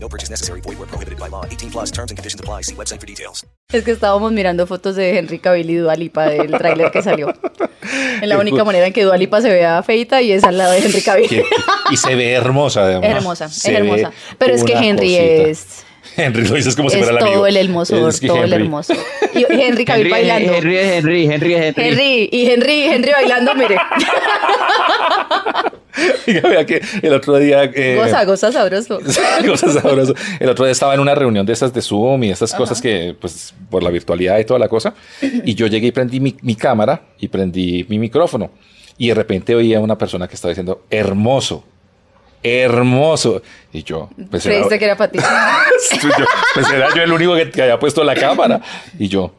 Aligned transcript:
No 0.00 0.08
purchase 0.08 0.30
necessary. 0.30 0.60
Void 0.60 0.78
where 0.78 0.86
prohibited 0.86 1.18
by 1.18 1.28
law. 1.28 1.44
18 1.44 1.70
plus 1.70 1.90
terms 1.90 2.10
and 2.10 2.16
conditions 2.18 2.40
apply. 2.40 2.62
See 2.62 2.74
website 2.74 3.00
for 3.00 3.06
details. 3.06 3.44
Es 3.72 3.84
que 3.84 3.90
estábamos 3.90 4.32
mirando 4.32 4.66
fotos 4.66 4.96
de 4.96 5.18
Henry 5.18 5.38
Cavill 5.38 5.68
y 5.68 5.74
Dua 5.76 5.94
Lipa 5.94 6.26
del 6.28 6.52
tráiler 6.52 6.90
que 6.90 7.02
salió. 7.02 7.34
Es 8.22 8.28
la 8.28 8.38
única 8.38 8.64
manera 8.64 8.86
en 8.86 8.92
que 8.92 9.04
Dua 9.04 9.16
Lipa 9.16 9.40
se 9.40 9.50
vea 9.50 9.82
feita 9.82 10.22
y 10.22 10.32
es 10.32 10.44
al 10.44 10.56
lado 10.58 10.72
de 10.72 10.78
Henry 10.78 11.02
Cavill. 11.02 11.42
Y 11.90 11.96
se 11.96 12.14
ve 12.14 12.32
hermosa, 12.32 12.84
además. 12.84 13.10
Hermosa, 13.10 13.44
es 13.46 13.54
Se 13.54 13.74
hermosa. 13.74 14.12
Pero 14.38 14.54
es 14.54 14.64
que 14.64 14.72
Henry 14.72 15.16
cosita. 15.16 15.50
es... 15.50 15.84
Henry 16.24 16.44
lo 16.46 16.54
dices 16.54 16.76
como 16.76 16.90
si 16.90 16.98
es 16.98 17.04
fuera 17.04 17.18
el 17.18 17.24
todo 17.24 17.28
amigo. 17.30 17.46
el 17.46 17.56
hermoso, 17.56 18.08
Es 18.08 18.20
que 18.20 18.26
todo 18.26 18.44
el 18.44 18.52
Henry- 18.52 18.64
hermoso. 18.64 18.92
Y 19.34 19.44
Henry 19.62 19.84
Cavill 19.84 20.06
Henry, 20.06 20.10
bailando. 20.10 20.52
Henry, 20.54 20.78
Henry, 20.78 21.24
Henry, 21.26 21.54
Henry. 21.54 21.72
Henry, 21.84 22.28
y 22.32 22.46
Henry, 22.46 22.82
Henry 22.84 23.12
bailando, 23.12 23.54
mire. 23.54 23.76
Vea 26.26 26.64
que 26.66 26.80
el 27.02 27.12
otro 27.14 27.38
día. 27.38 27.64
eh, 27.64 27.96
Goza, 27.96 28.24
goza 28.24 28.52
sabroso. 28.52 29.00
cosas 29.46 29.74
sabrosas. 29.74 30.14
El 30.38 30.48
otro 30.48 30.64
día 30.64 30.72
estaba 30.72 30.94
en 30.94 31.00
una 31.00 31.14
reunión 31.14 31.44
de 31.46 31.52
esas 31.52 31.72
de 31.72 31.82
Zoom 31.82 32.24
y 32.24 32.30
estas 32.30 32.54
cosas 32.54 32.80
que, 32.80 33.16
pues, 33.20 33.54
por 33.70 33.82
la 33.82 33.90
virtualidad 33.90 34.38
y 34.38 34.44
toda 34.44 34.60
la 34.60 34.68
cosa. 34.68 34.94
Y 35.22 35.54
yo 35.54 35.66
llegué 35.66 35.88
y 35.88 35.92
prendí 35.92 36.20
mi, 36.20 36.36
mi 36.42 36.54
cámara 36.54 37.02
y 37.18 37.28
prendí 37.28 37.84
mi 37.88 37.98
micrófono. 37.98 38.50
Y 38.96 39.08
de 39.08 39.14
repente 39.14 39.54
oía 39.54 39.78
a 39.78 39.80
una 39.80 39.96
persona 39.98 40.28
que 40.28 40.34
estaba 40.34 40.50
diciendo, 40.50 40.82
hermoso, 40.90 41.64
hermoso. 42.42 43.42
Y 43.72 43.82
yo, 43.82 44.08
pues 44.30 44.44
era, 44.46 44.54
Creíste 44.56 44.78
que 44.78 44.84
era 44.84 44.96
para 44.96 45.10
ti. 45.12 45.18
yo, 46.02 46.08
pues 46.54 46.70
era 46.70 46.88
yo 46.94 47.02
el 47.02 47.12
único 47.12 47.34
que, 47.36 47.50
que 47.50 47.62
había 47.62 47.78
puesto 47.78 48.02
la 48.04 48.14
cámara. 48.14 48.60
Y 48.98 49.08
yo, 49.08 49.32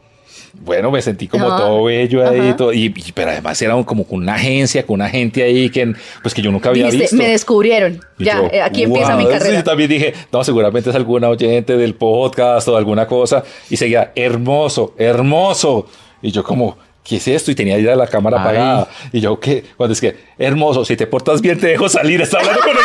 bueno, 0.61 0.91
me 0.91 1.01
sentí 1.01 1.27
como 1.27 1.47
todo 1.55 1.83
bello 1.85 2.27
ahí. 2.27 2.39
Ajá. 2.39 2.55
todo, 2.55 2.73
y, 2.73 2.85
y- 2.95 3.11
pero 3.13 3.31
además 3.31 3.61
era 3.61 3.75
un- 3.75 3.83
como 3.83 4.05
con 4.05 4.19
una 4.19 4.35
agencia, 4.35 4.85
con 4.85 4.95
una 4.95 5.09
gente 5.09 5.43
ahí 5.43 5.69
que, 5.69 5.93
pues, 6.21 6.33
que 6.33 6.41
yo 6.41 6.51
nunca 6.51 6.69
había 6.69 6.85
Dijiste, 6.85 7.03
visto. 7.03 7.15
me 7.17 7.27
descubrieron. 7.29 7.99
Y 8.17 8.25
Ya, 8.25 8.37
yo, 8.37 8.47
eh, 8.51 8.61
aquí 8.61 8.83
empieza 8.83 9.15
mi 9.15 9.23
"Wow". 9.23 9.31
Carrera. 9.33 9.55
yo 9.57 9.63
también 9.63 9.89
dije, 9.89 10.13
no, 10.31 10.43
seguramente 10.43 10.89
es 10.89 10.95
alguna 10.95 11.29
oyente 11.29 11.77
del 11.77 11.95
podcast 11.95 12.67
o 12.67 12.75
alguna 12.77 13.07
cosa. 13.07 13.43
Y 13.69 13.77
seguía, 13.77 14.11
hermoso, 14.15 14.93
hermoso. 14.97 15.87
Y 16.21 16.31
yo 16.31 16.43
como, 16.43 16.77
¿qué 17.09 17.17
es 17.17 17.27
esto? 17.27 17.49
Y 17.49 17.55
tenía 17.55 17.79
ya 17.79 17.95
la 17.95 18.05
cámara 18.05 18.39
apagada. 18.39 18.87
Y 19.11 19.19
yo, 19.19 19.39
¿qué? 19.39 19.65
Cuando 19.75 19.93
es 19.93 19.99
que, 19.99 20.15
hermoso, 20.37 20.85
si 20.85 20.95
te 20.95 21.07
portas 21.07 21.41
bien 21.41 21.59
te 21.59 21.67
dejo 21.67 21.89
salir. 21.89 22.21
Está 22.21 22.37
hablando 22.37 22.61
con 22.61 22.69
el 22.69 22.77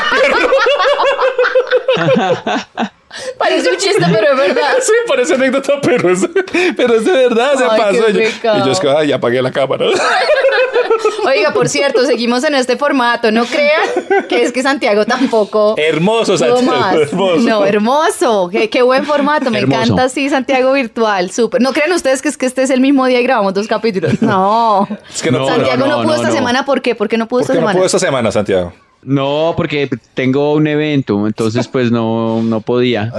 perro. 2.75 2.91
Parece 3.39 3.71
un 3.71 3.77
chiste, 3.77 4.05
pero 4.13 4.33
es 4.33 4.37
verdad. 4.37 4.75
sí, 4.81 4.93
parece 5.07 5.35
anécdota, 5.35 5.75
pero 5.83 6.11
es, 6.11 6.29
pero 6.77 6.95
es 6.95 7.05
de 7.05 7.13
verdad, 7.13 7.53
se 7.57 7.65
pasó. 7.65 8.11
Y 8.11 8.13
yo, 8.13 8.19
pecado. 8.19 8.59
y 8.59 8.67
yo 8.67 8.73
es 8.73 8.81
que, 8.81 8.89
ay, 8.91 9.13
apagué 9.13 9.41
la 9.43 9.53
cámara. 9.53 9.87
Oiga, 11.27 11.53
por 11.53 11.69
cierto, 11.69 12.05
seguimos 12.05 12.45
en 12.45 12.55
este 12.55 12.77
formato. 12.77 13.31
No 13.31 13.45
crean 13.47 14.27
que 14.29 14.43
es 14.43 14.53
que 14.53 14.63
Santiago 14.63 15.05
tampoco. 15.07 15.75
hermoso, 15.79 16.35
pudo 16.37 16.57
Santiago, 16.57 16.63
más. 16.63 16.95
hermoso. 16.95 17.49
No, 17.49 17.65
hermoso. 17.65 18.49
Qué, 18.51 18.69
qué 18.69 18.83
buen 18.83 19.05
formato. 19.05 19.51
Me 19.51 19.59
Hermoso. 19.59 19.83
encanta 19.83 20.05
así, 20.05 20.29
Santiago 20.29 20.73
virtual. 20.73 21.31
Súper. 21.31 21.61
No 21.63 21.73
crean 21.73 21.93
ustedes 21.93 22.21
que 22.23 22.29
es 22.29 22.37
que 22.37 22.47
este 22.47 22.63
es 22.63 22.71
el 22.71 22.81
mismo 22.81 23.07
día 23.07 23.21
y 23.21 23.23
grabamos 23.23 23.55
dos 23.55 23.67
capítulos. 23.69 24.13
No. 24.25 24.89
Es 25.13 25.23
que 25.23 25.31
no. 25.31 25.47
Santiago 25.47 25.87
no, 25.87 25.87
no, 25.87 25.97
pudo 26.03 26.07
no, 26.07 26.15
esta 26.15 26.29
no. 26.29 26.35
semana. 26.35 26.65
¿Por 26.65 26.81
qué? 26.83 26.95
¿Por 26.95 27.09
qué 27.09 27.17
no 27.19 27.29
pudo 27.29 27.41
¿Por 27.41 27.43
esta 27.43 27.53
qué 27.53 27.59
no 27.61 27.63
semana? 27.63 27.77
puedo 27.77 27.87
esta 27.87 27.99
semana, 27.99 28.33
Santiago? 28.33 28.73
No, 29.05 29.55
porque 29.57 29.89
tengo 30.15 30.55
un 30.55 30.67
evento, 30.67 31.27
entonces 31.27 31.69
pues 31.69 31.91
no, 31.91 32.43
no 32.43 32.61
podía. 32.61 33.13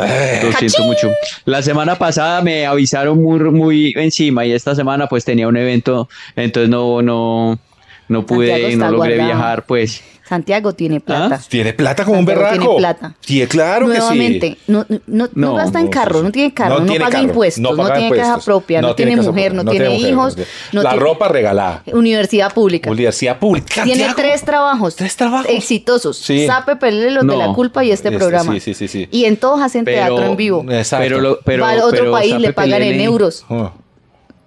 Lo 0.44 0.52
siento 0.54 0.84
mucho. 0.84 1.12
La 1.46 1.62
semana 1.62 1.96
pasada 1.96 2.42
me 2.42 2.66
avisaron 2.66 3.22
muy, 3.22 3.40
muy 3.52 3.94
encima 3.96 4.46
y 4.46 4.52
esta 4.52 4.76
semana 4.76 5.08
pues 5.08 5.26
tenía 5.26 5.48
un 5.48 5.58
evento, 5.58 6.10
entonces 6.36 6.70
no, 6.70 7.02
no, 7.02 7.60
no 8.08 8.26
pude, 8.26 8.76
no 8.76 8.92
logré 8.92 9.16
guardado. 9.16 9.26
viajar 9.38 9.66
pues. 9.66 10.02
Santiago 10.28 10.74
tiene 10.74 11.00
plata. 11.02 11.40
Tiene 11.48 11.72
plata 11.74 12.04
como 12.04 12.18
un 12.18 12.26
Santiago 12.26 12.42
berraco. 12.42 12.62
tiene 12.66 12.78
plata. 12.80 13.16
Sí, 13.20 13.46
claro 13.46 13.86
Nuevamente, 13.86 14.50
que 14.50 14.56
sí. 14.56 14.62
no, 14.72 14.84
no, 14.90 15.00
no, 15.06 15.30
No, 15.36 15.54
gasta 15.54 15.78
en 15.78 15.86
no, 15.86 15.92
carro, 15.92 16.24
no 16.24 16.32
tiene 16.32 16.52
carro, 16.52 16.74
No 16.74 16.80
no, 16.80 16.86
tiene 16.88 17.00
paga 17.06 17.12
carro, 17.12 17.24
impuestos, 17.26 17.62
no 17.62 17.70
no, 17.74 17.78
paga 17.78 17.94
tiene 17.94 18.10
casa 18.10 18.22
impuestos, 18.30 18.46
propia, 18.46 18.82
no, 18.82 18.96
tiene, 18.96 19.16
mujer, 19.18 19.54
no, 19.54 19.64
tiene, 19.70 19.88
mujer, 19.90 20.10
hijos, 20.10 20.36
la 20.72 20.82
tiene 20.82 20.96
ropa 20.96 21.28
regalada. 21.28 21.84
universidad 21.94 22.52
pública. 22.52 22.90
Universidad 22.90 23.38
pública. 23.38 23.84
Tiene 23.84 24.04
Santiago. 24.04 24.16
tres 24.16 24.44
trabajos. 24.44 24.96
Tres 24.96 25.16
trabajos. 25.16 25.46
Exitosos. 25.48 26.18
Sí. 26.18 26.48
Sape, 26.48 26.76
pelele 26.78 27.12
los 27.12 27.22
de 27.28 27.28
No. 27.28 27.38
la 27.38 27.54
culpa 27.54 27.84
y 27.84 27.92
este 27.92 28.08
Este, 28.08 28.18
programa. 28.18 28.52
sí, 28.54 28.60
sí, 28.60 28.74
sí, 28.74 28.88
sí. 28.88 29.08
Y 29.12 29.26
en 29.26 29.38
todos 29.38 29.62
hacen 29.62 29.86
Pero- 29.86 29.98
teatro 30.16 30.26
en 30.32 30.36
vivo. 30.38 30.66
Exacto. 30.72 31.04
Pero, 31.04 31.22
lo- 31.22 31.40
pero, 31.46 31.62
Va 31.66 31.74
a 31.74 31.76
otro 31.86 31.90
pero 31.92 32.12
país, 32.12 32.34
le 32.40 32.52
pagan 32.52 32.82
en 32.82 33.00
euros. 33.00 33.46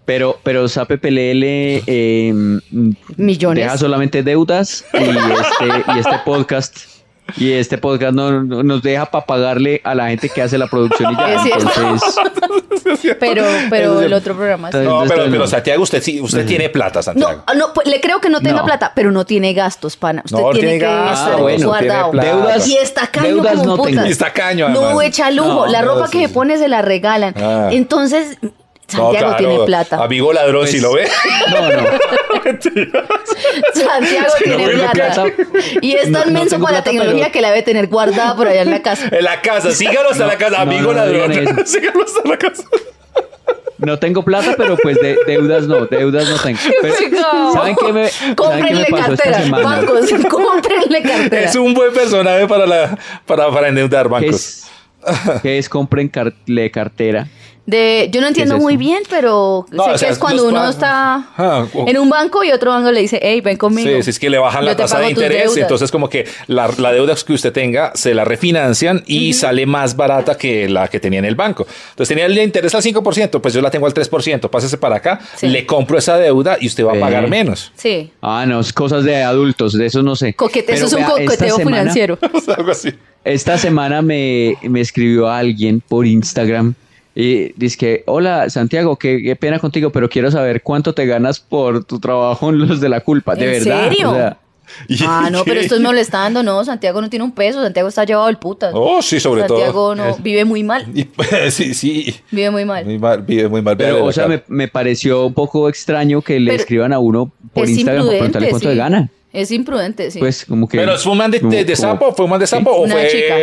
Pero, 0.08 0.38
pero 0.42 0.64
PLL 0.66 1.42
eh, 1.86 2.32
Millones. 3.19 3.62
deja 3.62 3.76
solamente 3.76 4.22
deudas 4.22 4.86
y 4.94 4.96
este, 5.04 5.92
y 5.94 5.98
este 5.98 6.19
podcast. 6.24 6.76
Y 7.36 7.52
este 7.52 7.76
podcast 7.76 8.14
no, 8.14 8.42
no- 8.42 8.62
nos 8.62 8.80
deja 8.82 9.04
para 9.04 9.26
pagarle 9.26 9.82
a 9.84 9.94
la 9.94 10.08
gente 10.08 10.30
que 10.30 10.41
hace 10.41 10.56
la 10.56 10.66
producción 10.66 11.12
y 11.12 11.16
ya. 11.18 11.34
Es. 11.44 11.52
Entonces, 11.52 13.16
Pero, 13.20 13.44
pero 13.68 14.00
el 14.00 14.14
otro 14.14 14.34
programa 14.34 14.72
sí. 14.72 14.78
Entonces- 14.78 15.10
No, 15.10 15.14
pero, 15.14 15.30
pero 15.30 15.42
no. 15.42 15.47
Santiago, 15.47 15.82
usted 15.82 16.02
sí, 16.02 16.22
usted 16.22 16.47
tiene 16.47 16.70
plata, 16.70 17.00
No, 17.00 17.02
Santiago. 17.02 17.42
no, 17.54 17.74
pues, 17.74 17.86
le 17.86 18.00
creo 18.00 18.18
que 18.22 18.30
no 18.30 18.41
tenga 18.41 18.60
No. 18.60 18.64
plata, 18.64 18.92
pero 18.94 19.10
no 19.12 19.26
tiene 19.26 19.52
gastos, 19.52 19.98
pana. 19.98 20.22
Usted 20.24 20.38
No, 20.38 20.50
tiene, 20.52 20.68
tiene 20.68 20.78
que 20.78 20.84
gastos, 20.86 21.18
estar 21.18 21.32
Ah, 21.34 21.36
bueno, 21.42 21.66
guardado. 21.68 22.10
tiene. 22.12 22.26
Deudas- 22.28 22.66
y 22.66 22.76
está 22.78 23.06
caño 23.08 23.26
deudas 23.26 23.52
como 23.56 23.64
no 23.66 23.76
putas. 23.76 23.92
tengo. 23.92 24.06
Y 24.06 24.10
está 24.10 24.32
caño, 24.32 24.68
No 24.70 25.02
echa 25.02 25.30
lujo. 25.30 25.48
No, 25.48 25.66
la 25.66 25.82
no, 25.82 25.88
ropa 25.97 26.06
sí, 26.06 26.12
que 26.12 26.22
se 26.22 26.28
sí. 26.28 26.32
pone 26.34 26.56
se 26.56 26.68
la 26.68 26.80
regalan. 26.80 27.34
Ah. 27.36 27.68
Entonces, 27.72 28.38
No, 28.94 29.12
Santiago 29.12 29.26
claro, 29.28 29.37
tiene 29.37 29.65
plata. 29.66 30.03
Amigo 30.03 30.32
ladrón, 30.32 30.62
Pues- 30.62 30.71
si 30.71 30.81
lo 30.81 30.93
ve. 30.94 31.06
no, 31.50 31.60
no. 31.71 31.82
Santiago 33.75 34.26
Si 34.38 34.44
tiene 34.44 34.69
plata. 34.69 34.93
plata. 34.93 35.25
Y 35.81 35.93
es 35.94 36.10
tan 36.12 36.32
no 36.32 36.38
menso 36.41 36.59
para 36.59 36.78
la 36.78 36.82
tecnología 36.84 37.25
pero- 37.25 37.32
que 37.32 37.41
la 37.41 37.48
debe 37.50 37.62
tener 37.62 37.87
guardada 37.88 38.34
por 38.37 38.48
allá 38.48 38.62
en 38.62 38.71
la 38.71 38.82
casa. 38.82 39.09
En 39.10 39.25
la 39.25 39.41
casa, 39.43 39.72
sígalo 39.72 40.10
hasta 40.10 40.25
No, 40.25 40.31
la 40.32 40.38
casa, 40.38 40.60
amigo 40.60 40.93
no, 40.93 41.04
no 41.04 41.06
ladrón. 41.06 41.32
sígalo 41.66 42.03
hasta 42.04 42.28
la 42.28 42.38
casa. 42.38 42.65
No 43.78 43.98
tengo 43.98 44.25
plata, 44.25 44.54
pero 44.56 44.77
pues 44.77 44.97
de, 45.00 45.19
deudas 45.27 45.66
no, 45.69 45.87
deudas 45.87 46.28
no 46.28 46.37
tengo. 46.38 46.59
Pero. 46.82 47.53
¿Saben 47.53 47.77
qué 47.77 47.93
me, 47.93 48.09
¿saben 48.09 48.65
qué 48.66 48.75
me 48.75 48.84
pasó 48.87 49.12
esta 49.12 49.25
cartera, 49.25 49.43
semana? 49.44 49.65
bancos, 49.65 50.10
cómprenle 50.28 51.03
cartera. 51.03 51.43
Es 51.48 51.54
un 51.54 51.75
buen 51.75 51.93
personaje 51.93 52.48
para, 52.48 52.66
la, 52.66 52.98
para, 53.25 53.48
para 53.53 53.69
endeudar 53.69 54.06
¿Qué 54.06 54.09
bancos. 54.12 54.34
es, 54.34 54.71
qué 55.43 55.59
es 55.59 55.69
compren 55.69 56.09
car- 56.09 56.34
le 56.47 56.69
cartera? 56.72 57.28
De, 57.68 58.08
yo 58.10 58.22
no 58.22 58.28
entiendo 58.28 58.54
es 58.54 58.62
muy 58.62 58.72
eso? 58.72 58.78
bien, 58.80 59.02
pero 59.10 59.66
No, 59.70 59.84
sé 59.84 59.90
o 59.90 59.98
sea, 59.98 60.08
que 60.08 60.12
es 60.14 60.18
cuando 60.18 60.48
uno 60.48 60.66
está 60.70 61.28
Ah, 61.36 61.66
en 61.86 61.98
un 61.98 62.08
banco 62.08 62.42
y 62.42 62.50
otro 62.50 62.70
banco 62.70 62.90
le 62.90 63.02
dice, 63.02 63.20
hey, 63.22 63.42
ven 63.42 63.58
conmigo. 63.58 63.86
Sí, 63.90 64.02
sí, 64.04 64.08
es 64.08 64.18
que 64.18 64.30
le 64.30 64.38
bajan 64.38 64.62
Yo 64.62 64.70
la 64.70 64.76
tasa 64.76 64.98
de 65.00 65.10
interés, 65.10 65.54
entonces 65.54 65.90
como 65.90 66.08
que 66.08 66.24
la, 66.46 66.70
la 66.78 66.92
deuda 66.92 67.14
que 67.26 67.34
usted 67.34 67.52
tenga 67.52 67.92
se 67.94 68.14
la 68.14 68.24
refinancian 68.24 69.02
y 69.06 69.34
sale 69.34 69.66
más 69.66 69.96
barata 69.96 70.38
que 70.38 70.66
la 70.66 70.88
que 70.88 70.98
tenía 70.98 71.18
en 71.18 71.26
el 71.26 71.34
banco. 71.34 71.66
Entonces 71.90 72.08
tenía 72.08 72.24
el 72.24 72.38
interés 72.38 72.74
al 72.74 72.82
5%, 72.82 73.38
pues 73.42 73.52
yo 73.52 73.60
la 73.60 73.70
tengo 73.70 73.84
al 73.86 73.92
3%, 73.92 74.48
pásese 74.48 74.78
para 74.78 74.96
acá, 74.96 75.20
Sí. 75.36 75.48
le 75.48 75.66
compro 75.66 75.98
esa 75.98 76.16
deuda 76.16 76.56
y 76.58 76.68
usted 76.68 76.86
va 76.86 76.92
a 76.96 76.98
pagar 77.00 77.28
menos. 77.28 77.70
Sí. 77.76 78.10
Ah, 78.22 78.46
no, 78.48 78.60
es 78.60 78.72
cosas 78.72 79.04
de 79.04 79.22
adultos, 79.22 79.74
de 79.74 79.84
eso 79.84 80.02
no 80.02 80.16
sé. 80.16 80.32
Coquete, 80.32 80.72
eso 80.72 80.86
Pero 80.88 81.02
es 81.02 81.06
un 81.10 81.10
coqueteo 81.26 81.56
semana- 81.58 81.76
financiero. 81.76 82.18
Algo 82.56 82.70
así. 82.70 82.94
Esta 83.24 83.58
semana 83.58 84.00
me, 84.00 84.56
me 84.62 84.80
escribió 84.80 85.28
alguien 85.28 85.82
por 85.86 86.06
Instagram 86.06 86.72
y 87.20 87.52
dice 87.56 87.76
que, 87.76 88.02
hola 88.06 88.48
Santiago, 88.48 88.94
qué, 88.96 89.20
qué 89.20 89.34
pena 89.34 89.59
contigo, 89.59 89.91
pero 89.91 90.09
quiero 90.09 90.30
saber 90.30 90.62
cuánto 90.62 90.94
te 90.94 91.04
ganas 91.04 91.41
por 91.41 91.82
tu 91.84 91.98
trabajo 91.98 92.48
en 92.50 92.60
Los 92.60 92.80
de 92.80 92.88
la 92.88 93.00
Culpa, 93.00 93.34
de 93.34 93.44
¿En 93.56 93.65
verdad. 93.65 93.88
serio? 93.88 94.10
O 94.12 94.15
sea, 94.15 94.38
Ah, 95.09 95.28
no, 95.32 95.44
pero 95.44 95.59
esto 95.59 95.74
es 95.74 95.80
molestando, 95.80 96.44
no, 96.44 96.65
Santiago 96.65 97.00
no 97.00 97.10
tiene 97.10 97.24
un 97.24 97.32
peso, 97.32 97.60
Santiago 97.60 97.88
está 97.88 98.04
llevado 98.04 98.26
al 98.28 98.38
puta. 98.38 98.70
Oh, 98.72 99.03
sí, 99.03 99.18
sobre 99.18 99.41
Santiago 99.48 99.72
todo. 99.72 99.94
no, 99.97 100.16
vive 100.18 100.44
muy 100.44 100.62
mal, 100.62 100.86
Y- 100.94 101.09
sí, 101.50 101.74
sí. 101.74 102.15
vive 102.30 102.50
muy 102.53 102.65
mal. 102.65 102.84
Muy 102.84 102.98
mal, 103.00 103.22
vive 103.22 103.48
muy 103.48 103.62
mal. 103.62 103.76
pero, 103.76 104.04
o 104.04 104.12
sea, 104.12 104.28
me, 104.28 104.44
me 104.47 104.68
pareció 104.68 105.26
un 105.26 105.34
poco 105.34 105.68
extraño 105.68 106.22
que 106.22 106.38
le 106.38 106.53
Pero 106.53 106.60
escriban 106.62 106.92
a 106.92 107.00
uno 107.00 107.32
por 107.53 107.68
Instagram 107.68 108.06
para 108.06 108.10
preguntarle 108.18 108.50
cuánto 108.50 108.68
sí. 108.68 108.74
le 108.74 108.78
gana. 108.80 109.10
Es 109.33 109.51
imprudente, 109.51 110.10
sí. 110.10 110.19
Pues 110.21 110.47
como 110.47 110.66
que... 110.66 110.78
¿Pero 110.78 110.97
fue 110.98 111.13
un 111.13 111.19
man 111.19 111.30
de, 111.30 111.39
de, 111.41 111.65
de 111.65 111.75
como- 111.75 111.77
sapo? 111.77 112.15
¿Fue 112.15 112.25
un 112.25 112.30
man 112.30 112.41
de 112.41 112.47
sapo? 112.47 112.71
¿O 112.71 112.83
Una 112.84 112.95
fue, 112.95 113.09
chica. 113.09 113.34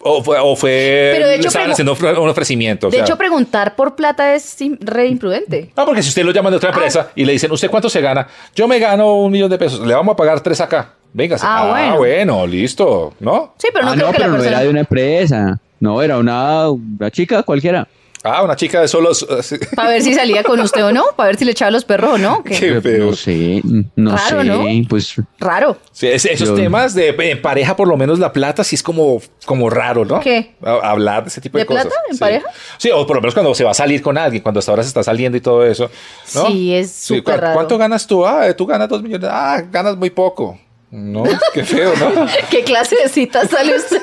o 0.00 0.22
fue, 0.24 0.38
o 0.40 0.56
fue 0.56 1.10
Pero 1.14 1.28
de 1.28 1.34
hecho 1.36 1.48
estaban 1.48 1.70
haciendo 1.70 1.92
un 1.94 2.28
ofrecimiento? 2.30 2.86
o 2.86 2.90
de 2.90 2.96
sea. 2.96 3.04
hecho, 3.04 3.16
preguntar 3.18 3.76
por 3.76 3.94
plata 3.94 4.34
es 4.34 4.56
re 4.80 5.06
imprudente. 5.06 5.70
No, 5.76 5.84
porque 5.84 6.02
si 6.02 6.08
usted 6.08 6.24
lo 6.24 6.32
llaman 6.32 6.52
de 6.52 6.56
otra 6.56 6.70
empresa 6.70 7.10
y 7.14 7.24
le 7.26 7.32
dicen, 7.32 7.52
¿usted 7.52 7.68
cuánto 7.70 7.90
se 7.90 8.00
gana? 8.00 8.26
Yo 8.54 8.66
me 8.66 8.78
gano 8.78 9.16
un 9.16 9.30
millón 9.30 9.50
de 9.50 9.58
pesos, 9.58 9.86
le 9.86 9.94
vamos 9.94 10.14
a 10.14 10.16
pagar 10.16 10.40
tres 10.40 10.60
acá. 10.62 10.94
Venga, 11.12 11.36
Ah, 11.42 11.94
bueno. 11.98 12.46
listo, 12.46 13.14
¿no? 13.20 13.54
Sí, 13.58 13.68
pero 13.72 13.84
no 13.86 13.90
ah, 13.92 13.94
creo 13.94 14.06
no, 14.06 14.12
que 14.12 14.18
pero 14.18 14.32
la 14.32 14.38
no 14.38 14.44
era 14.44 14.60
de 14.60 14.68
una 14.68 14.80
empresa. 14.80 15.58
No, 15.80 16.02
era 16.02 16.18
una, 16.18 16.68
una 16.70 17.10
chica 17.10 17.42
cualquiera. 17.42 17.86
Ah, 18.28 18.42
una 18.42 18.56
chica 18.56 18.80
de 18.80 18.88
solos. 18.88 19.26
Para 19.76 19.90
ver 19.90 20.02
si 20.02 20.14
salía 20.14 20.42
con 20.42 20.60
usted 20.60 20.84
o 20.84 20.92
no, 20.92 21.04
para 21.16 21.28
ver 21.28 21.36
si 21.38 21.44
le 21.44 21.52
echaba 21.52 21.70
los 21.70 21.84
perros 21.84 22.12
o 22.14 22.18
no. 22.18 22.42
¿qué? 22.44 22.54
Qué 22.58 22.80
feo. 22.80 23.06
No 23.06 23.12
sé, 23.16 23.62
no 23.96 24.16
Raro, 24.16 24.42
sé, 24.42 24.48
¿no? 24.48 24.64
pues 24.88 25.14
Raro. 25.38 25.76
Sí, 25.92 26.06
es- 26.08 26.24
esos 26.24 26.48
Yo- 26.50 26.54
temas 26.54 26.94
de 26.94 27.08
en 27.18 27.42
pareja, 27.42 27.74
por 27.76 27.88
lo 27.88 27.96
menos 27.96 28.18
la 28.18 28.32
plata, 28.32 28.62
sí 28.64 28.74
es 28.76 28.82
como, 28.82 29.20
como 29.44 29.70
raro, 29.70 30.04
¿no? 30.04 30.20
¿Qué? 30.20 30.54
Hablar 30.62 31.24
de 31.24 31.28
ese 31.28 31.40
tipo 31.40 31.58
de, 31.58 31.64
¿De 31.64 31.66
cosas. 31.66 31.86
plata 31.86 32.00
en 32.08 32.14
Sí. 32.14 32.20
pareja? 32.20 32.46
Sí, 32.76 32.90
o 32.92 33.06
por 33.06 33.16
lo 33.16 33.22
menos 33.22 33.34
cuando 33.34 33.54
se 33.54 33.64
va 33.64 33.70
a 33.70 33.74
salir 33.74 34.02
con 34.02 34.16
alguien, 34.18 34.42
cuando 34.42 34.58
hasta 34.60 34.72
ahora 34.72 34.82
se 34.82 34.88
está 34.88 35.02
saliendo 35.02 35.36
y 35.38 35.40
todo 35.40 35.64
eso. 35.64 35.90
¿no? 36.34 36.46
Sí, 36.46 36.74
es 36.74 36.92
súper 36.92 37.34
¿cu- 37.36 37.40
raro. 37.40 37.54
¿Cuánto 37.54 37.78
ganas 37.78 38.06
tú? 38.06 38.26
Ah, 38.26 38.52
tú 38.56 38.66
ganas 38.66 38.88
dos 38.88 39.02
millones. 39.02 39.28
Ah, 39.32 39.62
ganas 39.70 39.96
muy 39.96 40.10
poco. 40.10 40.58
No, 40.90 41.22
qué 41.52 41.64
feo, 41.64 41.92
¿no? 41.96 42.26
¿Qué 42.50 42.64
clase 42.64 42.96
de 42.96 43.10
cita 43.10 43.46
sale 43.46 43.76
usted? 43.76 44.00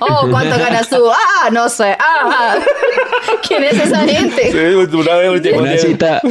Oh, 0.00 0.26
¿cuánto 0.30 0.58
ganas 0.58 0.88
tú? 0.88 1.04
Ah, 1.10 1.50
no 1.50 1.68
sé. 1.68 1.94
Ah, 2.00 2.56
¿quién 3.46 3.62
es 3.64 3.74
esa 3.74 4.06
gente? 4.06 4.50
Sí, 4.50 4.96
una 4.96 5.16
vez 5.16 5.42
llegó 5.42 5.60
una 5.60 5.76
cita, 5.76 6.22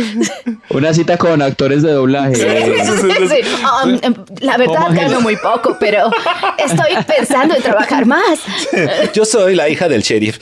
una 0.69 0.93
cita 0.95 1.15
con 1.17 1.43
actores 1.43 1.83
de 1.83 1.91
doblaje. 1.91 2.35
Sí, 2.35 3.41
um, 3.83 3.99
em, 4.01 4.15
la 4.39 4.57
verdad 4.57 4.87
gano 4.93 5.21
muy 5.21 5.35
poco, 5.37 5.77
pero 5.79 6.09
estoy 6.57 6.95
pensando 7.05 7.55
en 7.55 7.61
trabajar 7.61 8.07
más. 8.07 8.39
Yo 9.13 9.25
soy 9.25 9.55
la 9.55 9.69
hija 9.69 9.87
del 9.87 10.01
sheriff. 10.01 10.39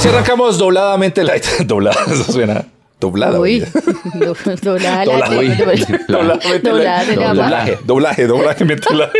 Así 0.00 0.08
arrancamos 0.08 0.58
dobladamente 0.58 1.22
light. 1.24 1.44
Doblada, 1.66 2.00
eso 2.10 2.32
suena. 2.32 2.64
Doblada. 2.98 3.38
Uy, 3.40 3.60
do- 4.14 4.34
doblada 4.62 5.04
la 5.06 5.28
Doblaje, 6.08 6.58
doblaje, 7.84 8.26
doblaje, 8.26 8.64
mente 8.64 8.94
light. 8.94 9.10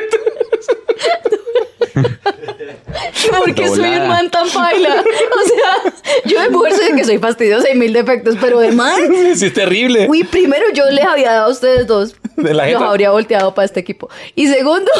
Porque 3.44 3.68
soy 3.68 3.90
un 3.90 4.08
man 4.08 4.30
tan 4.30 4.48
paila. 4.50 5.02
O 5.02 5.48
sea, 5.48 5.92
yo 6.24 6.50
mujer 6.50 6.74
soy 6.74 6.90
de 6.90 6.96
que 6.96 7.04
soy 7.04 7.18
fastidiosa 7.18 7.70
y 7.70 7.76
mil 7.78 7.92
defectos, 7.92 8.36
pero 8.40 8.60
de 8.60 8.72
man. 8.72 8.94
Sí, 9.34 9.46
es 9.46 9.52
terrible. 9.54 10.06
Uy, 10.08 10.24
primero 10.24 10.64
yo 10.74 10.84
les 10.90 11.04
había 11.04 11.32
dado 11.32 11.46
a 11.46 11.50
ustedes 11.50 11.86
dos. 11.86 12.16
De 12.36 12.54
la 12.54 12.68
Los 12.70 12.82
habría 12.82 13.10
volteado 13.10 13.54
para 13.54 13.66
este 13.66 13.80
equipo. 13.80 14.08
Y 14.34 14.46
segundo, 14.48 14.90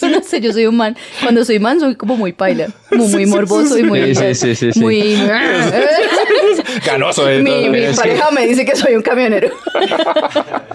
yo 0.00 0.08
no 0.08 0.22
sé, 0.22 0.40
yo 0.40 0.52
soy 0.52 0.66
un 0.66 0.76
man. 0.76 0.96
Cuando 1.22 1.44
soy 1.44 1.58
man 1.58 1.80
soy 1.80 1.94
como 1.96 2.16
muy 2.16 2.32
paila. 2.32 2.68
Como 2.98 3.08
muy 3.10 3.26
morboso 3.26 3.78
y 3.78 3.82
muy... 3.82 4.14
Sí, 4.14 4.34
sí, 4.34 4.34
sí, 4.34 4.54
sí, 4.56 4.72
sí. 4.72 4.80
Muy... 4.80 5.16
Ganoso. 6.86 7.28
eh, 7.28 7.42
mi 7.42 7.50
todo. 7.50 7.70
mi 7.70 7.78
es 7.78 7.90
que- 7.90 7.96
pareja 8.08 8.30
me 8.30 8.46
dice 8.46 8.64
que 8.64 8.76
soy 8.76 8.94
un 8.94 9.02
camionero. 9.02 9.48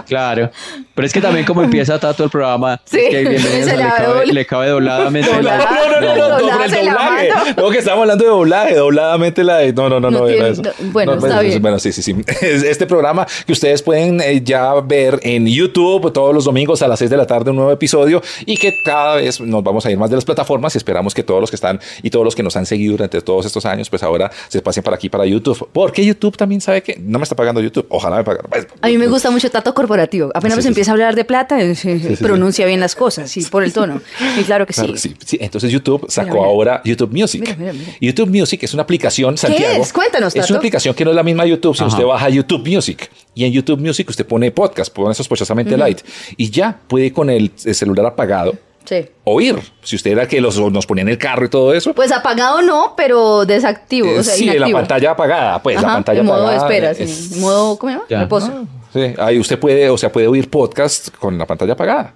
Claro. 0.08 0.50
Pero 0.94 1.06
es 1.06 1.14
que 1.14 1.22
también 1.22 1.46
como 1.46 1.64
empieza 1.64 1.98
Tato 1.98 2.26
el 2.26 2.30
programa, 2.30 2.82
Sí, 2.84 3.00
es 3.00 3.10
que 3.12 3.20
bienvenidos 3.30 3.66
se 3.66 3.72
a 3.72 3.76
le, 3.78 3.84
cabe, 3.86 4.08
doble. 4.08 4.34
le 4.34 4.46
cabe 4.46 4.68
dobladamente 4.68 5.30
Doblada. 5.32 5.58
la- 5.58 5.72
No, 5.72 6.02
no, 6.02 6.02
no, 6.02 6.02
no, 6.02 6.16
no, 6.16 6.40
Doblada 6.40 6.68
la 6.68 6.92
doblaje. 6.92 7.54
No, 7.56 7.70
que 7.70 7.78
estamos 7.78 8.02
hablando 8.02 8.24
de 8.26 8.30
doblaje, 8.30 8.76
dobladamente 8.76 9.44
la 9.46 9.58
de... 9.60 9.72
No, 9.72 9.88
no, 9.88 10.02
no, 10.02 10.12
No 10.12 10.20
no, 10.20 10.28
era 10.28 10.36
tiene- 10.36 10.50
eso. 10.50 10.62
no, 10.64 10.92
bueno, 10.92 11.16
No, 11.16 11.18
está 11.26 11.36
pues, 11.38 11.48
bien. 11.48 11.62
Bueno, 11.62 11.80
sí, 11.80 11.94
sí, 11.94 12.02
sí. 12.04 12.14
Es 12.42 12.64
Este 12.64 12.88
programa 12.88 13.26
que 13.46 13.54
ustedes 13.54 13.82
pueden 13.82 14.20
eh, 14.20 14.42
ya 14.44 14.74
ver 14.82 15.18
en 15.24 15.48
YouTube 15.48 16.12
todos 16.12 16.36
los 16.36 16.44
domingos 16.44 16.82
a 16.82 16.90
las 16.90 17.00
6 17.00 17.10
de 17.10 17.16
la 17.18 17.26
tarde 17.28 17.52
un 17.52 17.56
nuevo 17.58 17.72
episodio 17.72 18.22
y 18.46 18.58
que 18.58 18.74
cada 18.84 19.16
vez 19.16 19.40
nos 19.40 19.64
vamos 19.64 19.86
a 19.86 19.92
ir 19.92 19.98
más 19.98 20.10
de 20.10 20.18
las 20.18 20.26
plataformas 20.26 20.76
y 20.76 20.78
esperamos 20.78 21.14
que 21.14 21.24
todos 21.24 21.40
los 21.40 21.50
que 21.50 21.56
están 21.56 21.80
y 22.04 22.10
todos 22.12 22.24
los 22.24 22.36
que 22.36 22.44
nos 22.44 22.56
han 22.56 22.68
seguido 22.68 22.92
durante 22.92 23.19
todos 23.22 23.48
estos 23.48 23.66
años, 23.66 23.90
pues 23.90 24.04
ahora 24.04 24.30
se 24.50 24.62
pasen 24.62 24.84
para 24.84 24.96
aquí, 24.98 25.10
para 25.10 25.25
YouTube. 25.25 25.68
Porque 25.74 26.06
YouTube 26.06 26.38
también 26.38 26.62
sabe 26.62 26.84
que 26.84 26.98
no 27.00 27.18
me 27.18 27.24
está 27.24 27.36
pagando 27.36 27.60
YouTube. 27.62 27.88
Ojalá 27.90 28.18
me 28.18 28.24
pagara. 28.24 28.48
Pues, 28.48 28.68
A 28.81 28.88
mí 28.88 28.98
me 29.00 29.08
gusta 29.08 29.31
mucho 29.31 29.50
Tato 29.50 29.74
Corporativo. 29.74 30.30
Apenas 30.36 30.58
Sí, 30.58 30.62
sí, 30.62 30.68
empieza 30.68 30.92
a 30.92 30.94
hablar 30.94 31.16
de 31.16 31.25
plata, 31.25 31.60
eh, 31.60 31.74
sí. 31.75 32.00
pronuncia 32.19 32.66
bien 32.68 32.80
las 32.80 32.96
cosas, 32.96 33.31
sí, 33.31 33.44
por 33.50 33.63
el 33.63 33.74
tono. 33.74 34.00
Y 34.40 34.44
claro 34.44 34.68
que 34.68 34.74
Claro 34.74 34.96
sí. 34.98 35.10
que 35.10 35.16
sí. 35.25 35.25
Sí, 35.25 35.38
Entonces 35.42 35.72
YouTube 35.72 36.06
sacó 36.10 36.36
mira. 36.36 36.46
ahora 36.46 36.81
YouTube 36.86 37.12
Music. 37.12 37.42
Mira, 37.42 37.56
mira, 37.58 37.74
mira. 37.74 37.92
YouTube 38.00 38.30
Music 38.30 38.62
es 38.63 38.74
una 38.74 38.84
aplicación, 38.84 39.38
Santiago. 39.38 39.81
es? 39.81 39.92
Cuéntanos, 39.94 40.36
Es 40.36 40.42
Tato. 40.42 40.54
una 40.54 40.58
aplicación 40.60 40.94
que 40.94 41.06
no 41.06 41.12
es 41.12 41.16
la 41.16 41.24
misma 41.24 41.46
YouTube, 41.46 41.74
Ajá. 41.75 41.86
usted 41.88 42.04
baja 42.04 42.30
YouTube 42.30 42.68
Music. 42.68 43.10
Y 43.34 43.46
en 43.46 43.54
YouTube 43.54 43.80
Music 43.80 44.10
usted 44.10 44.25
pone 44.25 44.52
podcast, 44.52 44.94
pone 44.94 45.13
sospechosamente 45.16 45.78
light. 45.78 46.02
Y 46.36 46.50
ya 46.50 46.78
puede 46.88 47.13
con 47.13 47.30
el, 47.30 47.52
el 47.63 47.75
celular 47.75 48.06
apagado 48.08 48.54
Sí. 48.86 49.06
oír. 49.24 49.56
Si 49.83 49.95
usted 49.95 50.12
era 50.12 50.28
que 50.28 50.42
los, 50.42 50.57
nos 50.72 50.86
ponía 50.86 51.04
en 51.04 51.10
el 51.10 51.18
carro 51.18 51.45
y 51.45 51.50
todo 51.50 51.74
eso. 51.74 51.94
Pues 51.94 52.12
apagado 52.12 52.62
no, 52.62 52.94
pero 52.98 53.45
desactivo, 53.45 54.07
eh, 54.07 54.19
o 54.19 54.24
sea, 54.24 54.33
sí, 54.33 54.45
la 54.45 54.69
pantalla 54.69 55.12
apagada, 55.12 55.62
pues 55.62 55.75
la 55.81 55.88
pantalla 55.88 56.19
en 56.22 56.25
modo 56.25 56.48
apagada. 56.48 56.68
espera, 56.68 56.94
sí. 56.95 57.04
es- 57.04 57.31
En 57.33 57.42
modo, 57.42 57.78
¿cómo 57.78 57.89
se 57.92 57.95
llama? 57.95 58.06
Ya. 58.10 58.19
Reposo. 58.22 58.68
Sí, 58.94 59.00
ahí 59.20 59.40
usted 59.40 59.58
puede, 59.58 59.90
o 59.90 59.98
sea, 59.98 60.12
puede 60.12 60.28
oír 60.28 60.50
podcast 60.50 61.16
con 61.18 61.38
la 61.38 61.46
pantalla 61.46 61.74
apagada. 61.74 62.14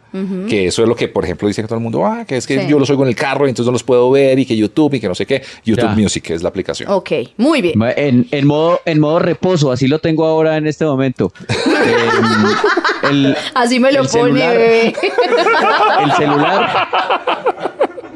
Que 0.49 0.67
eso 0.67 0.81
es 0.83 0.87
lo 0.89 0.95
que, 0.95 1.07
por 1.07 1.23
ejemplo, 1.23 1.47
dice 1.47 1.61
que 1.61 1.67
todo 1.67 1.77
el 1.77 1.83
mundo, 1.83 2.05
ah, 2.05 2.25
que 2.25 2.37
es 2.37 2.45
que 2.47 2.61
Sí. 2.61 2.67
yo 2.69 2.79
los 2.79 2.89
oigo 2.89 3.03
en 3.03 3.09
el 3.09 3.15
carro 3.15 3.45
y 3.45 3.49
entonces 3.49 3.65
no 3.67 3.71
los 3.73 3.83
puedo 3.83 4.09
ver 4.11 4.37
y 4.39 4.45
que 4.45 4.55
YouTube 4.57 4.93
y 4.95 4.99
que 4.99 5.07
no 5.07 5.15
sé 5.15 5.25
qué. 5.25 5.41
YouTube 5.63 5.89
Ya. 5.89 5.95
Music 5.95 6.29
es 6.31 6.41
la 6.43 6.49
aplicación. 6.49 6.89
Ok, 6.91 7.11
muy 7.37 7.61
bien. 7.61 7.79
En, 7.97 8.27
en 8.31 8.47
modo, 8.47 8.81
en 8.85 8.99
modo 8.99 9.19
reposo, 9.19 9.71
así 9.71 9.87
lo 9.87 9.99
tengo 9.99 10.25
ahora 10.25 10.57
en 10.57 10.67
este 10.67 10.85
momento. 10.85 11.31
Em, 13.05 13.25
el, 13.25 13.37
Así 13.53 13.79
me 13.79 13.91
lo 13.91 14.01
el 14.01 14.07
pone, 14.07 14.23
celular. 14.23 14.57
bebé. 14.57 14.93
el 16.03 16.11
celular. 16.13 16.87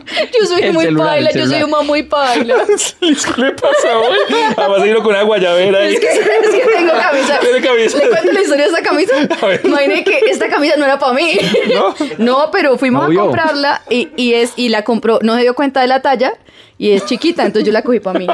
Yo 0.39 0.45
soy 0.47 0.61
El 0.63 0.73
muy 0.73 0.85
celular, 0.85 1.07
paila, 1.07 1.31
yo 1.33 1.45
soy 1.47 1.63
una 1.63 1.81
muy 1.81 2.03
paila. 2.03 2.55
¿Qué 2.99 3.41
le 3.41 3.51
pasa 3.51 3.97
hoy? 3.97 4.17
Además, 4.57 4.83
vino 4.83 4.97
con 5.03 5.07
una 5.13 5.23
guayabera 5.23 5.79
ahí. 5.79 5.93
Es 5.95 5.99
que, 5.99 6.07
es 6.07 6.19
que 6.19 6.71
tengo 6.77 6.91
camisa. 6.93 7.39
Tiene 7.41 7.61
camisa. 7.61 7.97
¿Le 7.97 8.09
cuento 8.09 8.31
la 8.31 8.41
historia 8.41 8.63
de 8.65 8.69
esta 8.71 8.81
camisa? 8.83 9.13
Imagine 9.63 10.03
que 10.03 10.19
esta 10.29 10.49
camisa 10.49 10.75
no 10.77 10.85
era 10.85 10.97
para 10.99 11.13
mí. 11.13 11.31
¿No? 11.73 11.95
No, 12.17 12.49
pero 12.51 12.77
fuimos 12.77 13.09
a 13.09 13.13
comprarla 13.13 13.81
y, 13.89 14.09
y 14.15 14.33
es 14.33 14.53
y 14.55 14.69
la 14.69 14.83
compró, 14.83 15.19
no 15.21 15.35
se 15.35 15.41
dio 15.41 15.53
cuenta 15.55 15.81
de 15.81 15.87
la 15.87 16.01
talla 16.01 16.33
y 16.77 16.91
es 16.91 17.05
chiquita, 17.05 17.43
entonces 17.45 17.65
yo 17.65 17.71
la 17.73 17.81
cogí 17.81 17.99
para 17.99 18.17
mí. 18.19 18.27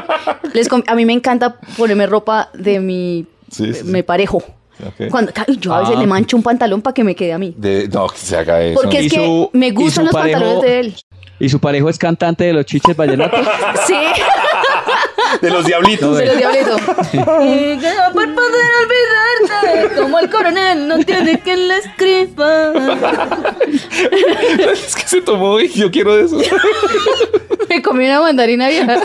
Les 0.52 0.68
a 0.86 0.94
mí 0.94 1.04
me 1.04 1.12
encanta 1.12 1.56
ponerme 1.76 2.06
ropa 2.06 2.50
de 2.54 2.78
mi 2.80 3.26
Sí, 3.50 3.66
sí, 3.66 3.74
sí. 3.74 3.84
me 3.84 4.02
parejo. 4.02 4.38
Ok. 4.84 5.08
Cuando, 5.10 5.32
yo 5.58 5.72
a 5.72 5.80
veces 5.80 5.94
Ah. 5.96 6.00
le 6.00 6.06
mancho 6.06 6.36
un 6.36 6.42
pantalón 6.42 6.82
para 6.82 6.92
que 6.92 7.02
me 7.04 7.14
quede 7.14 7.32
a 7.32 7.38
mí. 7.38 7.54
De- 7.56 7.88
no, 7.88 8.08
que 8.08 8.18
se 8.18 8.36
haga 8.36 8.60
eso. 8.62 8.80
Porque 8.82 9.02
¿Y 9.02 9.06
es 9.06 9.12
que 9.12 9.24
su- 9.24 9.50
me 9.52 9.70
gustan 9.70 10.04
los 10.04 10.12
parejo? 10.12 10.38
pantalones 10.40 10.62
de 10.70 10.80
él. 10.80 10.94
¿Y 11.38 11.48
su 11.48 11.60
parejo 11.60 11.88
es 11.90 11.98
cantante 11.98 12.44
de 12.44 12.52
los 12.52 12.64
chiches 12.64 12.96
vallenatos? 12.96 13.46
Sí, 13.86 13.94
De 15.40 15.50
los 15.50 15.64
diablitos. 15.64 16.10
No, 16.10 16.16
de 16.16 16.26
los 16.26 16.36
diablitos. 16.36 16.80
Y 17.12 17.78
que 17.78 17.94
no 17.94 18.12
por 18.12 18.34
poder 18.34 18.70
olvidarte, 18.82 19.94
como 20.00 20.18
el 20.18 20.30
coronel 20.30 20.88
no 20.88 20.98
tiene 20.98 21.38
quien 21.40 21.68
le 21.68 21.78
escriba. 21.78 22.72
es 24.72 24.96
que 24.96 25.06
se 25.06 25.20
tomó 25.20 25.60
y 25.60 25.68
yo 25.68 25.90
quiero 25.90 26.16
de 26.16 26.24
eso. 26.24 26.38
Me 27.68 27.82
comí 27.82 28.06
una 28.06 28.20
mandarina 28.20 28.68
vieja. 28.68 28.98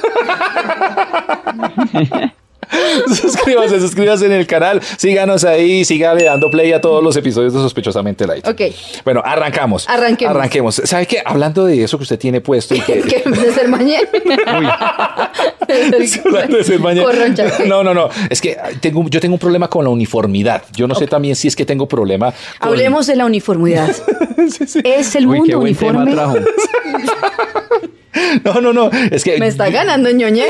suscríbase, 3.08 3.80
suscríbase 3.80 4.26
en 4.26 4.32
el 4.34 4.48
canal. 4.48 4.82
Síganos 4.98 5.44
ahí, 5.44 5.84
sígale 5.86 6.24
dando 6.24 6.50
play 6.50 6.72
a 6.74 6.82
todos 6.82 7.04
los 7.04 7.16
episodios 7.16 7.54
de 7.54 7.60
Sospechosamente 7.60 8.26
Light. 8.28 8.48
Ok. 8.48 8.62
Bueno, 9.04 9.22
arrancamos. 9.24 9.88
Arranquemos. 9.90 10.36
Arranquemos. 10.36 10.82
¿Sabe 10.86 11.06
qué? 11.06 11.22
Hablando 11.26 11.66
de 11.66 11.84
eso 11.84 11.98
que 11.98 12.04
usted 12.04 12.20
tiene 12.20 12.42
puesto 12.42 12.76
y 12.76 12.82
que. 12.82 13.02
que 13.02 13.30
de 13.30 13.52
ser 13.52 13.68
mañana. 13.68 14.08
Hablando 15.68 15.98
de 16.58 16.64
ser 16.64 16.80
mañana. 16.80 17.06
Corroncha, 17.06 17.50
sí. 17.50 17.64
No, 17.68 17.84
no, 17.84 17.94
no. 17.94 18.10
Es 18.30 18.42
que 18.42 18.58
tengo, 18.80 19.06
yo 19.10 19.20
tengo 19.20 19.36
un 19.36 19.40
problema 19.40 19.70
con 19.70 19.84
la 19.84 19.90
uniformidad. 19.90 20.64
Yo 20.74 20.88
no 20.88 20.96
sé 20.96 21.08
también 21.08 21.36
si 21.36 21.48
es 21.48 21.56
que 21.56 21.66
tengo 21.66 21.88
problema. 21.88 22.34
Con... 22.60 22.70
Hablemos 22.70 23.08
de 23.08 23.16
la 23.16 23.26
uniformidad. 23.26 23.90
Es 24.84 25.16
el 25.16 25.28
Uy, 25.28 25.38
mundo 25.40 25.50
qué 25.50 25.56
buen 25.56 25.76
tema 25.76 26.04
uniforme. 26.04 26.16
trajo. 26.16 26.38
No, 28.44 28.62
no, 28.62 28.74
no. 28.74 28.90
Es 29.12 29.24
que 29.24 29.38
Me 29.38 29.48
está 29.48 29.70
ganando 29.70 30.10
ñoñe. 30.12 30.46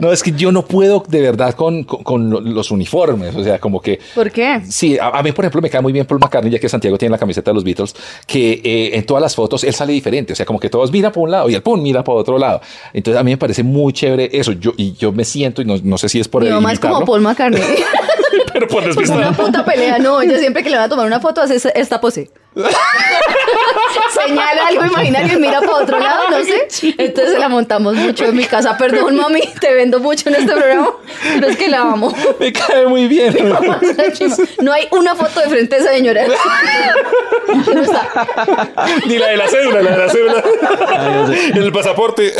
No, 0.00 0.12
es 0.12 0.22
que 0.22 0.32
yo 0.32 0.52
no 0.52 0.64
puedo 0.64 1.02
de 1.08 1.20
verdad 1.20 1.54
con, 1.54 1.84
con- 1.84 2.02
con 2.02 2.30
lo- 2.30 2.40
los 2.40 2.70
uniformes. 2.70 3.34
O 3.34 3.42
sea, 3.44 3.58
como 3.58 3.80
que. 3.80 3.98
¿Por 4.14 4.30
qué? 4.30 4.60
Sí, 4.68 4.98
a, 4.98 5.08
a 5.08 5.22
mí, 5.22 5.32
por 5.32 5.44
ejemplo, 5.44 5.60
me 5.62 5.70
cae 5.70 5.80
muy 5.80 5.92
bien 5.92 6.06
Paul 6.06 6.20
McCartney, 6.20 6.52
ya 6.52 6.58
que 6.58 6.68
Santiago 6.68 6.96
tiene 6.98 7.12
la 7.12 7.18
camiseta 7.18 7.50
de 7.50 7.54
los 7.54 7.64
Beatles, 7.64 7.94
que 8.26 8.60
eh, 8.64 8.90
en 8.96 9.04
todas 9.06 9.22
las 9.22 9.34
fotos 9.34 9.64
él 9.64 9.74
sale 9.74 9.92
diferente. 9.92 10.32
O 10.32 10.36
sea, 10.36 10.46
como 10.46 10.58
que 10.60 10.68
todos 10.70 10.90
miran 10.92 11.12
por 11.12 11.24
un 11.24 11.30
lado 11.30 11.48
y 11.50 11.54
el 11.54 11.62
pum 11.62 11.80
mira 11.82 12.02
por 12.04 12.16
otro 12.16 12.38
lado. 12.38 12.60
Entonces, 12.92 13.20
a 13.20 13.24
mí 13.24 13.30
me 13.32 13.36
parece 13.38 13.62
muy 13.62 13.92
chévere 13.92 14.28
eso. 14.32 14.52
Yo, 14.52 14.72
y 14.76 14.92
yo 14.94 15.12
me 15.12 15.24
siento, 15.24 15.62
y 15.62 15.64
no, 15.64 15.74
no 15.82 15.98
sé 15.98 16.08
si 16.08 16.20
es 16.20 16.28
por 16.28 16.42
Mi 16.42 16.50
mamá 16.50 16.72
es 16.72 16.80
como 16.80 17.04
Paul 17.04 17.20
McCartney. 17.20 17.62
pero 18.52 18.66
por 18.68 18.78
Una 18.82 18.86
despistar. 18.94 19.36
puta 19.36 19.64
pelea, 19.64 19.98
no. 19.98 20.20
Ella 20.22 20.38
siempre 20.38 20.62
que 20.62 20.70
le 20.70 20.76
va 20.76 20.84
a 20.84 20.88
tomar 20.88 21.06
una 21.06 21.20
foto 21.20 21.40
hace 21.40 21.56
esta 21.74 22.00
pose. 22.00 22.30
señala 24.26 24.66
algo 24.68 24.84
imaginario 24.86 25.38
y 25.38 25.40
mira 25.40 25.60
para 25.60 25.74
otro 25.76 25.98
lado, 25.98 26.30
no 26.30 26.38
sé. 26.44 26.94
Entonces 26.98 27.38
la 27.38 27.48
montamos 27.48 27.94
mucho 27.94 28.24
en 28.26 28.36
mi 28.36 28.44
casa. 28.44 28.76
Perdón, 28.76 29.16
mami, 29.16 29.40
te 29.60 29.74
vendo 29.74 30.00
mucho 30.00 30.28
en 30.28 30.36
este 30.36 30.52
programa, 30.52 30.90
pero 31.34 31.48
es 31.48 31.56
que 31.56 31.68
la 31.68 31.82
amo. 31.82 32.14
Me 32.40 32.52
cae 32.52 32.86
muy 32.86 33.06
bien. 33.06 33.34
No 34.60 34.72
hay 34.72 34.88
una 34.90 35.14
foto 35.14 35.40
de 35.40 35.48
frente 35.48 35.76
de 35.76 35.82
esa 35.82 35.92
señora. 35.92 36.24
No 37.50 37.82
está. 37.82 38.08
Ni 39.06 39.18
la 39.18 39.28
de 39.28 39.36
la 39.36 39.48
cédula, 39.48 39.82
la 39.82 39.90
de 39.90 39.96
la 39.98 40.08
cédula. 40.08 40.44
En 41.48 41.56
el 41.62 41.72
pasaporte. 41.72 42.32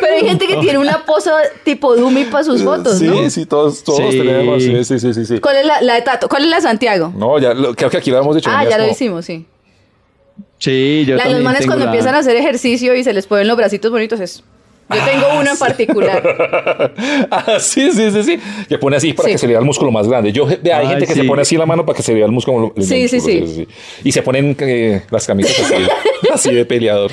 Pero 0.00 0.12
hay 0.14 0.20
gente 0.28 0.46
que 0.48 0.56
tiene 0.56 0.78
una 0.78 1.04
posa 1.04 1.32
tipo 1.64 1.94
Dumi 1.96 2.24
para 2.24 2.42
sus 2.42 2.62
fotos, 2.64 2.98
sí, 2.98 3.06
¿no? 3.06 3.30
sí, 3.30 3.46
todos, 3.46 3.84
todos 3.84 4.10
Sí. 4.10 4.18
tenemos. 4.18 4.60
Sí, 4.62 4.84
sí, 4.84 4.98
sí, 4.98 5.14
sí, 5.14 5.24
sí. 5.24 5.38
¿Cuál 5.40 5.56
es 5.56 5.66
la, 5.66 5.80
la 5.82 5.94
de 5.94 6.02
Tato? 6.02 6.28
¿Cuál 6.28 6.44
es 6.44 6.50
la 6.50 6.56
de 6.56 6.62
Santiago? 6.62 7.12
No, 7.16 7.38
ya, 7.38 7.54
lo- 7.54 7.74
creo 7.76 7.90
que 7.90 7.98
aquí 7.98 8.10
lo 8.10 8.18
hemos 8.18 8.34
dicho. 8.34 8.50
Ah, 8.52 8.64
ya 8.68 8.76
lo 8.76 8.88
hicimos, 8.88 9.24
sí. 9.24 9.46
Sí, 10.58 11.04
yo 11.06 11.14
La 11.16 11.22
de 11.24 11.30
los 11.30 11.34
también 11.38 11.44
manes 11.44 11.60
tengo 11.60 11.70
cuando 11.70 11.84
la- 11.86 11.90
empiezan 11.92 12.14
a 12.16 12.18
hacer 12.18 12.36
ejercicio 12.36 12.94
y 12.96 13.04
se 13.04 13.12
les 13.12 13.26
ponen 13.26 13.46
los 13.46 13.56
bracitos 13.56 13.90
bonitos 13.92 14.18
es. 14.20 14.42
Yo 14.92 15.04
tengo 15.04 15.26
Ah, 15.30 15.38
uno 15.40 15.50
en 15.50 15.56
particular. 15.58 16.94
Ah, 17.30 17.58
sí, 17.60 17.90
sí, 17.92 18.10
sí, 18.10 18.22
sí. 18.22 18.38
Que 18.68 18.78
pone 18.78 18.96
así 18.96 19.12
para 19.12 19.28
Sí. 19.28 19.32
que 19.34 19.38
se 19.38 19.46
le 19.46 19.52
vea 19.52 19.60
el 19.60 19.64
músculo 19.66 19.90
más 19.90 20.08
grande. 20.08 20.32
Yo, 20.32 20.46
hay 20.46 20.58
Ay, 20.72 20.86
gente 20.88 21.06
que 21.06 21.14
se 21.14 21.24
pone 21.24 21.42
así 21.42 21.56
la 21.56 21.66
mano 21.66 21.84
para 21.86 21.96
que 21.96 22.02
se 22.02 22.12
vea 22.14 22.26
el 22.26 22.32
músculo. 22.32 22.72
el 22.76 22.82
Sí, 22.82 23.08
sí, 23.08 23.16
músculo, 23.16 23.46
sí. 23.46 23.68
Y 24.04 24.12
se 24.12 24.22
ponen 24.22 24.56
eh, 24.60 25.02
las 25.10 25.26
camisas 25.26 25.58
así, 25.60 25.74
así 26.32 26.54
de 26.54 26.64
peleador. 26.64 27.10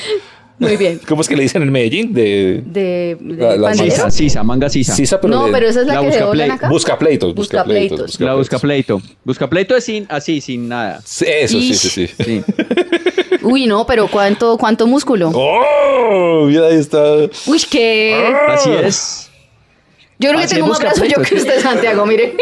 Muy 0.59 0.75
bien. 0.75 0.99
¿Cómo 1.07 1.21
es 1.21 1.27
que 1.29 1.35
le 1.35 1.43
dicen 1.43 1.61
en 1.61 1.71
Medellín? 1.71 2.13
De 2.15 2.63
De, 2.65 3.15
de 3.21 3.57
La-. 3.59 3.75
Sisa, 3.75 4.09
sisa, 4.09 4.41
manga 4.43 4.69
sisa. 4.69 4.95
Sisa, 4.95 5.21
pero 5.21 5.35
No, 5.35 5.45
de- 5.45 5.51
pero 5.51 5.67
esa 5.69 5.81
es 5.81 5.87
la, 5.87 5.93
la 5.95 5.99
que 6.01 6.07
busca 6.07 6.31
play- 6.31 6.49
acá. 6.49 6.69
Busca 6.69 6.97
pleitos, 6.97 7.35
busca 7.35 7.57
Busca 7.59 7.63
pleitos. 7.63 7.97
pleitos. 7.97 8.19
La 8.21 8.33
busca 8.33 8.57
pleito. 8.57 9.01
Busca 9.23 9.47
pleito 9.47 9.75
es 9.77 9.83
sin, 9.83 10.07
así, 10.09 10.41
sin 10.41 10.67
nada. 10.67 10.99
Sí, 11.05 11.25
Eso, 11.27 11.59
sí, 11.59 11.73
sí, 11.75 11.89
sí. 12.07 12.07
Sí. 12.23 12.43
Uy, 13.47 13.65
no, 13.65 13.85
pero 13.85 14.07
¿cuánto, 14.07 14.57
cuánto 14.57 14.85
músculo? 14.87 15.31
¡Oh! 15.33 16.45
Mira, 16.47 16.67
ahí 16.67 16.75
está. 16.75 17.01
Uy, 17.45 17.63
¿qué? 17.69 18.35
Así 18.49 18.71
es. 18.71 19.29
Yo 20.19 20.29
creo 20.29 20.41
que 20.41 20.47
tengo 20.47 20.67
más 20.67 20.79
brazo 20.79 21.05
yo 21.05 21.21
que 21.21 21.35
usted, 21.35 21.61
Santiago, 21.61 22.05
mire. 22.05 22.35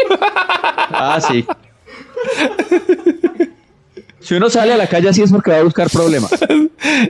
Ah, 0.90 1.20
sí. 1.20 1.46
Si 4.26 4.34
uno 4.34 4.50
sale 4.50 4.72
a 4.72 4.76
la 4.76 4.86
calle 4.88 5.08
así 5.08 5.22
es 5.22 5.30
porque 5.30 5.50
va 5.52 5.58
a 5.58 5.62
buscar 5.62 5.88
problemas. 5.90 6.30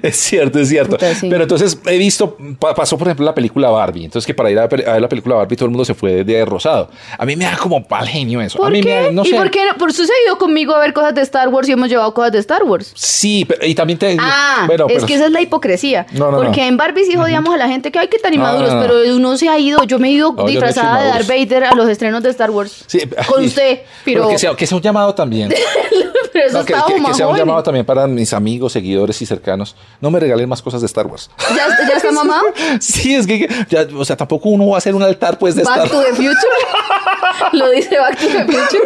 Es 0.02 0.16
cierto, 0.16 0.58
es 0.60 0.68
cierto. 0.68 0.92
Puta, 0.92 1.14
sí. 1.14 1.28
Pero 1.28 1.42
entonces 1.42 1.78
he 1.86 1.98
visto, 1.98 2.36
pa- 2.58 2.74
pasó 2.74 2.96
por 2.96 3.08
ejemplo 3.08 3.26
la 3.26 3.34
película 3.34 3.68
Barbie. 3.68 4.04
Entonces 4.04 4.24
que 4.26 4.32
para 4.32 4.50
ir 4.50 4.58
a, 4.58 4.62
a 4.64 4.66
ver 4.68 5.00
la 5.00 5.08
película 5.08 5.34
Barbie 5.34 5.56
todo 5.56 5.66
el 5.66 5.70
mundo 5.70 5.84
se 5.84 5.94
fue 5.94 6.24
de 6.24 6.44
rosado. 6.44 6.88
A 7.18 7.24
mí 7.26 7.34
me 7.36 7.44
da 7.44 7.56
como 7.56 7.86
pal 7.86 8.06
genio 8.06 8.40
eso. 8.40 8.58
a 8.58 8.62
¿Por 8.62 8.72
mí 8.72 8.80
qué? 8.80 8.88
me 8.94 9.02
da, 9.06 9.10
no 9.10 9.22
¿Y 9.24 9.28
sé. 9.30 9.36
por 9.36 9.50
qué? 9.50 9.64
no? 9.66 9.76
Por 9.76 9.90
eso 9.90 10.04
se 10.04 10.12
ha 10.12 10.16
ido 10.26 10.38
conmigo 10.38 10.72
a 10.74 10.78
ver 10.78 10.92
cosas 10.92 11.14
de 11.14 11.20
Star 11.22 11.48
Wars 11.48 11.68
y 11.68 11.72
hemos 11.72 11.88
llevado 11.88 12.14
cosas 12.14 12.32
de 12.32 12.38
Star 12.38 12.62
Wars. 12.62 12.92
Sí, 12.94 13.44
pero, 13.46 13.66
y 13.66 13.74
también 13.74 13.98
te... 13.98 14.16
Ah, 14.20 14.64
bueno, 14.66 14.86
es 14.88 14.94
pero- 14.94 15.06
que 15.06 15.14
esa 15.14 15.26
es 15.26 15.32
la 15.32 15.40
hipocresía. 15.40 16.06
No, 16.12 16.30
no, 16.30 16.36
porque 16.38 16.60
no. 16.62 16.66
en 16.68 16.76
Barbie 16.76 17.04
sí 17.04 17.14
jodíamos 17.16 17.52
a 17.52 17.56
la 17.58 17.68
gente 17.68 17.90
que 17.90 17.98
hay 17.98 18.08
que 18.08 18.18
tan 18.18 18.32
inmaduros, 18.34 18.70
no, 18.72 18.76
no. 18.76 18.82
pero 18.82 19.14
uno 19.16 19.36
se 19.36 19.48
ha 19.48 19.58
ido. 19.58 19.82
Yo 19.84 19.98
me 19.98 20.08
he 20.08 20.12
ido 20.12 20.30
No, 20.32 20.36
yo 20.38 20.42
no 20.44 20.48
he 20.48 20.52
disfrazada 20.52 21.02
de 21.02 21.08
Darth 21.08 21.26
Vader 21.28 21.64
a 21.64 21.74
los 21.74 21.88
estrenos 21.88 22.22
de 22.22 22.30
Star 22.30 22.50
Wars. 22.50 22.84
Sí, 22.86 23.00
Con 23.28 23.44
usted, 23.44 23.80
pero, 24.04 24.28
que, 24.28 24.38
sea, 24.38 24.54
que 24.54 24.66
sea 24.66 24.76
un 24.76 24.82
llamado 24.82 25.14
también. 25.14 25.52
pero 26.32 26.46
eso 26.46 26.58
No, 26.58 26.64
que, 27.06 27.14
sea 27.14 27.28
un 27.28 27.36
llamado 27.36 27.62
también 27.62 27.84
para 27.86 28.06
mis 28.06 28.32
amigos, 28.32 28.72
seguidores 28.72 29.20
y 29.22 29.26
cercanos. 29.26 29.76
No 30.00 30.10
me 30.10 30.20
regalen 30.20 30.48
más 30.48 30.62
cosas 30.62 30.80
de 30.80 30.86
Star 30.86 31.06
Wars. 31.06 31.30
¿Ya, 31.54 31.68
ya 31.88 31.96
está 31.96 32.12
mamá? 32.12 32.40
sí, 32.80 33.14
es 33.14 33.26
que 33.26 33.48
ya, 33.68 33.86
o 33.96 34.04
sea, 34.04 34.16
tampoco 34.16 34.48
uno 34.48 34.68
va 34.68 34.74
a 34.76 34.78
hacer 34.78 34.94
un 34.94 35.02
altar 35.02 35.38
pues 35.38 35.54
de 35.54 35.62
Back 35.62 35.84
Star 35.84 35.88
to 35.90 36.00
the 36.02 36.14
Future. 36.14 36.34
Lo 37.52 37.70
dice 37.70 37.98
Back 37.98 38.18
to 38.18 38.26
the 38.26 38.44
Future. 38.44 38.84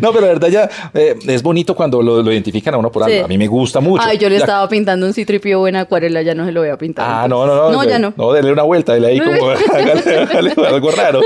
No, 0.00 0.12
pero 0.12 0.22
la 0.26 0.32
verdad 0.32 0.48
ya 0.48 0.70
eh, 0.94 1.16
es 1.26 1.42
bonito 1.42 1.74
cuando 1.74 2.02
lo, 2.02 2.22
lo 2.22 2.32
identifican 2.32 2.74
a 2.74 2.78
uno 2.78 2.90
por 2.90 3.02
algo. 3.02 3.16
Sí. 3.16 3.22
A 3.24 3.28
mí 3.28 3.38
me 3.38 3.46
gusta 3.46 3.80
mucho. 3.80 4.02
Ay, 4.06 4.18
yo 4.18 4.28
le 4.28 4.36
Ya- 4.36 4.42
estaba 4.44 4.68
pintando 4.68 5.06
un 5.06 5.12
citripio 5.14 5.66
en 5.68 5.76
acuarela, 5.76 6.22
ya 6.22 6.34
no 6.34 6.44
se 6.44 6.52
lo 6.52 6.60
voy 6.60 6.70
a 6.70 6.76
pintar. 6.78 7.06
Ah, 7.08 7.24
entonces. 7.24 7.48
no, 7.48 7.62
no, 7.62 7.70
no. 7.70 7.82
No, 7.82 7.84
ya 7.88 7.98
no. 7.98 8.12
No, 8.16 8.32
dele 8.32 8.52
una 8.52 8.62
vuelta, 8.62 8.94
dele 8.94 9.08
ahí 9.08 9.20
como 9.24 9.50
hágale, 9.50 10.18
hágale 10.20 10.54
algo 10.68 10.90
raro. 10.90 11.20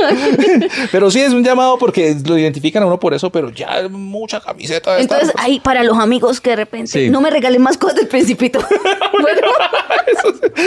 Pero 0.93 1.11
sí 1.11 1.21
es 1.21 1.33
un 1.33 1.45
llamado 1.45 1.79
porque 1.79 2.17
lo 2.27 2.39
identifican 2.39 2.83
a 2.83 2.87
uno 2.87 2.99
por 2.99 3.15
eso, 3.15 3.31
pero 3.31 3.51
ya 3.51 3.89
mucha 3.91 4.41
camiseta 4.41 4.95
de 4.95 5.03
Star 5.03 5.23
Entonces, 5.23 5.44
Ahí 5.45 5.61
para 5.61 5.83
los 5.85 5.99
amigos 5.99 6.41
que 6.41 6.51
de 6.51 6.57
repente 6.57 6.91
Sí. 6.91 7.11
no 7.11 7.21
me 7.21 7.29
regalen 7.31 7.61
más 7.63 7.77
cosas 7.77 7.97
del 7.97 8.09
Principito. 8.09 8.59
bueno, 9.21 9.49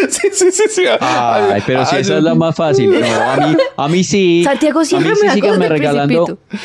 Sí, 0.09 0.27
sí, 0.31 0.51
sí, 0.51 0.63
sí. 0.69 0.83
Ay, 0.99 1.63
pero 1.65 1.85
si 1.85 1.95
Ay, 1.95 2.01
esa 2.01 2.11
yo- 2.11 2.17
es 2.19 2.23
la 2.23 2.35
más 2.35 2.55
fácil. 2.55 2.91
No, 2.99 3.05
a 3.05 3.37
mí, 3.37 3.57
a 3.75 3.87
mí 3.87 4.03
sí. 4.03 4.41
Santiago 4.43 4.83
siempre 4.85 5.11
a 5.11 5.15
mí 5.15 5.19
me 5.21 5.27
da 5.27 5.33
sí 5.33 5.41
cosas 5.41 5.59
del 5.59 5.69
regalando. 5.69 6.25
Principito. 6.25 6.57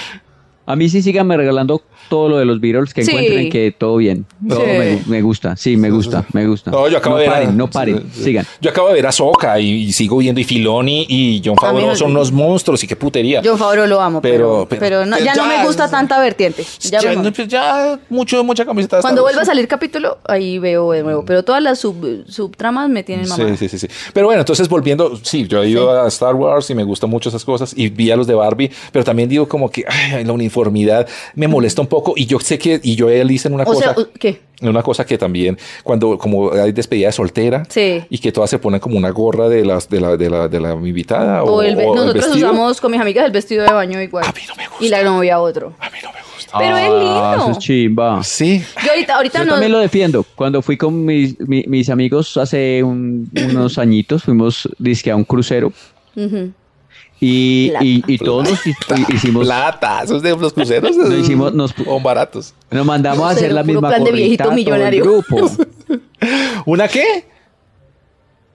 A 0.66 0.76
mí 0.76 0.88
sí 0.88 1.02
síganme 1.02 1.36
regalando 1.36 1.82
todo 2.12 2.28
lo 2.28 2.36
de 2.36 2.44
los 2.44 2.60
Beatles 2.60 2.92
que 2.92 3.04
Sí. 3.06 3.10
encuentren 3.10 3.48
que 3.48 3.72
todo 3.76 3.96
bien. 3.96 4.26
Todo 4.46 4.60
Sí. 4.60 4.66
me, 4.66 5.02
me 5.06 5.22
gusta, 5.22 5.56
sí, 5.56 5.78
me 5.78 5.88
gusta, 5.90 6.26
me 6.34 6.46
gusta. 6.46 6.70
No, 6.70 6.86
yo 6.86 6.98
acabo 6.98 7.14
no 7.16 7.22
de 7.22 7.28
ver. 7.30 7.48
a- 7.48 7.50
no 7.52 7.70
paren, 7.70 8.04
sigan. 8.12 8.44
Yo 8.60 8.68
acabo 8.68 8.88
de 8.88 8.94
ver 8.94 9.06
a 9.06 9.12
Soca 9.12 9.58
y, 9.58 9.70
y 9.84 9.92
sigo 9.92 10.18
viendo 10.18 10.38
y 10.38 10.44
Filoni 10.44 11.06
y 11.08 11.40
John 11.42 11.56
Favreau 11.56 11.88
no- 11.88 11.96
son 11.96 12.10
unos 12.10 12.30
monstruos 12.30 12.84
y 12.84 12.86
qué 12.86 12.96
putería. 12.96 13.40
yo 13.40 13.56
Favreau 13.56 13.86
lo 13.86 13.98
amo, 14.02 14.20
pero, 14.20 14.66
Pero- 14.68 14.68
pero, 14.68 14.80
pero- 14.80 15.06
no- 15.06 15.18
ya, 15.24 15.34
no 15.34 15.46
me 15.46 15.64
gusta 15.64 15.88
tanta 15.90 16.20
vertiente. 16.20 16.64
Ya 16.82 17.00
ya, 17.00 17.14
pues 17.34 17.48
ya 17.48 17.98
mucho, 18.10 18.44
mucha 18.44 18.66
camiseta. 18.66 19.00
Cuando 19.00 19.22
vuelva 19.22 19.40
a 19.40 19.44
salir 19.46 19.66
capítulo, 19.66 20.18
ahí 20.28 20.58
veo 20.58 20.92
de 20.92 21.02
nuevo. 21.02 21.24
Pero 21.24 21.42
todas 21.44 21.62
las 21.62 21.78
sub- 21.78 22.24
subtramas 22.28 22.90
me 22.90 23.02
tienen 23.04 23.26
mamá. 23.26 23.42
Sí, 23.48 23.56
sí, 23.56 23.68
sí, 23.70 23.78
sí. 23.78 23.88
Pero 24.12 24.26
bueno, 24.26 24.40
entonces 24.40 24.68
volviendo, 24.68 25.16
sí, 25.22 25.46
yo 25.48 25.62
he 25.62 25.68
ido 25.70 25.90
a 25.98 26.08
Star 26.08 26.34
Wars 26.34 26.68
y 26.68 26.74
me 26.74 26.84
gustan 26.84 27.08
mucho 27.08 27.30
esas 27.30 27.44
cosas 27.44 27.72
y 27.74 27.88
vi 27.88 28.10
a 28.10 28.16
los 28.16 28.26
de 28.26 28.34
Barbie, 28.34 28.70
pero 28.92 29.02
también 29.02 29.30
digo 29.30 29.48
como 29.48 29.70
que 29.70 29.84
ay, 29.88 30.24
la 30.24 30.32
uniformidad 30.32 31.06
me 31.36 31.46
molesta 31.48 31.80
un 31.80 31.86
poco 31.86 32.01
y 32.16 32.26
yo 32.26 32.38
sé 32.40 32.58
que, 32.58 32.80
y 32.82 32.94
yo 32.96 33.08
él 33.08 33.30
hice 33.30 33.48
una 33.48 33.64
O 33.64 33.66
cosa. 33.66 33.94
sea, 33.94 34.04
¿qué? 34.18 34.40
Una 34.62 34.82
cosa 34.82 35.04
que 35.04 35.18
también, 35.18 35.58
cuando 35.82 36.16
como 36.18 36.52
hay 36.52 36.70
despedida 36.72 37.08
de 37.08 37.12
soltera 37.12 37.64
Sí. 37.68 38.02
y 38.08 38.18
que 38.18 38.30
todas 38.30 38.48
se 38.48 38.58
ponen 38.60 38.78
como 38.80 38.96
una 38.96 39.10
gorra 39.10 39.48
de 39.48 39.64
las 39.64 39.88
de 39.88 40.00
la 40.00 40.16
de 40.16 40.30
la 40.30 40.46
de 40.48 40.60
la 40.60 40.72
invitada 40.74 41.42
o, 41.42 41.54
O 41.56 41.62
el 41.62 41.76
o 41.76 41.80
el 41.80 41.86
nosotros 41.86 42.14
vestido. 42.26 42.48
usamos 42.48 42.80
con 42.80 42.92
mis 42.92 43.00
amigas 43.00 43.26
el 43.26 43.32
vestido 43.32 43.64
de 43.64 43.72
baño 43.72 44.00
igual. 44.00 44.24
A 44.24 44.32
mí 44.32 44.40
no 44.48 44.54
me 44.54 44.68
gusta. 44.68 44.84
Y 44.84 44.88
la 44.88 45.02
novia 45.02 45.40
otro. 45.40 45.72
A 45.80 45.90
mí 45.90 45.98
no 46.02 46.10
me 46.12 46.18
gusta. 46.34 46.58
Pero 46.58 46.76
es 46.76 46.84
Ah, 46.88 47.32
lindo. 47.34 47.36
eso 47.42 47.50
es 47.52 47.58
chimba. 47.58 48.22
Sí. 48.22 48.62
Yo 48.84 48.90
ahorita, 48.92 49.16
ahorita 49.16 49.38
Yo 49.40 49.44
no. 49.46 49.50
también 49.52 49.72
lo 49.72 49.78
defiendo. 49.80 50.24
Cuando 50.36 50.62
fui 50.62 50.76
con 50.76 51.04
mis, 51.04 51.40
mi- 51.40 51.64
mis 51.66 51.88
amigos 51.90 52.36
hace 52.36 52.82
un- 52.84 53.28
unos 53.50 53.78
años, 53.78 54.22
fuimos 54.22 54.68
dizque 54.78 55.10
a 55.10 55.16
un 55.16 55.24
crucero 55.24 55.72
Ujú. 56.14 56.52
Y, 57.24 57.72
y, 57.80 58.02
y 58.08 58.18
todos 58.18 58.50
nos 58.50 58.66
hi- 58.66 58.74
hicimos, 59.14 59.44
Plata, 59.46 60.02
esos 60.02 60.20
de 60.22 60.36
los 60.36 60.52
cruceros 60.52 60.96
Nos 60.96 61.14
hicimos- 61.14 61.52
nos- 61.54 61.70
son 61.72 62.02
baratos. 62.02 62.52
nos 62.70 62.84
mandamos 62.84 63.24
a 63.24 63.30
hacer 63.30 63.52
la 63.52 63.62
misma 63.62 63.88
plan 63.88 64.02
de 64.02 64.10
viejito 64.12 64.50
millonario. 64.50 65.04
grupo. 65.04 65.48
¿Una 66.66 66.88
qué? 66.88 67.24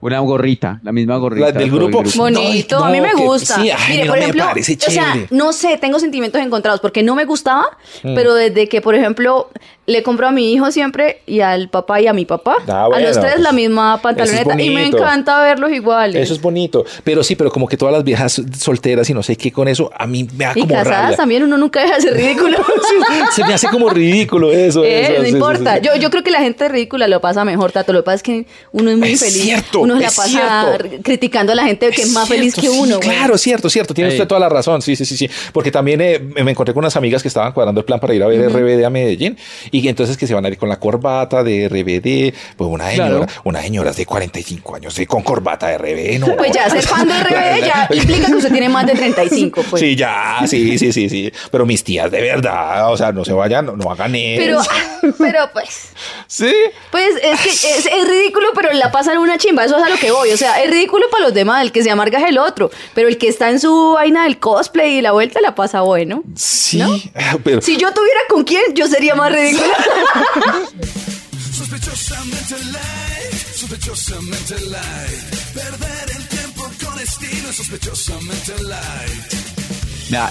Una 0.00 0.20
gorrita, 0.20 0.78
la 0.84 0.92
misma 0.92 1.16
gorrita. 1.16 1.46
La 1.46 1.52
del 1.52 1.70
grupo. 1.72 2.02
Bonito, 2.14 2.78
No, 2.78 2.84
a 2.84 2.90
mí 2.90 3.00
me 3.00 3.10
que- 3.10 3.14
gusta. 3.16 3.56
sí, 3.56 3.70
ay, 3.70 3.78
Mire, 3.90 4.04
no, 4.04 4.10
por 4.12 4.18
me 4.18 4.24
ejemplo, 4.24 4.44
o 4.86 4.90
sea, 4.90 5.16
no 5.30 5.52
sé, 5.52 5.76
tengo 5.78 5.98
sentimientos 5.98 6.40
encontrados 6.40 6.80
porque 6.80 7.02
no 7.02 7.16
me 7.16 7.24
gustaba, 7.24 7.64
Mm. 8.04 8.14
pero 8.14 8.34
desde 8.34 8.68
que, 8.68 8.80
por 8.80 8.94
ejemplo, 8.94 9.50
le 9.86 10.02
compro 10.04 10.28
a 10.28 10.30
mi 10.30 10.52
hijo 10.52 10.70
siempre 10.70 11.22
y 11.26 11.40
al 11.40 11.68
papá 11.68 12.00
y 12.00 12.06
a 12.06 12.12
mi 12.12 12.26
papá, 12.26 12.56
Ah, 12.68 12.88
a 12.94 13.00
los 13.00 13.18
tres 13.18 13.32
pues, 13.34 13.40
la 13.40 13.52
misma 13.52 13.94
es 13.96 14.00
pantaloneta 14.02 14.60
y 14.62 14.70
me 14.70 14.86
encanta 14.86 15.42
verlos 15.42 15.72
iguales. 15.72 16.14
Eso 16.22 16.34
es 16.34 16.40
bonito. 16.40 16.84
Pero 17.02 17.24
sí, 17.24 17.34
pero 17.34 17.50
como 17.50 17.66
que 17.66 17.76
todas 17.76 17.92
las 17.94 18.04
viejas 18.04 18.40
solteras 18.56 19.08
y 19.10 19.14
no 19.14 19.22
sé 19.24 19.34
qué 19.34 19.50
con 19.50 19.66
eso, 19.66 19.90
a 19.96 20.06
mí 20.06 20.28
me 20.36 20.44
da 20.44 20.52
y 20.54 20.60
como 20.60 20.74
casadas 20.74 21.00
rabia. 21.02 21.16
también 21.16 21.42
uno 21.42 21.56
nunca 21.58 21.80
deja 21.80 21.96
de 21.96 22.02
ser 22.02 22.14
ridículo. 22.14 22.58
Se 23.32 23.44
me 23.44 23.54
hace 23.54 23.66
como 23.68 23.88
ridículo 23.90 24.52
eso. 24.52 24.84
Eh, 24.84 25.12
eso, 25.14 25.22
no 25.22 25.28
importa. 25.28 25.74
sí, 25.76 25.80
sí. 25.82 25.88
Yo, 25.88 25.96
yo 26.00 26.10
creo 26.10 26.22
que 26.22 26.30
la 26.30 26.40
gente 26.40 26.68
ridícula 26.68 27.08
lo 27.08 27.20
pasa 27.20 27.44
mejor, 27.44 27.72
Tato. 27.72 27.92
Lo 27.92 28.00
que 28.00 28.04
pasa 28.04 28.16
es 28.16 28.22
que 28.22 28.46
uno 28.72 28.90
es 28.90 28.98
muy 28.98 29.12
Es 29.12 29.20
feliz. 29.20 29.42
cierto, 29.42 29.80
uno 29.94 30.00
se 30.00 30.02
la 30.02 30.08
es 30.08 30.16
pasa 30.16 30.78
cierto. 30.78 31.02
criticando 31.02 31.52
a 31.52 31.54
la 31.54 31.64
gente 31.64 31.90
que 31.90 32.02
es, 32.02 32.10
más 32.12 32.26
cierto, 32.26 32.40
feliz 32.40 32.54
que 32.54 32.60
sí, 32.62 32.68
uno. 32.68 32.96
güey. 32.96 33.08
Claro, 33.08 33.38
cierto, 33.38 33.68
cierto. 33.70 33.94
Tiene 33.94 34.10
Ey. 34.10 34.16
usted 34.16 34.26
toda 34.28 34.40
la 34.40 34.48
razón. 34.48 34.82
Sí, 34.82 34.96
sí, 34.96 35.04
sí, 35.04 35.16
sí. 35.16 35.28
Porque 35.52 35.70
también 35.70 36.00
eh, 36.00 36.18
me 36.42 36.50
encontré 36.50 36.74
con 36.74 36.82
unas 36.84 36.96
amigas 36.96 37.22
que 37.22 37.28
estaban 37.28 37.52
cuadrando 37.52 37.80
el 37.80 37.84
plan 37.84 38.00
para 38.00 38.14
ir 38.14 38.22
a 38.22 38.26
ver 38.26 38.50
RBD 38.52 38.84
a 38.84 38.90
Medellín 38.90 39.36
y 39.70 39.86
entonces 39.88 40.16
que 40.16 40.26
se 40.26 40.34
van 40.34 40.44
a 40.44 40.48
ir 40.48 40.58
con 40.58 40.68
la 40.68 40.78
corbata 40.78 41.42
de 41.42 41.68
RBD. 41.68 42.34
Pues 42.56 42.70
una 42.70 42.90
señora, 42.90 43.08
Claro. 43.08 43.26
una 43.44 43.62
señora 43.62 43.92
de 43.92 44.06
45 44.06 44.76
años 44.76 44.98
eh, 44.98 45.06
con 45.06 45.22
corbata 45.22 45.68
de 45.68 45.78
RBD. 45.78 46.18
No, 46.20 46.36
Pues 46.36 46.52
ya, 46.52 46.68
ser 46.70 46.82
fan 46.82 47.06
de 47.08 47.14
RBD 47.14 47.66
ya 47.66 47.88
implica 47.94 48.26
que 48.26 48.34
usted 48.34 48.52
tiene 48.52 48.68
más 48.68 48.86
de 48.86 48.92
35, 48.94 49.64
pues. 49.70 49.80
Sí, 49.80 49.96
ya, 49.96 50.40
sí, 50.46 50.78
sí, 50.78 50.92
sí, 50.92 51.08
sí. 51.08 51.32
Pero 51.50 51.66
mis 51.66 51.82
tías, 51.84 52.10
de 52.10 52.20
verdad, 52.20 52.90
o 52.92 52.96
sea, 52.96 53.12
no 53.12 53.24
se 53.24 53.32
vayan, 53.32 53.66
no, 53.66 53.76
no 53.76 53.90
hagan 53.90 54.14
eso. 54.14 54.42
Pero, 55.02 55.12
pero 55.18 55.50
pues, 55.52 55.88
sí. 56.26 56.52
pues 56.90 57.10
es 57.22 57.40
que 57.40 57.48
es, 57.50 57.86
es 57.86 58.08
ridículo, 58.08 58.48
pero 58.54 58.72
la 58.72 58.90
pasan 58.90 59.18
una 59.18 59.38
chimba, 59.38 59.64
eso 59.64 59.77
es 59.78 59.84
a 59.84 59.88
lo 59.88 59.96
que 59.96 60.10
voy. 60.10 60.30
O 60.32 60.36
sea, 60.36 60.62
es 60.62 60.70
ridículo 60.70 61.08
para 61.10 61.24
los 61.24 61.34
demás, 61.34 61.62
el 61.62 61.72
que 61.72 61.82
se 61.82 61.90
amarga 61.90 62.18
es 62.20 62.28
el 62.28 62.38
otro, 62.38 62.70
pero 62.94 63.08
el 63.08 63.18
que 63.18 63.28
está 63.28 63.50
en 63.50 63.60
su 63.60 63.92
vaina 63.94 64.24
del 64.24 64.38
cosplay 64.38 64.98
y 64.98 65.02
la 65.02 65.12
vuelta 65.12 65.40
la 65.40 65.54
pasa 65.54 65.80
bueno. 65.82 66.22
Sí, 66.36 66.78
¿No? 66.78 66.88
pero 67.44 67.60
Si 67.62 67.76
yo 67.76 67.92
tuviera 67.92 68.20
con 68.28 68.44
quién, 68.44 68.74
yo 68.74 68.86
sería 68.86 69.14
más 69.14 69.32
ridícula. 69.32 69.74
Sospechosamente 71.56 72.54
light, 72.72 73.54
sospechosamente 73.54 74.54
light. 74.66 75.54
Perder 75.54 76.16
el 76.16 76.28
tiempo 76.28 76.70
con 76.84 76.98
estilo, 77.00 77.52
sospechosamente 77.52 78.62
light. 78.62 79.57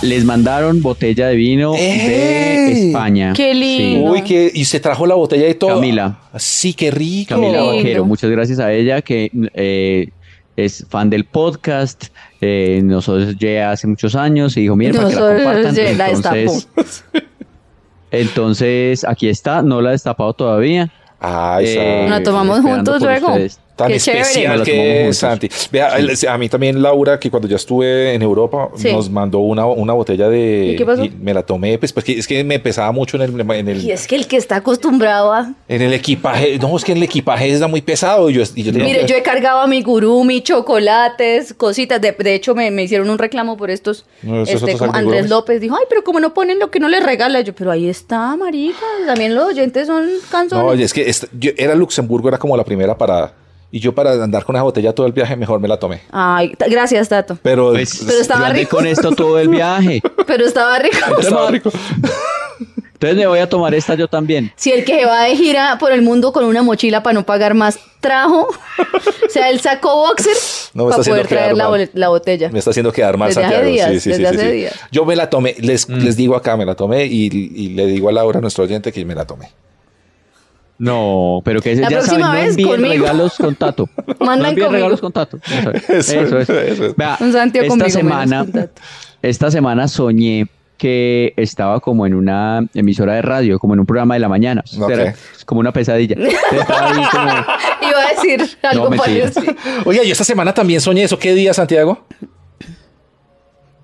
Les 0.01 0.23
mandaron 0.25 0.81
botella 0.81 1.27
de 1.27 1.35
vino 1.35 1.73
¡Ey! 1.75 1.97
de 1.99 2.87
España. 2.87 3.33
Qué 3.35 3.53
lindo. 3.53 4.11
Uy, 4.11 4.21
que 4.23 4.51
y 4.53 4.65
se 4.65 4.79
trajo 4.79 5.05
la 5.05 5.15
botella 5.15 5.47
y 5.47 5.53
todo. 5.55 5.75
Camila. 5.75 6.19
Sí, 6.37 6.73
qué 6.73 6.91
rico. 6.91 7.35
Camila. 7.35 7.61
Vaquero, 7.63 8.05
muchas 8.05 8.29
gracias 8.29 8.59
a 8.59 8.71
ella 8.73 9.01
que 9.01 9.29
eh, 9.53 10.09
es 10.55 10.85
fan 10.89 11.09
del 11.09 11.25
podcast. 11.25 12.05
eh, 12.41 12.81
nosotros 12.83 13.35
ya 13.39 13.71
hace 13.71 13.87
muchos 13.87 14.15
años 14.15 14.55
y 14.57 14.61
dijo, 14.61 14.75
miren, 14.75 14.95
para 14.95 15.09
que 15.09 15.15
la 15.15 15.21
compartan. 15.35 15.97
la 15.97 16.09
Entonces, 16.09 16.67
entonces, 18.11 19.03
aquí 19.05 19.27
está, 19.27 19.61
no 19.61 19.81
la 19.81 19.89
he 19.89 19.91
destapado 19.93 20.33
todavía. 20.33 20.89
Ay, 21.19 21.65
Eh, 21.67 21.75
Santi. 21.75 22.09
La 22.11 22.23
tomamos 22.23 22.61
juntos 22.61 23.01
luego. 23.01 23.27
ustedes. 23.27 23.59
Tan 23.77 23.87
Qué 23.89 23.95
especial 23.97 24.63
que 24.63 25.07
es. 25.07 25.17
Santi. 25.19 25.47
Vea, 25.71 25.93
a 26.29 26.37
mí 26.39 26.49
también 26.49 26.81
Laura, 26.81 27.19
que 27.19 27.29
cuando 27.29 27.47
yo 27.47 27.55
estuve 27.55 28.13
en 28.15 28.21
Europa, 28.23 28.69
Sí. 28.75 28.91
nos 28.91 29.07
mandó 29.09 29.37
una, 29.39 29.67
una 29.67 29.93
botella 29.93 30.27
de... 30.29 30.71
¿Y 30.73 30.75
qué 30.75 30.83
pasó? 30.85 31.03
me 31.21 31.31
la 31.33 31.43
tomé, 31.43 31.77
pues, 31.77 31.93
porque 31.93 32.13
es 32.17 32.25
que 32.27 32.43
me 32.43 32.57
pesaba 32.59 32.91
mucho 32.91 33.17
en 33.17 33.23
el, 33.23 33.51
en 33.51 33.67
el, 33.69 33.83
Y 33.85 33.91
es 33.91 34.07
que 34.07 34.15
el 34.15 34.25
que 34.27 34.35
está 34.37 34.55
acostumbrado 34.57 35.31
a... 35.31 35.53
en 35.69 35.81
el 35.83 35.93
equipaje. 35.93 36.57
No, 36.59 36.75
es 36.75 36.83
que 36.83 36.93
el 36.93 37.03
equipaje 37.03 37.51
está 37.51 37.67
muy 37.67 37.81
pesado. 37.81 38.31
y 38.31 38.33
Yo, 38.33 38.41
y 38.55 38.63
yo 38.63 38.71
tenía 38.73 38.87
Mire, 38.87 39.05
yo 39.05 39.15
he 39.15 39.21
cargado 39.21 39.59
a 39.61 39.67
mi 39.67 39.83
gurumi, 39.83 40.41
chocolates, 40.41 41.53
cositas. 41.53 42.01
De, 42.01 42.13
de 42.13 42.33
hecho, 42.33 42.55
me, 42.55 42.71
me 42.71 42.81
hicieron 42.83 43.09
un 43.11 43.19
reclamo 43.19 43.57
por 43.57 43.69
estos. 43.69 44.05
No, 44.23 44.41
este, 44.41 44.75
como 44.75 44.93
Andrés. 44.95 45.29
López 45.29 45.61
dijo, 45.61 45.75
ay, 45.77 45.85
pero 45.87 46.03
como 46.03 46.19
no 46.19 46.33
ponen 46.33 46.57
lo 46.57 46.71
que 46.71 46.79
no 46.79 46.89
les 46.89 47.03
regala. 47.03 47.41
Yo, 47.41 47.53
pero 47.53 47.69
ahí 47.71 47.87
está, 47.87 48.35
marica. 48.35 48.79
También 49.05 49.35
los 49.35 49.45
oyentes 49.49 49.85
son 49.85 50.07
canzones. 50.31 50.65
No, 50.65 50.73
y 50.73 50.81
es 50.83 50.93
que 50.93 51.07
esta- 51.07 51.27
yo- 51.37 51.51
era 51.57 51.75
Luxemburgo, 51.75 52.27
era 52.29 52.39
como 52.39 52.57
la 52.57 52.63
primera 52.63 52.97
parada. 52.97 53.33
Y 53.69 53.79
yo 53.81 53.93
para 53.93 54.11
andar 54.23 54.45
con 54.45 54.55
esa 54.55 54.63
botella 54.63 54.93
todo 54.95 55.05
el 55.07 55.11
viaje, 55.13 55.35
mejor 55.35 55.59
me 55.59 55.67
la 55.67 55.77
tomé. 55.77 56.01
Ay, 56.11 56.53
gracias, 56.69 57.09
Tato. 57.09 57.37
Pero, 57.43 57.71
Pues, 57.71 58.01
Pero 58.07 58.19
estaba 58.19 58.49
rico. 58.49 58.77
con 58.77 58.87
esto 58.87 59.11
todo 59.11 59.37
el 59.39 59.49
viaje. 59.49 60.01
Pero 60.27 60.45
estaba 60.45 60.79
rico. 60.79 60.97
estaba 61.19 61.51
rico. 61.51 61.69
Entonces 62.93 63.15
me 63.17 63.27
voy 63.27 63.37
a 63.39 63.47
tomar 63.47 63.75
esta 63.75 63.93
yo 63.93 64.07
también. 64.07 64.51
Si 64.55 64.71
el 64.71 64.83
que 64.83 65.05
va 65.05 65.23
de 65.25 65.35
gira 65.35 65.77
por 65.79 65.91
el 65.91 66.01
mundo 66.01 66.33
con 66.33 66.45
una 66.45 66.63
mochila 66.63 67.03
para 67.03 67.13
no 67.13 67.25
pagar 67.27 67.53
más 67.53 67.77
trajo, 67.99 68.47
o 68.47 69.29
sea, 69.29 69.49
él 69.51 69.59
sacó 69.59 69.97
boxer 70.07 70.35
No, 70.73 70.89
para 70.89 71.03
poder 71.03 71.27
traer 71.27 71.55
la, 71.55 72.07
botella. 72.09 72.49
Me 72.49 72.57
está 72.57 72.71
haciendo 72.71 72.91
quedar 72.91 73.15
mal 73.17 73.27
Desde 73.27 73.41
hace 73.43 73.53
Santiago. 73.53 73.71
días, 73.71 73.91
sí, 73.91 73.99
sí, 73.99 74.09
desde 74.09 74.21
sí, 74.23 74.25
hace 74.27 74.39
sí, 74.39 74.45
sí. 74.45 74.51
días. 74.57 74.73
Yo 74.91 75.05
me 75.05 75.15
la 75.15 75.29
tomé, 75.29 75.55
les, 75.59 75.87
Mm. 75.87 75.93
les 76.05 76.15
digo 76.15 76.35
acá, 76.35 76.57
me 76.57 76.65
la 76.65 76.73
tomé 76.73 77.05
y, 77.05 77.27
y 77.27 77.69
le 77.69 77.85
digo 77.85 78.09
a 78.09 78.13
Laura, 78.13 78.41
nuestro 78.41 78.63
oyente, 78.63 78.91
que 78.91 79.05
me 79.05 79.13
la 79.13 79.25
tomé. 79.25 79.51
No, 80.79 81.41
pero 81.43 81.59
que 81.61 81.75
La 81.75 81.89
ya 81.89 81.97
próxima 81.97 82.19
saben, 82.19 82.25
no 82.27 82.31
vez 82.33 82.49
envíen 82.51 82.69
conmigo. 82.69 82.93
regalos 83.05 83.35
con 83.37 83.55
Tato. 83.55 83.89
Mandan 84.19 84.39
no 84.41 84.47
envíen 84.49 84.71
regalos 84.71 85.01
con 85.01 85.11
Tato. 85.11 85.39
Eso 85.47 85.71
es. 85.71 85.89
Eso 85.89 86.19
Eso 86.21 86.39
es, 86.39 86.49
es. 86.49 86.71
eso 86.73 86.85
es. 86.85 86.95
Vea, 86.95 87.17
Un 87.19 87.31
Santiago 87.33 87.65
esta 87.65 87.69
conmigo, 87.85 87.89
semana, 87.99 88.45
esta 89.21 89.49
semana 89.51 89.87
soñé 89.87 90.47
que 90.77 91.33
estaba 91.37 91.79
como 91.79 92.05
en 92.05 92.13
una 92.13 92.61
emisora 92.75 93.15
de 93.15 93.23
radio, 93.23 93.57
como 93.57 93.73
en 93.73 93.79
un 93.79 93.87
programa 93.87 94.13
de 94.13 94.19
la 94.19 94.29
mañana. 94.29 94.63
O 94.63 94.67
sea, 94.67 94.85
Ok. 94.85 94.91
Era 94.91 95.15
como 95.45 95.59
una 95.61 95.73
pesadilla. 95.73 96.15
Estaba 96.51 96.91
ahí 96.91 97.03
como, 97.11 97.25
Iba 97.89 98.03
a 98.05 98.09
decir 98.13 98.57
algo 98.61 98.89
mentira. 98.91 99.31
parecido. 99.31 99.55
Oye, 99.85 100.05
yo 100.05 100.11
esta 100.11 100.23
semana 100.23 100.53
también 100.53 100.79
soñé 100.79 101.01
eso. 101.03 101.17
¿Qué 101.17 101.33
día, 101.33 101.55
Santiago? 101.55 102.05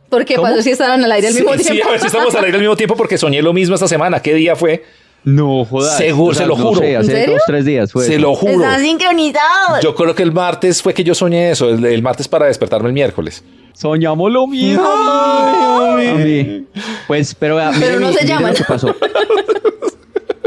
¿Por 0.09 0.25
qué 0.25 0.35
¿Cómo? 0.35 0.47
pasó 0.47 0.61
si 0.61 0.69
estaban 0.69 1.03
al 1.03 1.11
aire 1.11 1.27
al 1.29 1.33
Sí, 1.33 1.39
mismo 1.39 1.57
sí, 1.57 1.63
tiempo? 1.63 1.87
a 1.87 1.91
ver 1.93 1.99
si 2.01 2.05
estamos 2.07 2.35
al 2.35 2.43
aire 2.45 2.57
al 2.57 2.61
mismo 2.61 2.75
tiempo 2.75 2.95
porque 2.95 3.17
soñé 3.17 3.41
lo 3.41 3.53
mismo 3.53 3.73
esta 3.73 3.87
semana. 3.87 4.19
¿Qué 4.19 4.35
día 4.35 4.55
fue? 4.55 4.83
No, 5.23 5.65
jodas. 5.65 5.97
Seguro, 5.97 6.33
se 6.35 6.45
lo 6.45 6.57
no 6.57 6.63
juro. 6.63 6.79
sé, 6.81 6.91
¿En 6.93 7.01
hace 7.01 7.11
serio? 7.11 7.33
dos, 7.33 7.41
tres 7.47 7.65
días 7.65 7.91
fue. 7.91 8.05
Se 8.05 8.13
eso. 8.13 8.21
lo 8.21 8.35
juro. 8.35 8.53
Están 8.53 8.81
sincronizados. 8.81 9.81
Yo 9.81 9.95
creo 9.95 10.13
que 10.15 10.23
el 10.23 10.31
martes 10.31 10.81
fue 10.81 10.93
que 10.93 11.03
yo 11.03 11.15
soñé 11.15 11.51
eso, 11.51 11.69
el, 11.69 11.85
el 11.85 12.01
martes 12.01 12.27
para 12.27 12.45
despertarme 12.47 12.87
el 12.87 12.93
miércoles. 12.93 13.43
Soñamos 13.73 14.31
lo 14.31 14.47
mismo. 14.47 14.83
A 14.85 15.95
mí. 15.97 16.65
Pues, 17.07 17.35
pero, 17.35 17.55
vea, 17.55 17.71
Pero 17.79 17.99
mire 17.99 18.11
no 18.11 18.47
se 18.51 18.61
lo 18.61 18.67
pasó. 18.67 18.95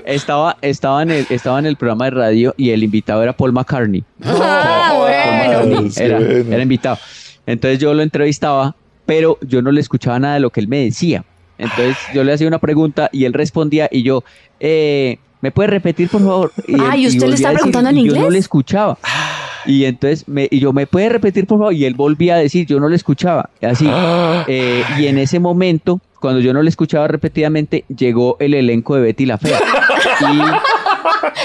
Estaba, 0.04 0.56
estaba, 0.62 1.02
en 1.02 1.10
el, 1.10 1.26
estaba 1.30 1.58
en 1.58 1.66
el 1.66 1.76
programa 1.76 2.04
de 2.04 2.10
radio 2.12 2.54
y 2.56 2.70
el 2.70 2.84
invitado 2.84 3.24
era 3.24 3.32
Paul 3.36 3.52
McCartney. 3.52 4.04
Ah, 4.22 4.90
Paul 4.90 5.00
bueno. 5.00 5.82
McCartney 5.82 5.92
era, 6.06 6.18
bueno. 6.18 6.52
era 6.54 6.62
invitado. 6.62 6.98
Entonces 7.44 7.80
yo 7.80 7.92
lo 7.92 8.02
entrevistaba, 8.02 8.76
pero 9.04 9.36
yo 9.40 9.62
no 9.62 9.72
le 9.72 9.80
escuchaba 9.80 10.18
nada 10.20 10.34
de 10.34 10.40
lo 10.40 10.50
que 10.50 10.60
él 10.60 10.68
me 10.68 10.84
decía. 10.84 11.24
Entonces 11.58 11.96
yo 12.14 12.24
le 12.24 12.32
hacía 12.32 12.46
una 12.48 12.58
pregunta 12.58 13.08
y 13.12 13.24
él 13.24 13.32
respondía 13.32 13.88
y 13.90 14.02
yo, 14.02 14.22
eh, 14.60 15.18
¿me 15.40 15.50
puede 15.50 15.68
repetir 15.68 16.08
por 16.08 16.20
favor? 16.22 16.52
Y 16.66 16.74
Ah, 16.80 16.96
¿y 16.96 17.06
usted 17.06 17.26
le 17.28 17.34
está 17.34 17.52
preguntando 17.52 17.90
en 17.90 17.98
y 17.98 18.04
Yo 18.06 18.12
no 18.12 18.16
inglés? 18.18 18.32
le 18.32 18.38
escuchaba. 18.38 18.98
Y 19.64 19.84
entonces 19.84 20.28
me, 20.28 20.46
y 20.50 20.60
yo, 20.60 20.72
¿me 20.72 20.86
puede 20.86 21.08
repetir 21.08 21.46
por 21.46 21.58
favor? 21.58 21.74
Y 21.74 21.84
él 21.86 21.94
volvía 21.94 22.36
a 22.36 22.38
decir, 22.38 22.66
yo 22.66 22.78
no 22.78 22.88
le 22.88 22.96
escuchaba. 22.96 23.50
Así. 23.62 23.88
Eh, 24.46 24.84
y 24.98 25.06
en 25.06 25.18
ese 25.18 25.40
momento, 25.40 26.00
cuando 26.20 26.40
yo 26.40 26.52
no 26.52 26.62
le 26.62 26.68
escuchaba 26.68 27.08
repetidamente, 27.08 27.84
llegó 27.88 28.36
el 28.38 28.54
elenco 28.54 28.94
de 28.94 29.00
Betty 29.02 29.26
la 29.26 29.38
Fea. 29.38 29.58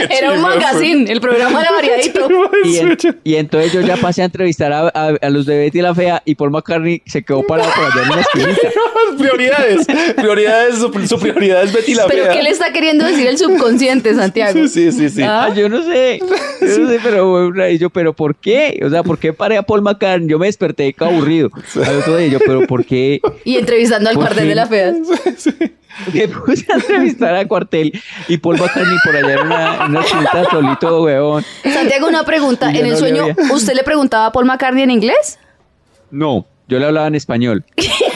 Era 0.10 0.32
un 0.32 0.41
magazine, 0.41 1.12
el 1.12 1.21
programa 1.21 1.62
era 1.62 1.71
variadito. 1.71 2.28
Y, 2.63 2.78
en- 2.78 2.97
y 3.24 3.36
entonces 3.36 3.74
yo 3.74 3.82
ya 3.82 3.97
pasé 3.97 4.21
a 4.21 4.26
entrevistar 4.26 4.71
a, 4.74 4.88
a- 4.88 5.17
a 5.21 5.30
los 5.30 5.45
de 5.45 5.58
Betty 5.58 5.82
la 5.82 5.93
Fea 5.95 6.21
y 6.26 6.36
Paul 6.36 6.52
McCartney 6.52 7.02
se 7.06 7.24
quedó 7.24 7.43
parado 7.43 7.71
por 7.74 7.86
allá 7.86 8.04
en 8.06 8.12
una 8.12 8.21
esquinita. 8.21 8.69
prioridades, 9.17 9.88
prioridades, 10.15 10.76
su, 10.76 11.08
su 11.08 11.19
prioridad 11.19 11.63
es 11.63 11.74
Betty 11.74 11.93
la 11.95 12.08
Pero 12.08 12.24
Fea. 12.26 12.34
¿qué 12.34 12.43
le 12.43 12.50
está 12.50 12.71
queriendo 12.71 13.06
decir 13.06 13.28
el 13.28 13.38
subconsciente, 13.38 14.13
Santiago? 14.15 14.54
Sí, 14.54 14.67
sí, 14.67 14.91
sí, 14.91 15.10
sí. 15.10 15.21
Ah. 15.24 15.45
Ah, 15.50 15.54
yo 15.56 15.69
no 15.69 15.82
sé, 15.84 16.19
yo 16.62 16.78
no 16.78 16.89
sé, 16.89 17.00
pero 17.04 17.69
yo, 17.71 17.89
pero 17.89 18.13
¿por 18.13 18.36
qué? 18.36 18.80
O 18.86 18.89
sea, 18.89 19.02
¿por 19.04 19.17
qué 19.17 19.34
paré 19.34 19.58
a 19.58 19.63
Paul 19.63 19.82
McCartney? 19.82 20.28
Yo 20.30 20.38
me 20.39 20.45
desperté 20.45 20.93
aburrido. 21.00 21.50
Otro 22.00 22.17
día 22.17 22.28
yo, 22.28 22.39
pero 22.45 22.67
¿por 22.67 22.86
qué? 22.86 23.21
Y 23.43 23.58
entrevistando 23.58 24.10
al 24.10 24.15
¿Por 24.15 24.26
cuartel 24.26 24.47
de 24.47 24.56
la 24.56 24.67
feas. 24.67 24.95
Me 26.14 26.28
puse 26.28 26.66
a 26.72 26.76
entrevistar 26.76 27.36
a 27.36 27.48
Cuartel 27.48 27.92
y 28.28 28.38
Paul 28.38 28.58
McCartney 28.60 28.98
por 29.04 29.16
allá 29.16 29.34
en 29.34 29.46
una, 29.48 29.86
en 29.86 29.92
una 29.92 30.50
solito, 30.50 31.04
weón. 31.04 31.44
Santiago, 31.64 32.08
una 32.08 32.24
pregunta. 32.24 32.70
En 32.70 32.86
el 32.86 32.92
no 32.92 32.98
sueño. 32.98 33.26
¿usted 33.54 33.74
le 33.74 33.84
preguntaba 33.84 34.28
a 34.28 34.32
Paul 34.32 34.46
McCartney 34.46 34.84
en 34.84 34.92
inglés? 34.92 35.38
No, 36.10 36.46
yo 36.68 36.80
le 36.80 36.86
hablaba 36.86 37.08
en 37.08 37.16
español. 37.16 37.64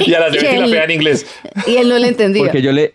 Y 0.05 0.13
a 0.13 0.19
las 0.19 0.31
de 0.31 0.41
la. 0.59 0.67
Fea 0.67 0.83
en 0.85 0.91
inglés. 0.91 1.25
Y 1.67 1.77
él 1.77 1.89
no 1.89 1.97
le 1.97 2.07
entendía. 2.09 2.43
Porque 2.43 2.61
yo 2.61 2.71
le, 2.71 2.93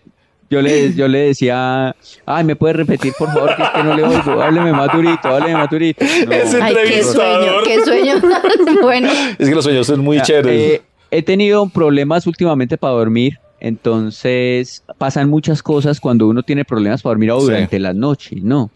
yo 0.49 0.61
le, 0.61 0.93
yo 0.93 1.07
le 1.07 1.19
decía, 1.19 1.95
ay, 2.25 2.43
¿me 2.43 2.55
puede 2.55 2.73
repetir, 2.73 3.13
por 3.17 3.31
favor? 3.33 3.55
Que 3.55 3.63
es 3.63 3.69
que 3.69 3.83
no 3.83 3.95
le 3.95 4.03
oigo. 4.03 4.41
Hábleme 4.41 4.71
más 4.73 4.89
durito, 4.93 5.27
hábleme 5.29 5.53
más 5.53 5.69
durito. 5.69 6.03
No. 6.27 6.31
Ese- 6.33 6.61
Ay, 6.61 6.75
qué 6.85 7.03
sueño, 7.03 7.51
qué 7.63 7.83
sueño. 7.85 8.15
bueno, 8.81 9.09
Es 9.39 9.47
que 9.49 9.55
los 9.55 9.63
sueños 9.63 9.87
son 9.87 10.01
muy 10.01 10.17
Ya, 10.17 10.23
chéveres. 10.23 10.73
eh, 10.73 10.81
he 11.09 11.21
tenido 11.23 11.67
problemas 11.69 12.27
últimamente 12.27 12.77
para 12.77 12.93
dormir. 12.93 13.39
Entonces 13.61 14.83
pasan 14.97 15.29
muchas 15.29 15.63
cosas 15.63 15.99
cuando 15.99 16.27
uno 16.27 16.43
tiene 16.43 16.65
problemas 16.65 17.01
para 17.01 17.11
dormir 17.11 17.31
o 17.31 17.39
Sí. 17.39 17.45
durante 17.45 17.79
la 17.79 17.93
noche, 17.93 18.37
¿no? 18.41 18.71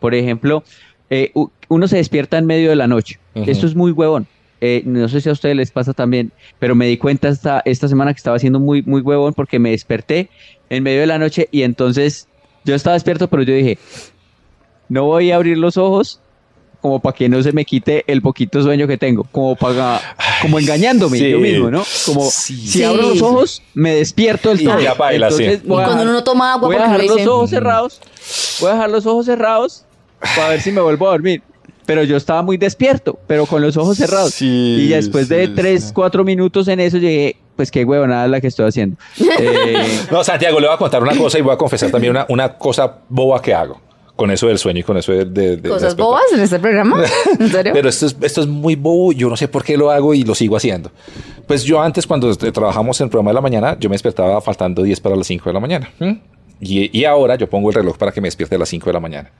Por 0.00 0.14
ejemplo, 0.14 0.64
eh, 1.10 1.32
uno 1.68 1.86
se 1.88 1.96
despierta 1.96 2.38
en 2.38 2.46
medio 2.46 2.70
de 2.70 2.76
la 2.76 2.86
noche. 2.86 3.18
Esto 3.34 3.66
es 3.66 3.74
muy 3.76 3.92
huevón. 3.92 4.26
Eh, 4.62 4.82
no 4.84 5.08
sé 5.08 5.20
si 5.20 5.28
a 5.28 5.32
ustedes 5.32 5.56
les 5.56 5.70
pasa 5.70 5.92
también, 5.94 6.32
pero 6.58 6.74
me 6.74 6.86
di 6.86 6.98
cuenta 6.98 7.28
esta, 7.28 7.62
esta 7.64 7.88
semana 7.88 8.12
que 8.12 8.18
estaba 8.18 8.38
siendo 8.38 8.60
muy, 8.60 8.82
muy 8.82 9.00
huevón 9.00 9.32
porque 9.32 9.58
me 9.58 9.70
desperté 9.70 10.28
en 10.68 10.82
medio 10.82 11.00
de 11.00 11.06
la 11.06 11.18
noche 11.18 11.48
y 11.50 11.62
entonces 11.62 12.28
yo 12.64 12.74
estaba 12.74 12.94
despierto, 12.94 13.28
pero 13.28 13.42
yo 13.42 13.54
dije, 13.54 13.78
no 14.88 15.04
voy 15.04 15.30
a 15.30 15.36
abrir 15.36 15.56
los 15.56 15.76
ojos 15.76 16.20
como 16.80 16.98
para 17.00 17.14
que 17.14 17.28
no 17.28 17.42
se 17.42 17.52
me 17.52 17.64
quite 17.64 18.04
el 18.10 18.22
poquito 18.22 18.62
sueño 18.62 18.86
que 18.86 18.96
tengo, 18.96 19.24
como 19.32 19.54
para, 19.56 20.00
como 20.42 20.58
engañándome 20.58 21.18
sí. 21.18 21.30
yo 21.30 21.38
mismo, 21.38 21.70
¿no? 21.70 21.82
Como 22.06 22.30
Sí. 22.30 22.56
si 22.56 22.66
Sí. 22.68 22.82
abro 22.84 23.02
los 23.10 23.20
ojos, 23.22 23.62
me 23.74 23.94
despierto 23.94 24.48
del 24.48 24.62
Y 24.62 24.64
todo. 24.64 24.80
ya 24.80 24.94
baila, 24.94 25.30
sí. 25.30 25.44
Entonces, 25.44 25.64
y 25.64 25.68
voy 25.68 25.82
a 25.82 25.84
cuando 25.84 25.92
dejar- 26.02 26.08
uno 26.08 26.12
no 26.18 26.24
toma 26.24 26.52
agua 26.54 26.68
voy 26.68 26.76
a 26.76 26.82
dejar 26.82 27.04
lo 27.04 27.16
los 27.16 27.26
ojos 27.26 27.50
cerrados, 27.50 28.00
voy 28.60 28.70
a 28.70 28.74
dejar 28.74 28.90
los 28.90 29.06
ojos 29.06 29.26
cerrados 29.26 29.84
para 30.36 30.48
ver 30.50 30.60
si 30.60 30.72
me 30.72 30.80
vuelvo 30.80 31.08
a 31.08 31.10
dormir. 31.12 31.42
Pero 31.86 32.04
yo 32.04 32.16
estaba 32.16 32.42
muy 32.42 32.56
despierto, 32.56 33.18
pero 33.26 33.46
con 33.46 33.62
los 33.62 33.76
ojos 33.76 33.96
cerrados. 33.96 34.32
Sí, 34.34 34.46
y 34.80 34.88
ya 34.88 34.96
después 34.96 35.28
de 35.28 35.46
sí, 35.46 35.52
tres, 35.56 35.84
sí. 35.84 35.92
cuatro 35.92 36.22
minutos 36.24 36.68
en 36.68 36.78
eso 36.78 36.98
llegué, 36.98 37.36
pues 37.56 37.70
qué 37.70 37.84
huevonada 37.84 38.26
es 38.26 38.30
la 38.30 38.40
que 38.40 38.46
estoy 38.46 38.68
haciendo. 38.68 38.96
Eh, 39.40 39.98
No, 40.10 40.22
Santiago, 40.22 40.60
le 40.60 40.66
voy 40.68 40.74
a 40.74 40.78
contar 40.78 41.02
una 41.02 41.16
cosa 41.16 41.38
y 41.38 41.42
voy 41.42 41.52
a 41.52 41.56
confesar 41.56 41.90
también 41.90 42.12
una, 42.12 42.26
una 42.28 42.56
cosa 42.56 42.98
boba 43.08 43.42
que 43.42 43.52
hago 43.52 43.80
con 44.20 44.30
eso 44.30 44.48
del 44.48 44.58
sueño 44.58 44.80
y 44.80 44.82
con 44.82 44.98
eso 44.98 45.12
de... 45.12 45.24
de- 45.24 45.56
de 45.56 45.68
Cosas 45.70 45.82
despertar. 45.96 46.04
bobas 46.04 46.24
en 46.34 46.40
este 46.40 46.58
programa. 46.58 47.02
¿En 47.38 47.48
serio? 47.50 47.72
Pero 47.74 47.88
esto 47.88 48.04
es, 48.04 48.14
esto 48.20 48.42
es 48.42 48.46
muy 48.46 48.76
bobo, 48.76 49.12
yo 49.12 49.30
no 49.30 49.36
sé 49.38 49.48
por 49.48 49.64
qué 49.64 49.78
lo 49.78 49.90
hago 49.90 50.12
y 50.12 50.24
lo 50.24 50.34
sigo 50.34 50.56
haciendo. 50.58 50.90
Pues 51.46 51.64
yo 51.64 51.80
antes, 51.80 52.06
cuando 52.06 52.34
trabajamos 52.36 53.00
en 53.00 53.06
el 53.06 53.10
programa 53.10 53.30
de 53.30 53.34
la 53.34 53.40
mañana, 53.40 53.76
yo 53.80 53.88
me 53.88 53.94
despertaba 53.94 54.38
faltando 54.42 54.82
10 54.82 55.00
para 55.00 55.16
las 55.16 55.26
5 55.26 55.48
de 55.48 55.54
la 55.54 55.60
mañana. 55.60 55.90
¿m? 55.98 56.20
Y, 56.60 56.96
y 56.98 57.04
ahora 57.06 57.36
yo 57.36 57.48
pongo 57.48 57.70
el 57.70 57.74
reloj 57.76 57.96
para 57.96 58.12
que 58.12 58.20
me 58.20 58.28
despierte 58.28 58.56
a 58.56 58.58
las 58.58 58.68
5 58.68 58.84
de 58.86 58.92
la 58.92 59.00
mañana. 59.00 59.30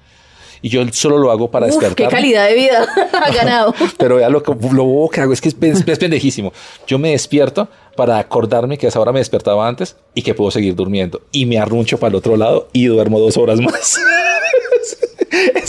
Y 0.63 0.69
yo 0.71 0.83
solo 0.93 1.19
lo 1.19 1.31
hago 1.31 1.51
para 1.51 1.67
Uf, 1.67 1.75
qué 1.79 1.87
despertar. 1.87 2.11
calidad 2.11 2.49
de 2.49 2.55
vida 2.55 2.87
ha 3.13 3.31
ganado. 3.33 3.75
Pero 3.99 4.17
vea 4.17 4.29
lo, 4.31 4.43
lo 4.73 4.85
bobo 4.85 5.09
que 5.11 5.21
hago, 5.21 5.33
es 5.35 5.41
que 5.43 5.49
es, 5.51 5.57
es 5.61 5.99
pendejísimo. 5.99 6.53
Yo 6.87 6.99
me 6.99 7.11
despierto 7.11 7.69
para 7.97 8.19
acordarme 8.19 8.79
que 8.79 8.87
a 8.87 8.89
esa 8.89 8.99
hora 9.01 9.13
me 9.13 9.21
despertaba 9.21 9.69
antes 9.69 9.97
y 10.15 10.23
que 10.23 10.35
puedo 10.35 10.51
seguir 10.51 10.75
durmiendo. 10.75 11.21
Y 11.33 11.45
me 11.47 11.59
arruncho 11.59 11.99
para 11.99 12.09
el 12.11 12.15
otro 12.17 12.37
lado 12.37 12.69
y 12.73 12.87
duermo 12.87 13.21
dos 13.21 13.37
horas 13.37 13.61
más. 13.61 13.99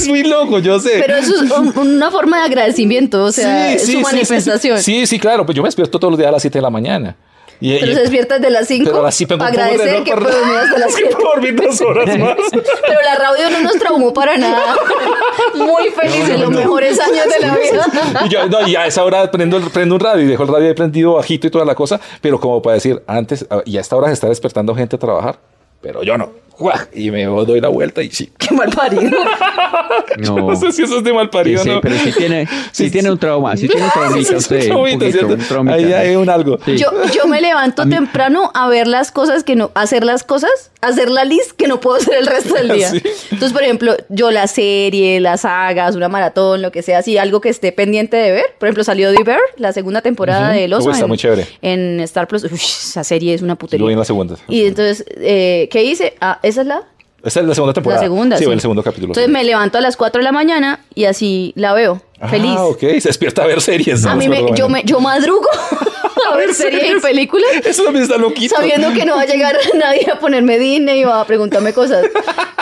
es 0.02 0.08
muy 0.08 0.24
loco, 0.24 0.60
yo 0.60 0.80
sé. 0.80 0.98
Pero 1.00 1.16
eso 1.18 1.44
es 1.44 1.52
un- 1.52 1.78
una 1.78 2.12
forma 2.12 2.38
de 2.40 2.44
agradecimiento, 2.46 3.24
o 3.24 3.32
sea, 3.32 3.70
Sí, 3.70 3.76
es 3.76 3.82
sí, 3.86 3.92
su 3.94 3.98
sí, 4.00 4.04
manifestación. 4.04 4.80
Sí, 4.82 5.06
sí, 5.08 5.20
claro, 5.20 5.46
pues 5.46 5.56
yo 5.56 5.62
me 5.64 5.68
despierto 5.68 6.00
todos 6.00 6.12
los 6.12 6.18
días 6.18 6.30
a 6.30 6.32
las 6.34 6.42
7 6.42 6.58
de 6.58 6.62
la 6.62 6.70
mañana. 6.70 7.16
Y- 7.64 7.78
Pero 7.78 7.92
y- 7.92 7.94
se 7.94 8.02
despierta 8.02 8.40
desde 8.40 8.50
las 8.50 8.68
5 8.68 8.86
Pero 8.86 8.98
ahora 8.98 9.12
sí 9.12 9.28
para 9.28 9.46
agradecer 9.46 10.04
que 10.04 10.14
puede 10.16 10.36
dormir 10.36 10.56
hasta 10.58 10.80
las 10.80 10.88
que 10.96 11.02
7. 11.04 11.16
puedo 11.16 11.30
dormir 11.30 11.56
dos 11.56 11.82
horas 11.82 12.18
más. 12.18 12.36
Pero 12.52 13.00
la 13.06 13.16
radio 13.20 13.50
no 13.52 13.60
nos 13.62 13.74
traumó 13.74 14.12
para 14.12 14.36
nada. 14.36 14.76
Muy 15.56 15.90
felices, 15.90 16.40
los 16.40 16.50
mejores 16.50 17.00
años 17.00 17.26
de 17.30 17.40
la 17.48 17.56
vida. 17.56 17.86
Y 18.26 18.30
yo, 18.30 18.48
no, 18.48 18.68
y 18.68 18.76
a 18.76 18.88
esa 18.88 19.04
hora 19.04 19.30
prendo, 19.30 19.60
prendo 19.70 19.94
un 19.94 20.02
radio 20.02 20.24
y 20.24 20.28
dejo 20.28 20.42
el 20.42 20.50
radio 20.50 20.74
prendido 20.74 21.14
bajito 21.14 21.46
y 21.48 21.52
toda 21.52 21.64
la 21.66 21.76
cosa, 21.76 22.00
pero 22.20 22.40
como 22.40 22.64
para 22.64 22.74
decir, 22.76 23.02
antes, 23.06 23.46
y 23.66 23.78
a 23.78 23.82
esta 23.82 23.96
hora 23.96 24.08
se 24.08 24.14
está 24.14 24.28
despertando 24.28 24.74
gente 24.74 24.96
a 24.96 25.00
trabajar, 25.00 25.38
pero 25.82 26.02
yo 26.02 26.18
no. 26.18 26.32
¡Guau! 26.62 26.78
Y 26.93 27.10
me 27.12 27.24
doy 27.26 27.60
la 27.60 27.69
vuelta 27.69 28.02
y 28.04 28.12
sí. 28.12 28.32
Qué 28.38 28.54
mal 28.54 28.69
parido. 28.69 29.04
Yo 30.19 30.36
no 30.36 30.56
sé 30.56 30.71
si 30.71 30.84
eso 30.84 30.97
es 31.00 31.04
de 31.04 31.12
mal 31.13 31.30
parido 31.30 31.63
Sí, 31.63 31.69
o 31.69 31.76
no. 31.76 31.82
pero 31.82 31.95
sí 31.97 32.12
tiene, 32.15 32.47
sí 32.71 32.91
tiene 32.91 33.12
un 33.12 33.17
trauma, 33.17 33.58
sí 33.58 33.67
tiene 33.67 33.86
un 33.86 33.91
traumita 33.91 34.30
Sí, 34.30 34.36
usted, 34.36 34.69
un 34.69 34.78
poquito, 34.78 35.12
¿cierto? 35.12 35.34
un 35.34 35.39
traumita. 35.39 35.76
Ahí 35.76 35.93
hay 35.93 36.15
un 36.15 36.30
algo. 36.30 36.60
Sí. 36.63 36.78
Yo, 36.78 36.91
yo 37.13 37.28
me 37.28 37.41
levanto 37.41 37.88
temprano 37.88 38.52
a 38.54 38.67
ver 38.67 38.88
las 38.88 39.12
cosas 39.12 39.43
que 39.43 39.56
no, 39.56 39.71
hacer 39.74 40.04
las 40.04 40.24
cosas, 40.24 40.71
hacer 40.82 41.10
la 41.10 41.26
lista 41.26 41.54
que 41.58 41.67
no 41.67 41.80
puedo 41.80 41.97
hacer 41.97 42.15
el 42.19 42.28
resto 42.28 42.54
del 42.54 42.69
día. 42.71 42.89
Sí. 42.91 43.02
Entonces, 43.32 43.54
por 43.54 43.63
ejemplo, 43.63 43.95
yo 44.10 44.30
la 44.32 44.47
serie, 44.47 45.19
las 45.19 45.41
sagas, 45.41 45.95
una 45.95 46.10
maratón, 46.10 46.62
lo 46.62 46.71
que 46.71 46.82
sea, 46.84 47.00
así, 47.00 47.17
algo 47.17 47.41
que 47.41 47.50
esté 47.50 47.71
pendiente 47.71 48.17
de 48.17 48.32
ver. 48.32 48.45
Por 48.60 48.67
ejemplo, 48.67 48.84
salió 48.84 49.13
The 49.13 49.24
Bear, 49.24 49.39
la 49.58 49.74
segunda 49.74 50.02
temporada 50.02 50.50
de. 50.52 50.67
Uy, 50.67 50.91
está 50.91 51.00
en, 51.04 51.08
muy 51.08 51.17
chévere. 51.17 51.47
En 51.62 52.00
Star 52.02 52.28
Plus. 52.28 52.43
Esa 52.43 53.04
serie 53.04 53.34
es 53.34 53.41
una 53.41 53.54
Lo 53.54 53.58
putería. 53.58 53.86
vi 53.88 53.93
en 53.93 54.00
la 54.00 54.06
segunda. 54.06 54.36
Y 54.47 54.65
entonces, 54.65 55.04
eh, 55.17 55.67
¿qué 55.71 55.84
hice? 55.84 56.13
Ah, 56.21 56.39
esa 56.52 56.62
es 56.62 56.68
la, 56.68 56.84
Esta 57.24 57.40
es 57.40 57.46
la 57.46 57.56
segunda 57.56 57.74
temporada. 57.74 58.02
la 58.02 58.06
segunda. 58.06 58.38
Sí, 58.38 58.46
sí. 58.46 58.52
el 58.52 58.62
segundo 58.62 58.84
capítulo. 58.84 59.08
Entonces 59.08 59.26
sí. 59.26 59.32
me 59.32 59.44
levanto 59.44 59.78
a 59.78 59.82
las 59.82 59.98
4 59.98 60.20
de 60.20 60.24
la 60.24 60.32
mañana 60.32 60.80
y 60.94 61.06
así 61.06 61.54
la 61.56 61.74
veo. 61.74 62.02
Feliz. 62.30 62.54
Ah, 62.56 62.66
ok. 62.66 62.80
Se 62.80 63.10
despierta 63.10 63.44
a 63.44 63.48
ver 63.48 63.62
series. 63.62 64.06
A 64.06 64.16
mí 64.16 64.30
me, 64.30 64.46
yo, 64.56 64.70
me, 64.70 64.84
yo 64.84 65.00
madrugo 65.00 65.48
a 66.31 66.36
ver 66.38 66.53
series 66.53 66.97
y 66.97 66.99
películas. 66.99 67.49
Eso 67.65 67.84
también 67.84 68.03
está 68.03 68.17
loquito. 68.17 68.55
sabiendo 68.55 68.91
que 68.93 69.05
no 69.05 69.15
va 69.15 69.21
a 69.21 69.25
llegar 69.25 69.55
nadie 69.75 70.10
a 70.12 70.19
ponerme 70.19 70.57
Disney 70.60 71.03
o 71.05 71.13
a 71.13 71.25
preguntarme 71.25 71.73
cosas. 71.73 72.05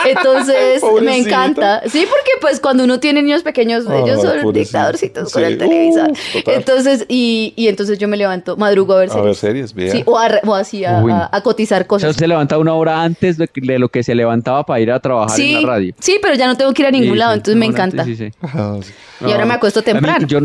Entonces, 0.04 0.82
me 1.02 1.16
encanta. 1.16 1.82
Sí, 1.88 2.06
porque 2.08 2.30
pues 2.40 2.60
cuando 2.60 2.84
uno 2.84 3.00
tiene 3.00 3.22
niños 3.22 3.42
pequeños, 3.42 3.84
ellos 3.84 4.22
son 4.22 4.42
pobrecito. 4.42 4.52
dictadorcitos 4.52 5.32
con 5.32 5.44
el 5.44 5.58
televisor. 5.58 6.10
Uh, 6.10 6.50
entonces, 6.50 7.04
y, 7.08 7.52
y 7.56 7.68
entonces 7.68 7.98
yo 7.98 8.08
me 8.08 8.16
levanto, 8.16 8.56
madrugo 8.56 8.94
a 8.94 8.98
ver 9.00 9.10
A 9.10 9.12
series. 9.12 9.24
ver 9.26 9.34
series, 9.36 9.74
bien. 9.74 9.90
Sí, 9.92 10.02
o, 10.06 10.18
a 10.18 10.28
re- 10.28 10.40
o 10.46 10.54
así 10.54 10.84
a, 10.84 10.98
a- 11.00 11.28
a 11.32 11.40
cotizar 11.42 11.82
O 11.82 11.84
sea, 11.98 12.08
cosas. 12.08 12.16
se 12.16 12.26
levanta 12.28 12.58
una 12.58 12.74
hora 12.74 13.02
antes 13.02 13.36
de, 13.36 13.48
de 13.54 13.78
lo 13.78 13.88
que 13.88 14.02
se 14.02 14.14
levantaba 14.14 14.64
para 14.64 14.80
ir 14.80 14.90
a 14.90 15.00
trabajar 15.00 15.36
Sí, 15.36 15.54
en 15.54 15.62
la 15.62 15.68
radio. 15.68 15.94
sí, 15.98 16.18
pero 16.22 16.34
ya 16.34 16.46
no 16.46 16.56
tengo 16.56 16.72
que 16.72 16.82
ir 16.82 16.88
a 16.88 16.90
ningún 16.90 17.12
Sí, 17.12 17.18
lado, 17.18 17.32
sí, 17.32 17.36
entonces 17.38 17.56
me 17.58 17.66
encanta. 17.66 18.02
antes, 18.02 18.18
sí, 18.18 18.30
sí. 18.30 18.36
Ajá, 18.40 18.76
sí. 18.82 18.92
Y 19.26 19.32
ahora 19.32 19.44
me 19.44 19.54
acuesto 19.54 19.80
A 19.80 19.82
mí, 19.82 19.92
temprano. 19.92 20.26
yo 20.26 20.40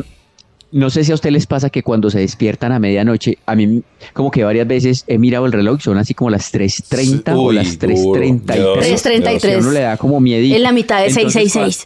no 0.76 0.90
sé 0.90 1.06
si 1.06 1.14
a 1.14 1.16
usted 1.16 1.30
les 1.32 1.48
pasa 1.48 1.70
que 1.70 1.84
cuando 1.84 2.10
se 2.10 2.20
despiertan 2.20 2.74
a 2.74 2.80
medianoche, 2.80 3.38
a 3.46 3.56
mí 3.56 3.82
como 4.12 4.30
que 4.30 4.44
varias 4.44 4.68
veces 4.68 5.06
he 5.08 5.18
mirado 5.18 5.46
el 5.46 5.54
reloj, 5.54 5.80
son 5.80 5.98
así 5.98 6.14
como 6.14 6.30
las 6.30 6.54
3.30 6.54 7.34
o 7.38 7.54
las 7.54 7.80
duro. 7.80 7.94
3.33. 7.96 8.54
Dios, 8.56 9.06
3:33. 9.06 9.50
Y 9.50 9.54
a 9.54 9.58
uno 9.60 9.72
le 9.72 9.80
da 9.80 9.96
como 9.96 10.20
miedo. 10.20 10.54
En 10.54 10.62
la 10.62 10.74
mitad 10.74 11.02
de 11.02 11.12
666. 11.12 11.86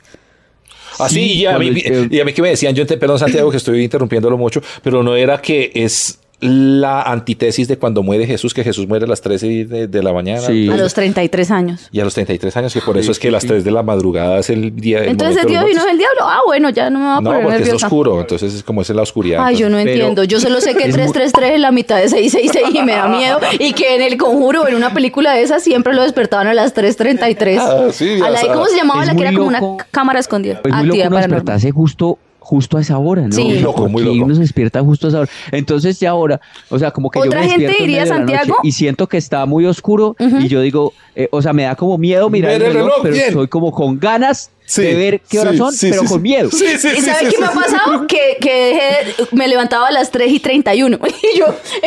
Así, 0.97 1.15
Sí, 1.15 1.21
y, 1.33 1.45
a 1.45 1.57
mí, 1.59 1.71
y 2.09 2.19
a 2.19 2.25
mí 2.25 2.33
que 2.33 2.41
me 2.41 2.49
decían, 2.49 2.73
yo 2.73 2.83
ente- 2.83 2.97
perdón 2.97 3.19
Santiago 3.19 3.51
que 3.51 3.57
estoy 3.57 3.83
interrumpiéndolo 3.83 4.37
mucho, 4.37 4.61
pero 4.81 5.03
no 5.03 5.15
era 5.15 5.39
que 5.39 5.71
es 5.75 6.18
la 6.41 7.01
antítesis 7.01 7.67
de 7.67 7.77
cuando 7.77 8.01
muere 8.01 8.25
Jesús, 8.25 8.53
que 8.53 8.63
Jesús 8.63 8.87
muere 8.87 9.03
a 9.05 9.07
las 9.09 9.19
13 9.21 9.65
de, 9.65 9.87
de 9.87 10.03
la 10.03 10.13
mañana. 10.13 10.39
Sí. 10.41 10.51
A 10.53 10.55
entonces- 10.61 10.81
los 10.83 10.93
33 10.93 11.51
años. 11.51 11.89
y 11.91 11.99
a 11.99 12.05
los 12.05 12.13
33 12.13 12.55
años, 12.55 12.73
que 12.73 12.79
por 12.81 12.97
eso 12.97 13.07
Sí, 13.07 13.11
es 13.11 13.19
que 13.19 13.27
sí, 13.27 13.31
las 13.31 13.41
sí. 13.43 13.49
3 13.49 13.63
de 13.65 13.71
la 13.71 13.83
madrugada 13.83 14.39
es 14.39 14.49
el 14.49 14.73
día. 14.75 14.99
el 14.99 15.09
Entonces 15.09 15.45
Dios 15.45 15.65
y 15.69 15.73
los 15.73 15.83
no 15.83 15.87
es 15.87 15.91
el 15.93 15.97
diablo. 15.97 16.21
Ah, 16.21 16.39
bueno, 16.45 16.69
ya 16.69 16.89
no 16.89 16.99
me 16.99 17.05
va 17.05 17.17
a 17.17 17.21
No, 17.21 17.29
poner 17.29 17.43
porque 17.43 17.55
es 17.57 17.61
nerviosa. 17.65 17.87
oscuro, 17.87 18.21
entonces 18.21 18.53
es 18.53 18.63
como 18.63 18.81
es 18.81 18.89
en 18.89 18.95
la 18.95 19.01
oscuridad. 19.01 19.43
Ay, 19.43 19.57
yo 19.57 19.69
no 19.69 19.77
entonces- 19.79 19.95
Pero- 19.95 20.07
entiendo. 20.09 20.23
Yo 20.23 20.39
solo 20.39 20.61
sé 20.61 20.75
que 20.75 20.83
Es 20.85 20.95
muy- 20.95 21.11
333 21.11 21.51
es 21.55 21.59
la 21.59 21.71
mitad 21.71 21.97
de 21.97 22.07
666 22.09 22.75
y 22.81 22.83
me 22.85 22.93
da 22.93 23.07
miedo. 23.09 23.39
Y 23.59 23.73
que 23.73 23.95
en 23.95 24.01
el 24.01 24.15
conjuro, 24.17 24.67
en 24.67 24.75
una 24.75 24.93
película 24.93 25.33
de 25.33 25.41
esas, 25.43 25.61
siempre 25.63 25.93
lo 25.93 26.03
despertaban 26.03 26.47
a 26.47 26.53
las 26.53 26.73
333. 26.73 27.59
Ah, 27.61 27.87
sí, 27.91 28.19
A 28.21 28.29
la- 28.29 28.39
¿Cómo 28.53 28.65
se 28.67 28.77
llamaba 28.77 29.01
es 29.01 29.07
la 29.07 29.15
que 29.15 29.21
era 29.23 29.33
como 29.33 29.45
una 29.47 29.59
loco. 29.59 29.77
cámara 29.91 30.19
escondida? 30.19 30.61
Es 30.63 30.71
muy 30.73 30.85
loco 30.87 30.99
uno 31.01 31.09
paranormal. 31.09 31.21
despertarse 31.29 31.71
justo, 31.71 32.17
justo 32.49 32.77
a 32.77 32.81
esa 32.81 32.97
hora, 32.97 33.27
¿no? 33.27 33.31
Sí. 33.31 33.43
Muy 33.43 33.59
loco, 33.59 33.87
muy 33.87 34.03
loco. 34.03 34.25
Uno 34.25 34.33
se 34.33 34.41
despierta 34.41 34.81
justo 34.81 35.05
a 35.05 35.09
esa 35.09 35.19
hora. 35.19 35.29
Entonces 35.51 35.99
ya 35.99 36.09
ahora, 36.09 36.41
o 36.69 36.79
sea, 36.79 36.89
como 36.89 37.11
que 37.11 37.19
yo 37.19 37.25
Otra 37.25 37.41
me 37.41 37.47
gente 37.49 37.65
despierto 37.67 37.83
en 37.83 37.87
diría, 37.87 38.01
medio 38.05 38.13
de 38.13 38.19
la 38.19 38.25
noche 38.25 38.37
Santiago. 38.37 38.59
y 38.63 38.71
siento 38.71 39.07
que 39.07 39.17
está 39.17 39.45
muy 39.45 39.65
oscuro 39.67 40.15
y 40.19 40.47
yo 40.47 40.59
digo, 40.61 40.93
eh, 41.15 41.29
o 41.31 41.43
sea, 41.43 41.53
me 41.53 41.63
da 41.63 41.75
como 41.75 41.99
miedo 41.99 42.27
mirar 42.31 42.53
Ver 42.53 42.61
el 42.63 42.73
reloj, 42.73 42.85
reloj, 42.87 42.99
pero 43.03 43.13
bien. 43.13 43.27
estoy 43.27 43.47
como 43.49 43.71
con 43.71 43.99
ganas 43.99 44.49
Sí, 44.71 44.83
de 44.83 44.93
ver 44.93 45.21
qué 45.27 45.39
horas 45.39 45.53
sí, 45.53 45.57
son, 45.57 45.73
sí, 45.73 45.87
pero 45.89 46.01
sí, 46.03 46.07
con 46.07 46.21
miedo. 46.21 46.51
Sí, 46.51 46.65
sí, 46.77 46.89
¿Y 46.89 46.95
sí, 46.97 47.01
sabes 47.01 47.19
sí, 47.21 47.25
qué 47.25 47.31
sí, 47.31 47.37
me 47.41 47.45
ha 47.47 47.51
pasado? 47.51 48.05
Que, 48.07 48.37
que 48.39 48.69
dejé- 48.75 49.27
me 49.31 49.47
levantaba 49.47 49.87
a 49.87 49.91
las 49.91 50.11
3 50.11 50.31
y 50.31 50.39
31 50.39 50.99
y 51.33 51.37
yo 51.39 51.45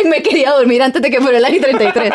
me 0.08 0.20
quería 0.22 0.50
dormir 0.50 0.82
antes 0.82 1.00
de 1.00 1.08
que 1.10 1.20
fuera 1.20 1.38
las 1.38 1.52
y 1.52 1.60
33. 1.60 2.12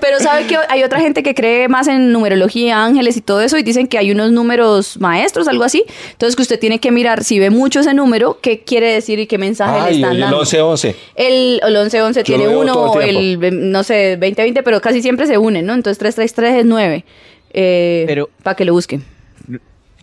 Pero 0.00 0.18
¿sabe 0.20 0.46
que 0.46 0.56
hay 0.70 0.82
otra 0.84 1.00
gente 1.00 1.22
que 1.22 1.34
cree 1.34 1.68
más 1.68 1.86
en 1.86 2.12
numerología, 2.12 2.82
ángeles 2.82 3.18
y 3.18 3.20
todo 3.20 3.42
eso 3.42 3.58
y 3.58 3.62
dicen 3.62 3.88
que 3.88 3.98
hay 3.98 4.10
unos 4.10 4.32
números 4.32 4.98
maestros, 5.00 5.48
algo 5.48 5.64
así? 5.64 5.84
Entonces 6.12 6.34
que 6.34 6.40
usted 6.42 6.58
tiene 6.58 6.78
que 6.80 6.90
mirar, 6.90 7.22
si 7.22 7.38
ve 7.38 7.50
mucho 7.50 7.80
ese 7.80 7.92
número, 7.92 8.38
qué 8.40 8.60
quiere 8.64 8.90
decir 8.92 9.18
y 9.18 9.26
qué 9.26 9.36
mensaje 9.36 9.80
le 9.80 9.86
Ay, 9.86 9.94
están 9.96 10.12
el 10.14 10.20
dando. 10.20 10.42
11-11. 10.42 10.94
El, 11.14 11.60
el 11.62 11.76
11-11 11.76 12.14
Yo 12.14 12.22
tiene 12.22 12.48
uno, 12.48 12.72
o 12.74 13.00
el 13.02 13.38
el, 13.44 13.70
no 13.70 13.84
sé, 13.84 14.18
20-20, 14.18 14.62
pero 14.64 14.80
casi 14.80 15.02
siempre 15.02 15.26
se 15.26 15.36
unen, 15.36 15.66
¿no? 15.66 15.74
Entonces 15.74 15.98
333 15.98 16.60
es 16.60 16.64
9. 16.64 17.04
Eh, 17.52 18.04
Pero- 18.06 18.30
para 18.42 18.54
que 18.56 18.64
lo 18.64 18.72
busquen. 18.72 19.04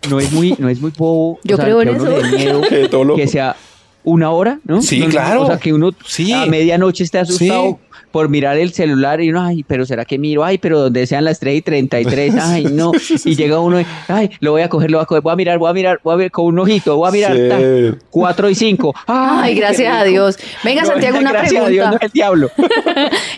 No 0.10 0.20
es 0.20 0.32
muy, 0.32 0.56
no 0.60 0.70
es 0.70 0.80
muy 0.82 0.92
bobo. 0.98 1.40
Yo 1.44 1.56
o 1.56 1.58
sea, 1.58 1.66
creo 1.66 1.80
que 1.80 1.90
en 1.90 1.96
eso. 1.96 2.18
le 2.22 2.38
miedo 2.38 2.62
Que 2.70 2.88
todo 2.90 3.16
que 3.16 3.28
sea 3.28 3.56
una 4.06 4.32
hora, 4.32 4.60
¿no? 4.66 4.82
Sí, 4.82 5.00
No, 5.00 5.06
no, 5.06 5.12
claro. 5.12 5.42
O 5.44 5.48
sea, 5.48 5.58
que 5.58 5.72
uno 5.74 5.92
Sí. 6.06 6.34
a 6.34 6.46
medianoche 6.46 7.06
esté 7.06 7.20
asustado 7.20 7.80
Sí. 7.82 7.98
por 8.12 8.28
mirar 8.28 8.58
el 8.58 8.74
celular 8.74 9.22
y 9.22 9.30
uno, 9.30 9.42
ay, 9.42 9.64
pero 9.64 9.86
¿será 9.86 10.04
que 10.04 10.20
miro? 10.20 10.44
Ay, 10.44 10.58
pero 10.58 10.78
donde 10.82 11.08
sean 11.08 11.24
las 11.24 11.40
3 11.40 11.56
y 11.60 11.62
33, 11.62 12.36
ay, 12.42 12.66
no. 12.66 12.92
Y 13.24 13.36
llega 13.38 13.60
uno 13.60 13.80
y, 13.80 13.86
ay, 14.10 14.30
lo 14.42 14.52
voy 14.52 14.62
a 14.62 14.68
coger, 14.68 14.92
lo 14.92 14.98
voy 14.98 15.04
a 15.04 15.06
coger, 15.06 15.22
voy 15.24 15.32
a 15.32 15.36
mirar, 15.38 15.58
voy 15.58 15.70
a 15.70 15.74
mirar, 15.74 16.02
voy 16.04 16.14
a 16.14 16.18
ver 16.18 16.32
con 16.32 16.46
un 16.48 16.60
ojito, 16.60 16.98
voy 16.98 17.08
a 17.08 17.12
mirar, 17.12 17.34
Sí. 17.38 17.98
4 18.10 18.50
y 18.50 18.56
5. 18.56 18.94
Ay, 19.08 19.54
qué 19.54 19.60
gracias 19.62 19.96
a. 19.96 20.04
Dios. 20.04 20.38
Venga, 20.66 20.84
Santiago, 20.84 21.18
una 21.20 21.32
gracias 21.32 21.64
a 21.64 21.70
Dios, 21.70 21.86
pregunta. 21.86 21.90
no 21.92 21.96
es 21.96 22.04
el 22.04 22.12
diablo. 22.12 22.52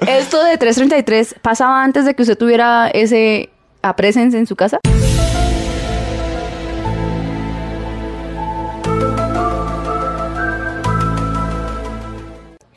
¿Esto 0.08 0.43
de 0.43 0.58
333 0.58 1.36
pasaba 1.43 1.84
antes 1.84 2.06
de 2.06 2.15
que 2.15 2.23
usted 2.23 2.38
tuviera 2.38 2.88
ese 2.89 3.49
a 3.84 3.95
presence 3.95 4.36
en 4.36 4.47
su 4.47 4.56
casa? 4.56 4.80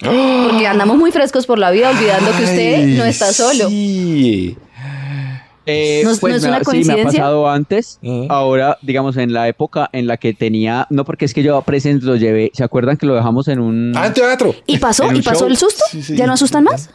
Porque 0.00 0.66
andamos 0.66 0.96
muy 0.96 1.10
frescos 1.10 1.46
por 1.46 1.58
la 1.58 1.70
vida, 1.70 1.90
olvidando 1.90 2.30
que 2.36 2.44
usted 2.44 2.74
Ay, 2.76 2.94
no 2.96 3.04
está 3.04 3.32
solo. 3.32 3.68
Sí. 3.68 4.56
Eh, 5.70 6.00
¿No 6.02 6.12
es- 6.12 6.20
pues 6.20 6.30
no 6.32 6.36
es 6.38 6.42
me 6.44 6.48
una 6.48 6.60
Sí, 6.64 6.84
me 6.84 7.00
ha 7.00 7.04
pasado 7.04 7.50
antes. 7.50 7.98
Ahora, 8.30 8.78
digamos, 8.80 9.16
en 9.18 9.32
la 9.34 9.48
época 9.48 9.90
en 9.92 10.06
la 10.06 10.16
que 10.16 10.32
tenía, 10.32 10.86
no 10.88 11.04
porque 11.04 11.26
es 11.26 11.34
que 11.34 11.42
yo 11.42 11.56
a 11.58 11.62
Present 11.62 12.02
lo 12.04 12.16
llevé, 12.16 12.50
¿se 12.54 12.64
acuerdan 12.64 12.96
que 12.96 13.04
lo 13.06 13.14
dejamos 13.14 13.48
en 13.48 13.60
un... 13.60 13.92
Ah, 13.94 14.06
en 14.06 14.14
teatro. 14.14 14.54
¿Y 14.66 14.78
pasó? 14.78 15.02
¿En 15.04 15.10
un 15.10 15.16
¿Y 15.16 15.22
pasó 15.22 15.40
show? 15.40 15.48
el 15.48 15.56
susto? 15.58 15.84
Sí, 15.90 16.02
sí. 16.02 16.16
¿Ya 16.16 16.26
no 16.26 16.32
asustan 16.34 16.64
más? 16.64 16.88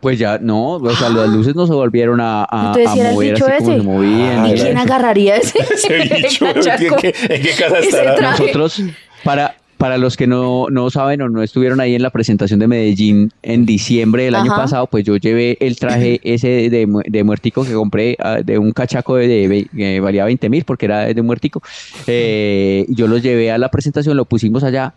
Pues 0.00 0.18
ya, 0.18 0.38
no, 0.38 0.72
o 0.74 0.90
sea, 0.96 1.08
las 1.10 1.28
luces 1.28 1.54
no 1.54 1.66
se 1.66 1.72
volvieron 1.74 2.20
a, 2.20 2.44
a, 2.44 2.66
Entonces, 2.74 2.86
a 2.88 2.92
¿sí 2.92 3.00
era 3.00 3.08
el 3.10 3.14
mover 3.14 3.32
bicho 3.34 3.46
así 3.46 3.56
como 3.58 3.70
ese? 3.72 3.80
se 3.80 3.86
movían. 3.86 4.44
Ah, 4.44 4.48
¿Y 4.48 4.54
quién 4.54 4.78
agarraría 4.78 5.36
ese, 5.36 5.58
Ese 5.74 5.98
bicho, 5.98 6.46
¿en 6.46 6.54
cachaco? 6.54 6.96
qué, 6.96 7.14
en 7.28 7.42
qué 7.42 7.50
casa 7.58 7.78
estará? 7.78 8.30
Nosotros, 8.32 8.82
para, 9.24 9.56
para 9.78 9.98
los 9.98 10.16
que 10.16 10.26
no, 10.26 10.66
no 10.70 10.90
saben 10.90 11.20
o 11.22 11.28
no 11.28 11.42
estuvieron 11.42 11.80
ahí 11.80 11.94
en 11.94 12.02
la 12.02 12.10
presentación 12.10 12.60
de 12.60 12.66
Medellín 12.66 13.32
en 13.42 13.66
diciembre 13.66 14.24
del 14.24 14.34
año 14.34 14.54
pasado, 14.54 14.86
pues 14.86 15.04
yo 15.04 15.16
llevé 15.16 15.58
el 15.60 15.78
traje 15.78 16.20
ese 16.24 16.70
de, 16.70 16.88
de 17.06 17.24
muertico 17.24 17.64
que 17.64 17.72
compré 17.72 18.16
ah, 18.18 18.38
de 18.42 18.58
un 18.58 18.72
cachaco 18.72 19.16
de, 19.16 19.26
de 19.26 19.68
que 19.76 20.00
valía 20.00 20.24
20 20.24 20.48
mil 20.48 20.64
porque 20.64 20.86
era 20.86 21.06
de 21.06 21.22
muertico. 21.22 21.62
Eh, 22.06 22.86
yo 22.88 23.06
lo 23.06 23.18
llevé 23.18 23.50
a 23.50 23.58
la 23.58 23.70
presentación, 23.70 24.16
lo 24.16 24.24
pusimos 24.24 24.64
allá 24.64 24.94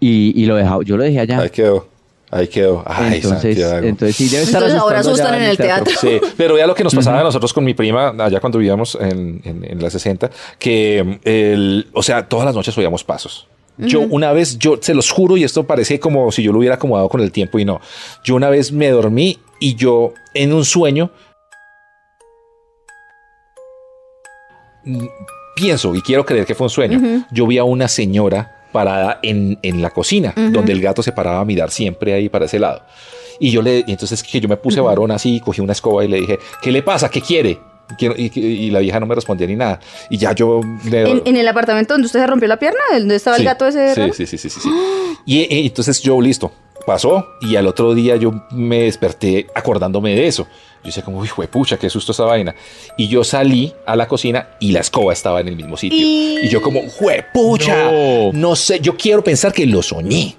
y, 0.00 0.32
y 0.34 0.46
lo 0.46 0.56
dejaba, 0.56 0.82
yo 0.84 0.96
lo 0.96 1.04
dejé 1.04 1.20
allá. 1.20 1.40
Ahí 1.40 1.50
quedó. 1.50 1.88
Ahí 2.30 2.48
quedó. 2.48 2.82
Ay, 2.84 3.16
entonces, 3.16 3.56
Santiago. 3.56 3.86
entonces 3.86 4.16
sí 4.16 4.28
debe 4.28 4.42
estar 4.42 4.60
Entonces 4.60 4.80
ahora 4.80 5.00
asustan 5.00 5.34
en 5.34 5.42
el 5.42 5.56
teatro. 5.56 5.94
Sí, 6.00 6.18
pero 6.36 6.54
vea 6.54 6.66
lo 6.66 6.74
que 6.74 6.82
nos 6.82 6.92
pasaba 6.92 7.20
a 7.20 7.22
nosotros 7.22 7.52
con 7.52 7.62
mi 7.62 7.74
prima 7.74 8.08
allá 8.18 8.40
cuando 8.40 8.58
vivíamos 8.58 8.98
en, 9.00 9.40
en, 9.44 9.64
en 9.64 9.80
la 9.80 9.88
60, 9.88 10.30
que 10.58 11.04
mm, 11.04 11.28
el, 11.28 11.86
o 11.92 12.02
sea, 12.02 12.28
todas 12.28 12.46
las 12.46 12.54
noches 12.54 12.76
oíamos 12.76 13.04
pasos. 13.04 13.46
Yo 13.76 14.00
una 14.00 14.32
vez, 14.32 14.58
yo 14.58 14.78
se 14.80 14.94
los 14.94 15.10
juro, 15.10 15.36
y 15.36 15.44
esto 15.44 15.64
parece 15.64 15.98
como 15.98 16.30
si 16.30 16.42
yo 16.42 16.52
lo 16.52 16.58
hubiera 16.58 16.76
acomodado 16.76 17.08
con 17.08 17.20
el 17.20 17.32
tiempo 17.32 17.58
y 17.58 17.64
no. 17.64 17.80
Yo 18.24 18.36
una 18.36 18.48
vez 18.48 18.70
me 18.70 18.88
dormí 18.90 19.38
y 19.60 19.74
yo 19.74 20.12
en 20.32 20.52
un 20.52 20.64
sueño 20.64 21.10
pienso 25.56 25.94
y 25.94 26.02
quiero 26.02 26.24
creer 26.24 26.46
que 26.46 26.54
fue 26.54 26.66
un 26.66 26.70
sueño. 26.70 27.24
Yo 27.32 27.46
vi 27.46 27.58
a 27.58 27.64
una 27.64 27.88
señora 27.88 28.66
parada 28.72 29.18
en, 29.22 29.58
en 29.62 29.82
la 29.82 29.90
cocina, 29.90 30.32
donde 30.36 30.72
el 30.72 30.80
gato 30.80 31.02
se 31.02 31.12
paraba 31.12 31.40
a 31.40 31.44
mirar 31.44 31.70
siempre 31.70 32.12
ahí 32.12 32.28
para 32.28 32.46
ese 32.46 32.58
lado. 32.58 32.82
Y 33.40 33.50
yo 33.50 33.62
le, 33.62 33.84
y 33.86 33.92
entonces 33.92 34.22
que 34.22 34.40
yo 34.40 34.48
me 34.48 34.56
puse 34.56 34.80
varón 34.80 35.10
así, 35.10 35.40
cogí 35.40 35.60
una 35.60 35.72
escoba 35.72 36.04
y 36.04 36.08
le 36.08 36.20
dije, 36.20 36.38
¿qué 36.62 36.70
le 36.70 36.82
pasa? 36.82 37.08
¿Qué 37.08 37.20
quiere? 37.20 37.58
Quiero- 37.98 38.14
Y, 38.16 38.30
y 38.38 38.70
la 38.70 38.80
vieja 38.80 38.98
no 39.00 39.06
me 39.06 39.14
respondía 39.14 39.46
ni 39.46 39.56
nada. 39.56 39.80
Y 40.10 40.16
ya 40.18 40.32
yo 40.32 40.60
le- 40.90 41.10
¿En, 41.10 41.22
en 41.24 41.36
el 41.36 41.46
apartamento 41.48 41.94
donde 41.94 42.06
usted 42.06 42.20
se 42.20 42.26
rompió 42.26 42.48
la 42.48 42.58
pierna? 42.58 42.80
¿Donde 42.92 43.16
estaba 43.16 43.36
Sí, 43.36 43.42
el 43.42 43.46
gato 43.46 43.66
ese? 43.66 43.94
Sí, 43.94 44.00
sí, 44.14 44.26
sí, 44.26 44.38
sí, 44.38 44.50
sí, 44.50 44.60
sí. 44.60 44.70
Y, 45.26 45.54
y 45.54 45.66
entonces 45.66 46.00
yo, 46.02 46.20
listo. 46.20 46.50
pasó 46.86 47.26
y 47.40 47.56
al 47.56 47.66
otro 47.66 47.94
día 47.94 48.16
yo 48.16 48.32
me 48.50 48.82
desperté 48.82 49.46
acordándome 49.54 50.14
de 50.14 50.26
eso. 50.26 50.42
Yo 50.82 50.88
decía 50.88 51.02
como, 51.02 51.18
uy, 51.20 51.28
pucha, 51.50 51.78
qué 51.78 51.88
susto 51.88 52.12
esa 52.12 52.24
vaina. 52.24 52.54
Y 52.98 53.08
yo 53.08 53.24
salí 53.24 53.72
a 53.86 53.96
la 53.96 54.06
cocina 54.06 54.48
y 54.60 54.72
la 54.72 54.80
escoba 54.80 55.12
estaba 55.14 55.40
en 55.40 55.48
el 55.48 55.56
mismo 55.56 55.78
sitio. 55.78 55.98
Y, 55.98 56.46
yo 56.50 56.60
como, 56.60 56.82
pucha, 57.32 57.90
No. 57.90 58.32
no 58.32 58.56
sé, 58.56 58.80
yo 58.80 58.96
quiero 58.96 59.24
pensar 59.24 59.52
que 59.52 59.64
lo 59.66 59.82
soñé. 59.82 60.36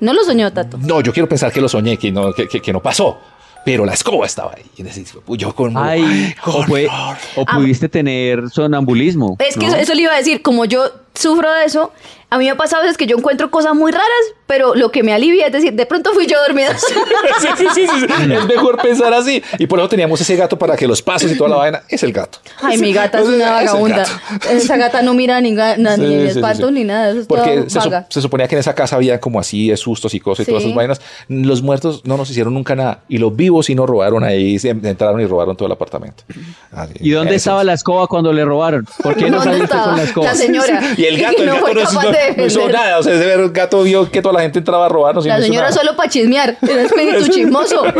No 0.00 0.12
lo 0.14 0.24
soñó, 0.24 0.50
Tato. 0.52 0.78
No, 0.78 1.00
yo 1.02 1.12
quiero 1.12 1.28
pensar 1.28 1.52
que 1.52 1.60
lo 1.60 1.68
soñé, 1.68 1.96
que 1.98 2.10
no, 2.10 2.32
que, 2.32 2.48
que- 2.48 2.60
que 2.60 2.72
no 2.72 2.80
pasó. 2.80 3.18
Pero 3.64 3.84
la 3.86 3.92
escoba 3.94 4.26
estaba 4.26 4.52
ahí. 4.56 4.64
Y 4.76 4.82
decía, 4.82 5.04
yo 5.28 5.54
con 5.54 5.76
Ay, 5.76 6.34
o, 6.46 6.52
con- 6.52 6.66
fue- 6.66 6.88
o 7.36 7.44
pudiste 7.44 7.88
tener 7.88 8.50
sonambulismo. 8.50 9.36
Es 9.38 9.56
que 9.56 9.66
¿no? 9.66 9.72
eso, 9.72 9.76
eso 9.82 9.94
le 9.94 10.02
iba 10.02 10.12
a 10.12 10.16
decir, 10.18 10.42
como 10.42 10.64
yo 10.64 10.84
sufro 11.22 11.50
de 11.52 11.64
eso, 11.64 11.92
a 12.30 12.38
mí 12.38 12.44
me 12.46 12.50
ha 12.50 12.56
pasado 12.56 12.84
es 12.84 12.96
que 12.96 13.06
yo 13.06 13.16
encuentro 13.16 13.50
cosas 13.50 13.74
muy 13.74 13.92
raras, 13.92 14.06
pero 14.46 14.74
lo 14.74 14.90
que 14.90 15.02
me 15.02 15.12
alivia 15.12 15.46
es 15.46 15.52
decir, 15.52 15.72
de 15.74 15.84
pronto 15.86 16.12
fui 16.14 16.26
yo 16.26 16.36
dormida. 16.46 16.76
Sí, 17.42 17.48
sí, 17.56 17.66
sí, 17.74 17.86
sí, 17.86 18.06
sí. 18.06 18.32
Es 18.32 18.46
mejor 18.46 18.80
pensar 18.80 19.12
así. 19.14 19.42
Y 19.58 19.66
por 19.66 19.78
eso 19.80 19.88
teníamos 19.88 20.20
ese 20.20 20.36
gato 20.36 20.56
para 20.58 20.76
que 20.76 20.86
los 20.86 21.02
pasos 21.02 21.30
y 21.32 21.36
toda 21.36 21.50
la 21.50 21.56
vaina 21.56 21.82
es 21.88 22.02
el 22.02 22.12
gato. 22.12 22.38
Ay, 22.60 22.78
mi 22.78 22.92
gata 22.92 23.20
es 23.20 23.26
una 23.28 23.50
vagabunda. 23.52 24.04
Esa 24.50 24.76
gata 24.76 25.02
no 25.02 25.12
mira 25.14 25.40
ni, 25.40 25.50
ni 25.52 25.56
Sí, 25.56 25.64
sí, 25.96 26.20
sí, 26.22 26.28
espantos 26.28 26.68
sí. 26.68 26.74
ni 26.74 26.84
nada, 26.84 27.10
eso 27.10 27.20
es 27.20 27.26
Porque 27.26 27.64
se, 27.68 27.70
su- 27.70 27.78
vaga. 27.90 28.06
se 28.08 28.20
suponía 28.20 28.46
que 28.48 28.54
en 28.54 28.60
esa 28.60 28.74
casa 28.74 28.96
había 28.96 29.18
como 29.20 29.40
así 29.40 29.68
de 29.68 29.76
sustos 29.76 30.14
y 30.14 30.20
cosas 30.20 30.46
y 30.46 30.50
todas 30.50 30.62
esas 30.64 30.74
vainas. 30.76 31.00
Los 31.28 31.62
muertos 31.62 32.02
no 32.04 32.16
nos 32.16 32.30
hicieron 32.30 32.54
nunca 32.54 32.74
nada. 32.76 33.00
Y 33.08 33.18
los 33.18 33.34
vivos 33.34 33.66
sí 33.66 33.74
nos 33.74 33.88
robaron 33.88 34.22
ahí, 34.24 34.58
se 34.58 34.70
entraron 34.70 35.20
y 35.20 35.26
robaron 35.26 35.56
todo 35.56 35.66
el 35.66 35.72
apartamento. 35.72 36.24
Así, 36.72 36.94
¿Y 37.00 37.10
dónde 37.10 37.34
estaba 37.34 37.60
es. 37.60 37.66
la 37.66 37.72
escoba 37.74 38.06
cuando 38.06 38.32
le 38.32 38.44
robaron? 38.44 38.86
¿Por 39.02 39.16
qué 39.16 39.28
no 39.30 39.38
¿Dónde 39.38 39.66
saliste 39.66 39.76
con 39.78 39.96
la 39.96 40.02
escoba? 40.02 40.26
La 40.26 40.34
señora. 40.34 40.80
Y 40.96 41.04
el 41.14 41.20
gato, 41.22 41.38
el 41.42 41.46
no 41.46 41.52
gato 41.54 41.64
fue 41.66 41.74
no, 41.74 41.80
capaz 41.82 42.02
no- 42.04 42.10
de 42.12 42.34
no 42.36 42.46
hizo 42.46 42.68
nada. 42.68 42.98
O 42.98 43.02
sea, 43.02 43.12
el 43.14 43.50
gato 43.50 43.82
vio 43.82 44.10
que 44.10 44.22
toda 44.22 44.34
la 44.34 44.40
gente 44.42 44.58
entraba 44.60 44.86
a 44.86 44.88
robarnos. 44.88 45.24
La 45.26 45.34
no 45.34 45.40
hizo 45.40 45.46
señora 45.48 45.70
nada. 45.70 45.80
solo 45.80 45.96
para 45.96 46.08
chismear. 46.08 46.56
Era 46.62 46.82
espíritu 46.82 47.28
chismoso. 47.32 47.84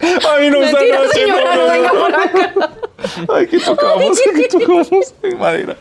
Ay, 0.00 0.50
no, 0.50 0.62
esta 0.62 0.78
Mentira, 0.78 0.98
noche, 1.00 1.20
señora, 1.20 1.56
no 1.56 1.66
venga 1.66 1.90
por 1.90 2.14
acá. 2.14 2.70
Ay, 3.34 3.46
que 3.48 3.58
tocamos, 3.58 4.18
que 4.20 4.48
tocamos 4.48 4.88
en 5.22 5.38
madera. 5.38 5.76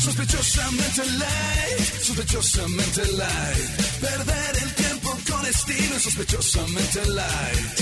Sospechosamente 0.00 1.02
light, 1.18 2.02
sospechosamente 2.02 3.02
light. 3.12 3.68
Perder 4.00 4.62
el 4.62 4.74
tiempo 4.74 5.10
con 5.30 5.46
estilo 5.46 5.96
es 5.96 6.02
sospechosamente 6.02 7.04
light. 7.06 7.80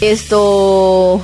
Esto. 0.00 1.20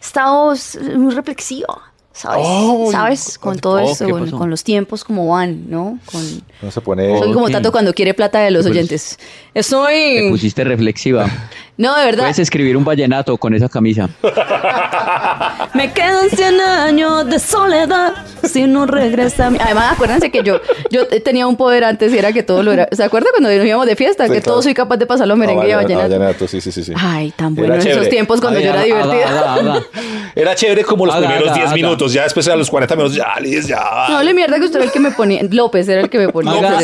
Estamos 0.00 0.76
muy 0.96 1.14
reflexivo. 1.14 1.80
¿Sabes? 2.16 2.46
Ay, 2.48 2.86
¿Sabes? 2.92 3.38
Con 3.38 3.58
todo 3.58 3.74
oh, 3.82 3.90
esto, 3.90 4.06
¿qué 4.06 4.12
con, 4.12 4.30
con 4.30 4.48
los 4.48 4.62
tiempos 4.62 5.02
como 5.02 5.26
van, 5.28 5.68
¿no? 5.68 5.98
Con, 6.06 6.22
No 6.62 6.70
se 6.70 6.80
pone. 6.80 7.18
soy 7.18 7.32
como 7.32 7.50
tanto 7.50 7.72
cuando 7.72 7.92
quiere 7.92 8.14
plata 8.14 8.38
de 8.38 8.52
los 8.52 8.64
oyentes. 8.66 9.18
Te 9.52 9.58
Estoy. 9.60 10.30
pusiste 10.30 10.62
reflexiva. 10.64 11.26
No, 11.76 11.96
de 11.98 12.04
verdad. 12.04 12.20
Puedes 12.22 12.38
escribir 12.38 12.76
un 12.76 12.84
vallenato 12.84 13.36
con 13.36 13.52
esa 13.52 13.68
camisa. 13.68 14.08
Me 15.74 15.92
quedan 15.92 16.30
100 16.30 16.60
años 16.60 17.28
de 17.28 17.40
soledad 17.40 18.12
si 18.44 18.62
no 18.68 18.86
regresa. 18.86 19.50
mi- 19.50 19.58
Además, 19.58 19.94
acuérdense 19.94 20.30
que 20.30 20.44
yo, 20.44 20.60
yo 20.92 21.08
tenía 21.24 21.48
un 21.48 21.56
poder 21.56 21.82
antes 21.82 22.12
y 22.12 22.18
era 22.18 22.32
que 22.32 22.44
todo 22.44 22.62
lo 22.62 22.70
era. 22.72 22.88
¿Se 22.92 23.02
acuerdan 23.02 23.32
cuando 23.32 23.50
nos 23.50 23.66
íbamos 23.66 23.86
de 23.86 23.96
fiesta? 23.96 24.26
Sí, 24.28 24.32
que 24.32 24.40
claro. 24.40 24.52
todo 24.52 24.62
soy 24.62 24.72
capaz 24.72 24.98
de 24.98 25.06
pasarlo 25.06 25.34
merengue 25.34 25.68
y 25.68 25.72
Ah, 25.72 25.78
vallenato. 25.78 26.08
vallenato, 26.08 26.46
sí, 26.46 26.60
sí, 26.60 26.70
sí. 26.70 26.84
sí. 26.84 26.92
Ay, 26.96 27.32
tan 27.32 27.54
Era 27.58 27.66
bueno 27.66 27.74
en 27.82 27.88
esos 27.88 28.08
tiempos 28.08 28.40
cuando 28.40 28.60
Ay, 28.60 28.66
yo 28.66 28.70
era 28.70 28.82
divertida. 28.84 29.82
Era 30.34 30.54
chévere 30.54 30.84
como 30.84 31.06
los 31.06 31.14
Haga, 31.14 31.26
primeros 31.28 31.48
haga, 31.50 31.56
10 31.56 31.66
haga. 31.66 31.74
minutos. 31.76 32.12
Ya 32.12 32.22
después 32.24 32.48
a 32.48 32.56
los 32.56 32.68
40 32.70 32.96
minutos, 32.96 33.16
ya, 33.16 33.38
Liz, 33.40 33.66
ya. 33.68 34.06
No 34.08 34.22
le 34.22 34.34
mierda 34.34 34.58
que 34.58 34.64
usted 34.64 34.76
era 34.76 34.86
el 34.86 34.92
que 34.92 35.00
me 35.00 35.10
ponía. 35.12 35.40
López 35.50 35.88
era 35.88 36.00
el 36.02 36.10
que 36.10 36.18
me 36.18 36.28
ponía. 36.28 36.78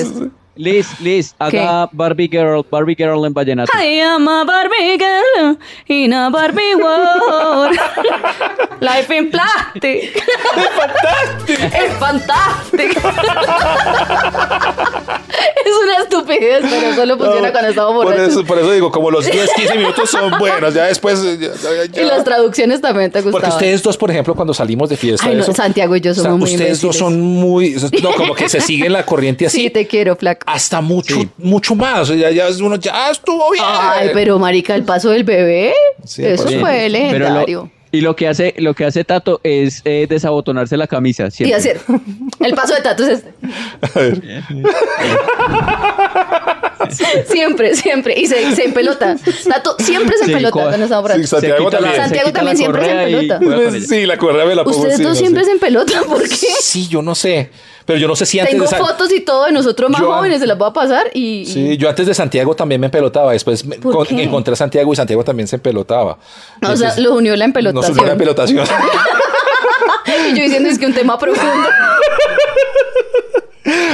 Liz, 0.56 1.00
Liz, 1.00 1.34
haga 1.38 1.88
Barbie 1.92 2.28
Girl, 2.28 2.66
Barbie 2.70 2.94
Girl 2.94 3.24
en 3.24 3.32
vallenato. 3.32 3.72
I 3.78 4.00
am 4.00 4.28
a 4.28 4.44
Barbie 4.44 4.98
girl 4.98 5.56
in 5.86 6.12
a 6.12 6.28
Barbie 6.28 6.74
world. 6.74 7.78
Life 8.80 9.16
in 9.16 9.30
plastic. 9.30 10.22
Es 11.46 11.92
fantástico. 11.98 13.00
es 13.08 13.14
una 15.85 15.96
estupidez, 16.03 16.61
pero 16.68 16.94
solo 16.94 17.16
funciona 17.18 17.48
No, 17.48 17.53
cuando 17.53 17.70
estamos 17.70 17.92
por 17.94 18.05
borrachos. 18.05 18.29
eso, 18.29 18.44
por 18.44 18.59
eso 18.59 18.70
digo, 18.72 18.90
como 18.90 19.11
los 19.11 19.24
10, 19.31 19.50
15 19.55 19.74
minutos 19.76 20.11
son 20.11 20.31
buenos. 20.38 20.74
Ya 20.74 20.85
después. 20.87 21.22
ya- 21.22 21.35
ya- 21.53 21.85
ya- 21.92 22.03
Y 22.03 22.05
las 22.05 22.24
traducciones 22.24 22.81
también 22.81 23.11
te 23.11 23.20
Porque 23.22 23.33
gustaban. 23.33 23.57
ustedes 23.57 23.83
dos, 23.83 23.96
por 23.96 24.11
ejemplo, 24.11 24.35
cuando 24.35 24.55
salimos 24.55 24.88
de 24.88 24.96
fiesta. 24.96 25.26
Ay, 25.26 25.35
no, 25.37 25.42
eso, 25.42 25.53
Santiago 25.55 25.94
y 25.96 26.00
yo 26.00 26.14
somos 26.14 26.38
muy 26.38 26.50
Ustedes 26.53 26.81
dos 26.81 26.96
son 26.96 27.20
muy. 27.20 27.76
No, 28.03 28.12
como 28.12 28.35
que 28.35 28.48
se 28.48 28.61
siguen 28.61 28.92
la 28.92 29.05
corriente 29.05 29.46
así. 29.46 29.62
Sí, 29.62 29.70
te 29.70 29.87
quiero, 29.87 30.16
flaco. 30.16 30.44
Hasta 30.46 30.81
mucho, 30.81 31.16
mucho 31.38 31.74
más. 31.74 32.00
O 32.00 32.07
sea, 32.07 32.16
ya, 32.16 32.31
ya 32.31 32.48
es 32.48 32.61
uno 32.61 32.76
ya 32.76 33.11
estuvo 33.11 33.50
bien. 33.50 33.64
Ay, 33.66 34.11
pero 34.14 34.38
marica, 34.38 34.74
el 34.74 34.85
paso 34.85 35.11
del 35.11 35.24
bebé, 35.24 35.72
Sí, 36.05 36.24
eso 36.24 36.44
por 36.44 36.53
fue 36.61 36.61
Pero 36.61 36.88
lo- 36.88 36.88
legendario. 36.90 37.70
Y 37.92 38.00
lo 38.03 38.14
que 38.16 38.29
hace, 38.29 38.55
lo 38.59 38.74
que 38.74 38.85
hace 38.85 39.05
Tato 39.05 39.40
es 39.42 39.83
eh, 39.85 40.07
desabotonarse 40.09 40.76
la 40.76 40.87
camisa. 40.87 41.26
Y 41.26 41.31
siempre. 41.31 41.57
hacer, 41.57 41.81
el 42.40 42.55
paso 42.55 42.74
de 42.74 42.81
Tato 42.83 43.05
es 43.05 43.18
este. 43.18 43.33
A 43.83 43.98
ver. 43.98 44.22
Siempre, 47.26 47.74
siempre. 47.76 48.18
Y 48.18 48.26
se, 48.26 48.55
se 48.57 48.64
empelota. 48.64 49.16
Tato 49.48 49.76
siempre 49.79 50.16
se 50.18 50.24
Sí, 50.24 50.33
empelota 50.33 50.53
cuando 50.62 50.85
estamos 50.85 51.12
Sí. 51.12 51.26
Santiago 51.26 51.64
la- 51.64 51.70
también. 51.70 51.96
Santiago 51.96 52.33
también 52.33 52.57
siempre 52.57 52.85
se 52.85 52.90
y 52.90 53.14
empelota. 53.14 53.40
ella. 53.68 53.87
Sí, 53.87 54.07
la 54.07 54.16
correa 54.16 54.46
me 54.46 54.55
la 54.55 54.64
pongo 54.64 54.79
Ustedes 54.79 55.03
dos 55.03 55.16
sí. 55.16 55.24
siempre 55.24 55.44
se 55.44 55.53
empelotan, 55.53 56.05
¿por 56.05 56.22
qué? 56.29 56.37
Sí, 56.61 56.88
yo 56.88 57.03
no 57.03 57.14
sé. 57.14 57.50
Pero 57.90 57.98
yo 58.03 58.07
no 58.07 58.14
sé 58.14 58.24
si 58.24 58.38
antes 58.38 58.55
Tengo 58.55 58.70
de 58.70 58.76
fotos 58.76 59.12
y 59.12 59.18
todo 59.22 59.46
de 59.46 59.50
nosotros 59.53 59.90
más 59.90 60.00
Yo- 60.00 60.12
jóvenes, 60.12 60.38
se 60.38 60.46
las 60.46 60.57
voy 60.57 60.68
a 60.68 60.72
pasar 60.72 61.11
y... 61.12 61.44
Sí, 61.44 61.76
yo 61.76 61.88
antes 61.88 62.07
de 62.07 62.14
Santiago 62.14 62.55
también 62.55 62.81
me 62.81 62.87
empelotaba. 62.87 63.33
Después 63.33 63.64
me- 63.64 63.79
¿Por 63.81 64.07
con- 64.07 64.16
encontré 64.20 64.53
a 64.53 64.57
Santiago 64.57 64.92
y 64.92 64.96
Santiago 64.96 65.24
también 65.24 65.48
se 65.48 65.57
empelotaba. 65.57 66.16
No, 66.61 66.70
o 66.70 66.76
sea, 66.76 66.87
Entonces, 66.90 67.03
lo 67.05 67.16
unió 67.16 67.35
la 67.35 67.46
empelotación. 67.46 67.92
subió 67.92 68.07
la 68.07 68.12
empelotación. 68.12 68.64
y 70.31 70.37
yo 70.37 70.42
diciendo 70.44 70.68
es 70.68 70.79
que 70.79 70.87
un 70.87 70.94
tema 70.94 71.18
profundo. 71.18 71.50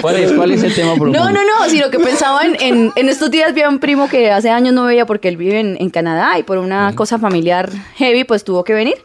¿Cuál 0.01 0.17
es, 0.17 0.33
¿Cuál 0.33 0.53
es 0.53 0.63
el 0.63 0.75
tema 0.75 0.95
profundo? 0.95 1.19
No, 1.19 1.31
no, 1.31 1.41
no, 1.45 1.69
sino 1.69 1.91
que 1.91 1.99
pensaba 1.99 2.43
en, 2.45 2.57
en, 2.61 2.93
en 2.95 3.09
estos 3.09 3.31
días 3.31 3.55
vi 3.55 3.63
a 3.63 3.69
un 3.69 3.79
primo 3.79 4.09
que 4.09 4.31
hace 4.31 4.51
años 4.51 4.75
no 4.75 4.85
veía 4.85 5.07
porque 5.07 5.29
él 5.29 5.37
vive 5.37 5.61
en, 5.61 5.77
en 5.81 5.91
Canadá 5.91 6.39
y 6.39 6.43
por 6.43 6.59
una 6.59 6.95
cosa 6.95 7.19
familiar 7.19 7.71
heavy 7.97 8.25
pues 8.25 8.45
tuvo 8.45 8.65
que 8.65 8.75
venir. 8.75 8.97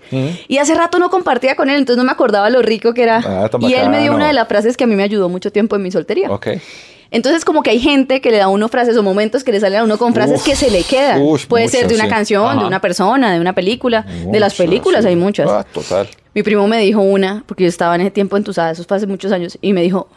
Y 0.47 0.57
hace 0.57 0.75
rato 0.75 0.99
no 0.99 1.09
compartía 1.09 1.55
con 1.55 1.69
él, 1.69 1.77
entonces 1.77 1.97
no 1.97 2.03
me 2.03 2.11
acordaba 2.11 2.49
lo 2.49 2.61
rico 2.61 2.93
que 2.93 3.03
era. 3.03 3.21
Ah, 3.25 3.49
y 3.61 3.73
él 3.73 3.89
me 3.89 4.01
dio 4.01 4.13
una 4.13 4.27
de 4.27 4.33
las 4.33 4.47
frases 4.47 4.77
que 4.77 4.83
a 4.83 4.87
mí 4.87 4.95
me 4.95 5.03
ayudó 5.03 5.29
mucho 5.29 5.51
tiempo 5.51 5.75
en 5.75 5.83
mi 5.83 5.91
soltería. 5.91 6.29
ok. 6.31 6.47
Entonces 7.13 7.43
como 7.43 7.61
que 7.61 7.71
hay 7.71 7.79
gente 7.79 8.21
que 8.21 8.31
le 8.31 8.37
da 8.37 8.45
a 8.45 8.47
uno 8.47 8.69
frases 8.69 8.95
o 8.95 9.03
momentos 9.03 9.43
que 9.43 9.51
le 9.51 9.59
salen 9.59 9.81
a 9.81 9.83
uno 9.83 9.97
con 9.97 10.13
frases 10.13 10.39
Uf, 10.39 10.45
que 10.45 10.55
se 10.55 10.71
le 10.71 10.83
quedan. 10.83 11.21
uf, 11.21 11.45
Puede 11.45 11.67
ser 11.67 11.89
de 11.89 11.95
una 11.95 12.05
sí. 12.05 12.09
canción, 12.09 12.57
de 12.59 12.63
una 12.65 12.79
persona, 12.79 13.33
de 13.33 13.39
una 13.41 13.51
película. 13.53 14.05
de 14.31 14.39
las 14.39 14.53
películas 14.53 15.01
sí. 15.03 15.09
hay 15.09 15.17
muchas. 15.17 15.49
Ah, 15.49 15.65
total. 15.73 16.07
Mi 16.33 16.41
primo 16.41 16.65
me 16.69 16.77
dijo 16.79 17.01
una, 17.01 17.43
porque 17.45 17.63
yo 17.63 17.69
estaba 17.69 17.95
en 17.95 18.01
ese 18.01 18.11
tiempo 18.11 18.37
entusada, 18.37 18.71
eso 18.71 18.85
fue 18.85 18.95
hace 18.95 19.07
muchos 19.07 19.33
años, 19.33 19.57
y 19.61 19.73
me 19.73 19.81
dijo, 19.81 20.07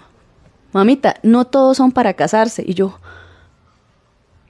mamita, 0.75 1.17
no 1.23 1.47
todos 1.47 1.79
son 1.79 1.91
para 1.93 2.13
casarse. 2.13 2.63
Y 2.67 2.75
yo, 2.75 2.99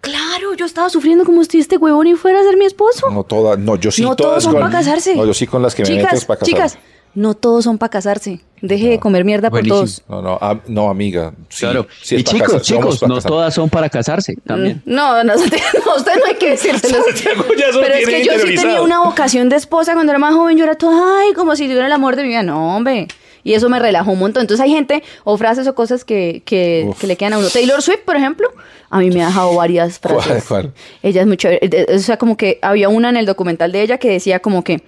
claro, 0.01 0.55
yo 0.55 0.67
estaba 0.67 0.91
sufriendo 0.91 1.25
como 1.25 1.43
si 1.45 1.59
este 1.61 1.77
huevón 1.77 2.07
y 2.07 2.15
fuera 2.15 2.41
a 2.41 2.43
ser 2.43 2.57
mi 2.57 2.65
esposo. 2.65 3.11
No 3.11 3.25
todas, 3.25 3.59
no, 3.59 3.77
yo 3.77 3.91
sí 3.91 4.03
no 4.03 4.17
todas 4.17 4.33
todos 4.33 4.45
son 4.45 4.53
con- 4.55 4.63
para 4.63 4.73
casarse. 4.73 5.15
No, 5.15 5.25
yo 5.27 5.35
sí 5.35 5.47
con 5.47 5.63
las 5.63 5.75
que 5.75 5.83
me 5.83 5.89
chicas, 5.89 6.05
metes 6.13 6.25
para 6.25 6.41
casarme. 6.41 6.55
Chicas, 6.69 6.79
no 7.15 7.35
todos 7.35 7.65
son 7.65 7.79
para 7.79 7.91
casarse. 7.91 8.41
Deje 8.61 8.89
de 8.89 8.99
comer 8.99 9.25
mierda 9.25 9.49
Buenísimo. 9.51 9.79
por 9.79 9.87
todos. 9.89 10.03
No, 10.09 10.23
no, 10.23 10.61
no, 10.67 10.91
amiga. 10.91 11.33
Sí, 11.49 11.61
Claro. 11.61 11.87
sí 12.03 12.17
es 12.17 12.21
y 12.23 12.25
chicos, 12.25 12.63
chicos, 12.63 13.03
no 13.07 13.21
todas 13.21 13.55
son 13.55 13.69
para 13.71 13.89
casarse 13.89 14.35
también. 14.45 14.83
No, 14.85 15.23
no, 15.23 15.35
no, 15.37 15.43
usted 15.43 16.13
no 16.19 16.25
hay 16.27 16.35
que 16.35 16.51
decírselo. 16.51 17.05
Pero 17.15 17.95
es 17.95 18.07
que 18.09 18.25
yo 18.25 18.33
sí 18.41 18.55
tenía 18.57 18.83
una 18.83 19.01
vocación 19.01 19.49
de 19.49 19.57
esposa 19.57 19.95
cuando 19.95 20.13
era 20.13 20.19
más 20.19 20.35
joven. 20.35 20.57
Yo 20.57 20.65
era 20.65 20.75
toda, 20.77 21.21
ay, 21.21 21.35
como 21.35 21.55
si 21.57 21.65
tuviera 21.67 21.87
el 21.87 21.93
amor 21.93 22.17
de 22.17 22.23
mi 22.23 22.29
vida. 22.31 22.43
No, 22.43 22.77
hombre. 22.77 23.07
Y 23.45 23.53
eso 23.55 23.69
me 23.69 23.79
relajó 23.79 24.11
un 24.13 24.19
montón. 24.19 24.41
Entonces 24.41 24.65
hay 24.65 24.71
gente 24.73 25.03
o 25.23 25.37
frases 25.37 25.69
o 25.69 25.75
cosas 25.75 26.05
que, 26.05 26.43
que, 26.45 26.91
que 26.99 27.07
le 27.07 27.17
quedan 27.17 27.35
a 27.35 27.39
uno. 27.39 27.49
Taylor 27.51 27.81
Swift, 27.83 28.01
por 28.05 28.17
ejemplo, 28.17 28.49
a 28.91 28.99
mí 28.99 29.11
me 29.11 29.23
ha 29.23 29.27
dejado 29.27 29.55
varias 29.55 29.99
¿Cuál, 30.03 30.21
frases. 30.23 30.45
cuál? 30.49 30.73
Ella 31.03 31.21
es 31.21 31.27
muy 31.27 31.37
chévere. 31.37 31.87
O 31.95 31.99
sea, 31.99 32.17
como 32.17 32.37
que 32.37 32.59
había 32.63 32.89
una 32.89 33.11
en 33.11 33.17
el 33.19 33.27
documental 33.27 33.71
de 33.71 33.83
ella 33.83 33.99
que 33.99 34.09
decía 34.11 34.41
como 34.41 34.65
que... 34.65 34.83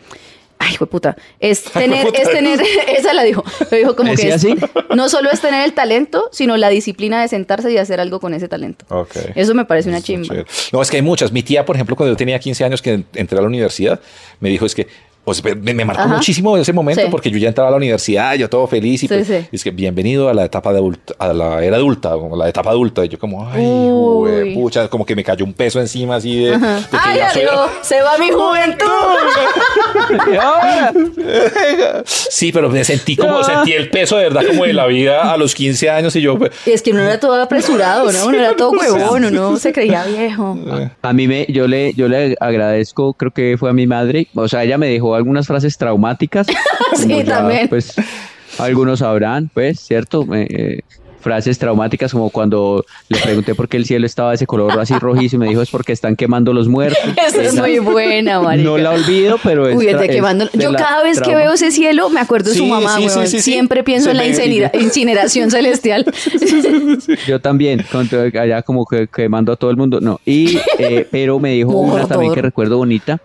Ay, 0.58 0.72
hijo 0.72 0.86
de 0.86 0.90
puta. 0.90 1.16
Es 1.38 1.64
tener, 1.70 2.06
es 2.14 2.30
tener, 2.30 2.58
esa 2.96 3.12
la 3.12 3.24
dijo. 3.24 3.44
Lo 3.70 3.76
dijo 3.76 3.94
como 3.94 4.08
que 4.12 4.16
¿Decía 4.16 4.36
es- 4.36 4.44
así? 4.46 4.54
no 4.94 5.10
solo 5.10 5.30
es 5.30 5.42
tener 5.42 5.62
el 5.66 5.74
talento, 5.74 6.30
sino 6.32 6.56
la 6.56 6.70
disciplina 6.70 7.20
de 7.20 7.28
sentarse 7.28 7.70
y 7.70 7.76
hacer 7.76 8.00
algo 8.00 8.20
con 8.20 8.32
ese 8.32 8.48
talento. 8.48 8.86
Ok. 8.88 9.16
Eso 9.34 9.54
me 9.54 9.66
parece 9.66 9.90
una 9.90 10.00
chimba. 10.00 10.28
chévere. 10.28 10.46
No, 10.72 10.80
es 10.80 10.90
que 10.90 10.96
hay 10.96 11.02
muchas. 11.02 11.30
Mi 11.30 11.42
tía, 11.42 11.66
por 11.66 11.76
ejemplo, 11.76 11.94
cuando 11.94 12.14
yo 12.14 12.16
tenía 12.16 12.38
15 12.38 12.64
años 12.64 12.80
que 12.80 13.04
entré 13.12 13.36
a 13.38 13.42
la 13.42 13.48
universidad, 13.48 14.00
me 14.40 14.48
dijo 14.48 14.64
es 14.64 14.74
que 14.74 14.86
pues, 15.26 15.42
me, 15.44 15.74
me 15.74 15.84
marcó 15.84 16.02
Ajá. 16.02 16.14
muchísimo 16.14 16.56
ese 16.56 16.72
momento 16.72 17.02
Sí. 17.02 17.08
porque 17.10 17.30
yo 17.30 17.38
ya 17.38 17.48
entraba 17.48 17.68
a 17.68 17.72
la 17.72 17.76
universidad, 17.78 18.34
yo 18.36 18.48
todo 18.48 18.66
feliz 18.68 19.02
y 19.02 19.08
Sí, 19.08 19.14
pues, 19.14 19.26
sí. 19.26 19.44
es 19.50 19.64
que 19.64 19.70
bienvenido 19.72 20.28
a 20.28 20.34
la 20.34 20.44
etapa 20.44 20.72
de 20.72 20.78
adulta, 20.78 21.14
a 21.18 21.32
la 21.32 21.64
era 21.64 21.76
adulta, 21.76 22.10
como 22.12 22.36
la 22.36 22.48
etapa 22.48 22.70
adulta. 22.70 23.04
Y 23.04 23.08
yo 23.08 23.18
como, 23.18 23.48
ay, 23.50 24.54
pucha, 24.54 24.86
como 24.88 25.04
que 25.04 25.16
me 25.16 25.24
cayó 25.24 25.44
un 25.44 25.52
peso 25.52 25.80
encima 25.80 26.16
así 26.16 26.44
de, 26.44 26.52
de 26.52 26.58
que 26.58 26.64
Ay, 26.92 27.18
ya 27.18 27.32
soy- 27.32 27.42
adiós, 27.42 27.70
se 27.82 28.00
va 28.02 28.16
mi 28.18 28.30
juventud. 28.30 28.86
Sí, 32.04 32.52
pero 32.52 32.68
me 32.68 32.84
sentí 32.84 33.16
como, 33.16 33.42
sentí 33.42 33.72
el 33.72 33.90
peso 33.90 34.16
de 34.16 34.24
verdad 34.24 34.42
como 34.46 34.64
de 34.64 34.72
la 34.72 34.86
vida 34.86 35.32
a 35.32 35.36
los 35.36 35.54
15 35.54 35.90
años 35.90 36.14
y 36.16 36.20
yo, 36.20 36.38
pues, 36.38 36.52
Y 36.66 36.70
es 36.70 36.82
que 36.82 36.92
uno 36.92 37.00
era 37.02 37.18
todo 37.18 37.40
apresurado, 37.42 38.12
¿no? 38.12 38.26
Uno 38.26 38.38
era 38.38 38.54
todo 38.54 38.70
huevón, 38.70 39.24
uno 39.24 39.56
se 39.56 39.72
creía 39.72 40.04
viejo. 40.04 40.56
A 41.02 41.12
mí 41.12 41.26
me, 41.26 41.46
yo 41.48 41.66
le, 41.66 41.92
yo 41.94 42.08
le 42.08 42.36
agradezco, 42.40 43.14
creo 43.14 43.30
que 43.32 43.56
fue 43.58 43.70
a 43.70 43.72
mi 43.72 43.86
madre, 43.86 44.28
o 44.34 44.46
sea, 44.48 44.64
ella 44.64 44.78
me 44.78 44.88
dejó 44.88 45.14
algunas 45.16 45.46
frases 45.46 45.76
traumáticas. 45.78 46.46
Sí, 46.96 47.08
ya, 47.08 47.24
también. 47.24 47.68
Pues 47.68 47.94
algunos 48.58 49.00
sabrán, 49.00 49.50
pues, 49.52 49.80
¿cierto? 49.80 50.24
Eh, 50.32 50.80
frases 51.20 51.58
traumáticas 51.58 52.12
como 52.12 52.30
cuando 52.30 52.84
le 53.08 53.18
pregunté 53.18 53.56
por 53.56 53.68
qué 53.68 53.76
el 53.76 53.84
cielo 53.84 54.06
estaba 54.06 54.28
de 54.30 54.36
ese 54.36 54.46
color 54.46 54.78
así 54.78 54.94
rojizo 55.00 55.34
y 55.34 55.38
me 55.40 55.48
dijo 55.48 55.60
es 55.60 55.70
porque 55.70 55.92
están 55.92 56.14
quemando 56.14 56.52
los 56.52 56.68
muertos. 56.68 57.00
Esa 57.26 57.42
es 57.42 57.54
muy 57.56 57.80
buena, 57.80 58.40
marica. 58.40 58.64
No 58.64 58.78
la 58.78 58.92
olvido, 58.92 59.36
pero 59.42 59.68
es 59.68 59.76
Uy, 59.76 59.88
es 59.88 59.96
quemando. 60.08 60.46
de 60.52 60.62
Yo 60.62 60.72
cada 60.72 61.02
vez 61.02 61.20
que 61.20 61.34
veo 61.34 61.52
ese 61.54 61.72
cielo 61.72 62.08
me 62.10 62.20
acuerdo 62.20 62.50
de 62.50 62.56
su 62.56 62.64
mamá, 62.66 62.96
sí, 62.96 63.08
sí. 63.26 63.40
Siempre 63.40 63.82
pienso 63.82 64.10
en 64.10 64.18
la 64.18 64.26
incinera- 64.26 64.70
incineración 64.80 65.50
celestial. 65.50 66.06
Yo 67.26 67.40
también, 67.40 67.84
con 67.90 68.08
allá 68.38 68.62
como 68.62 68.86
que 68.86 69.08
quemando 69.08 69.52
a 69.52 69.56
todo 69.56 69.70
el 69.70 69.76
mundo. 69.76 70.00
No, 70.00 70.20
y, 70.24 70.58
eh, 70.78 71.06
pero 71.10 71.40
me 71.40 71.50
dijo 71.50 71.72
Mordor. 71.72 71.94
una 72.00 72.06
también 72.06 72.32
que 72.34 72.42
recuerdo 72.42 72.76
bonita. 72.78 73.20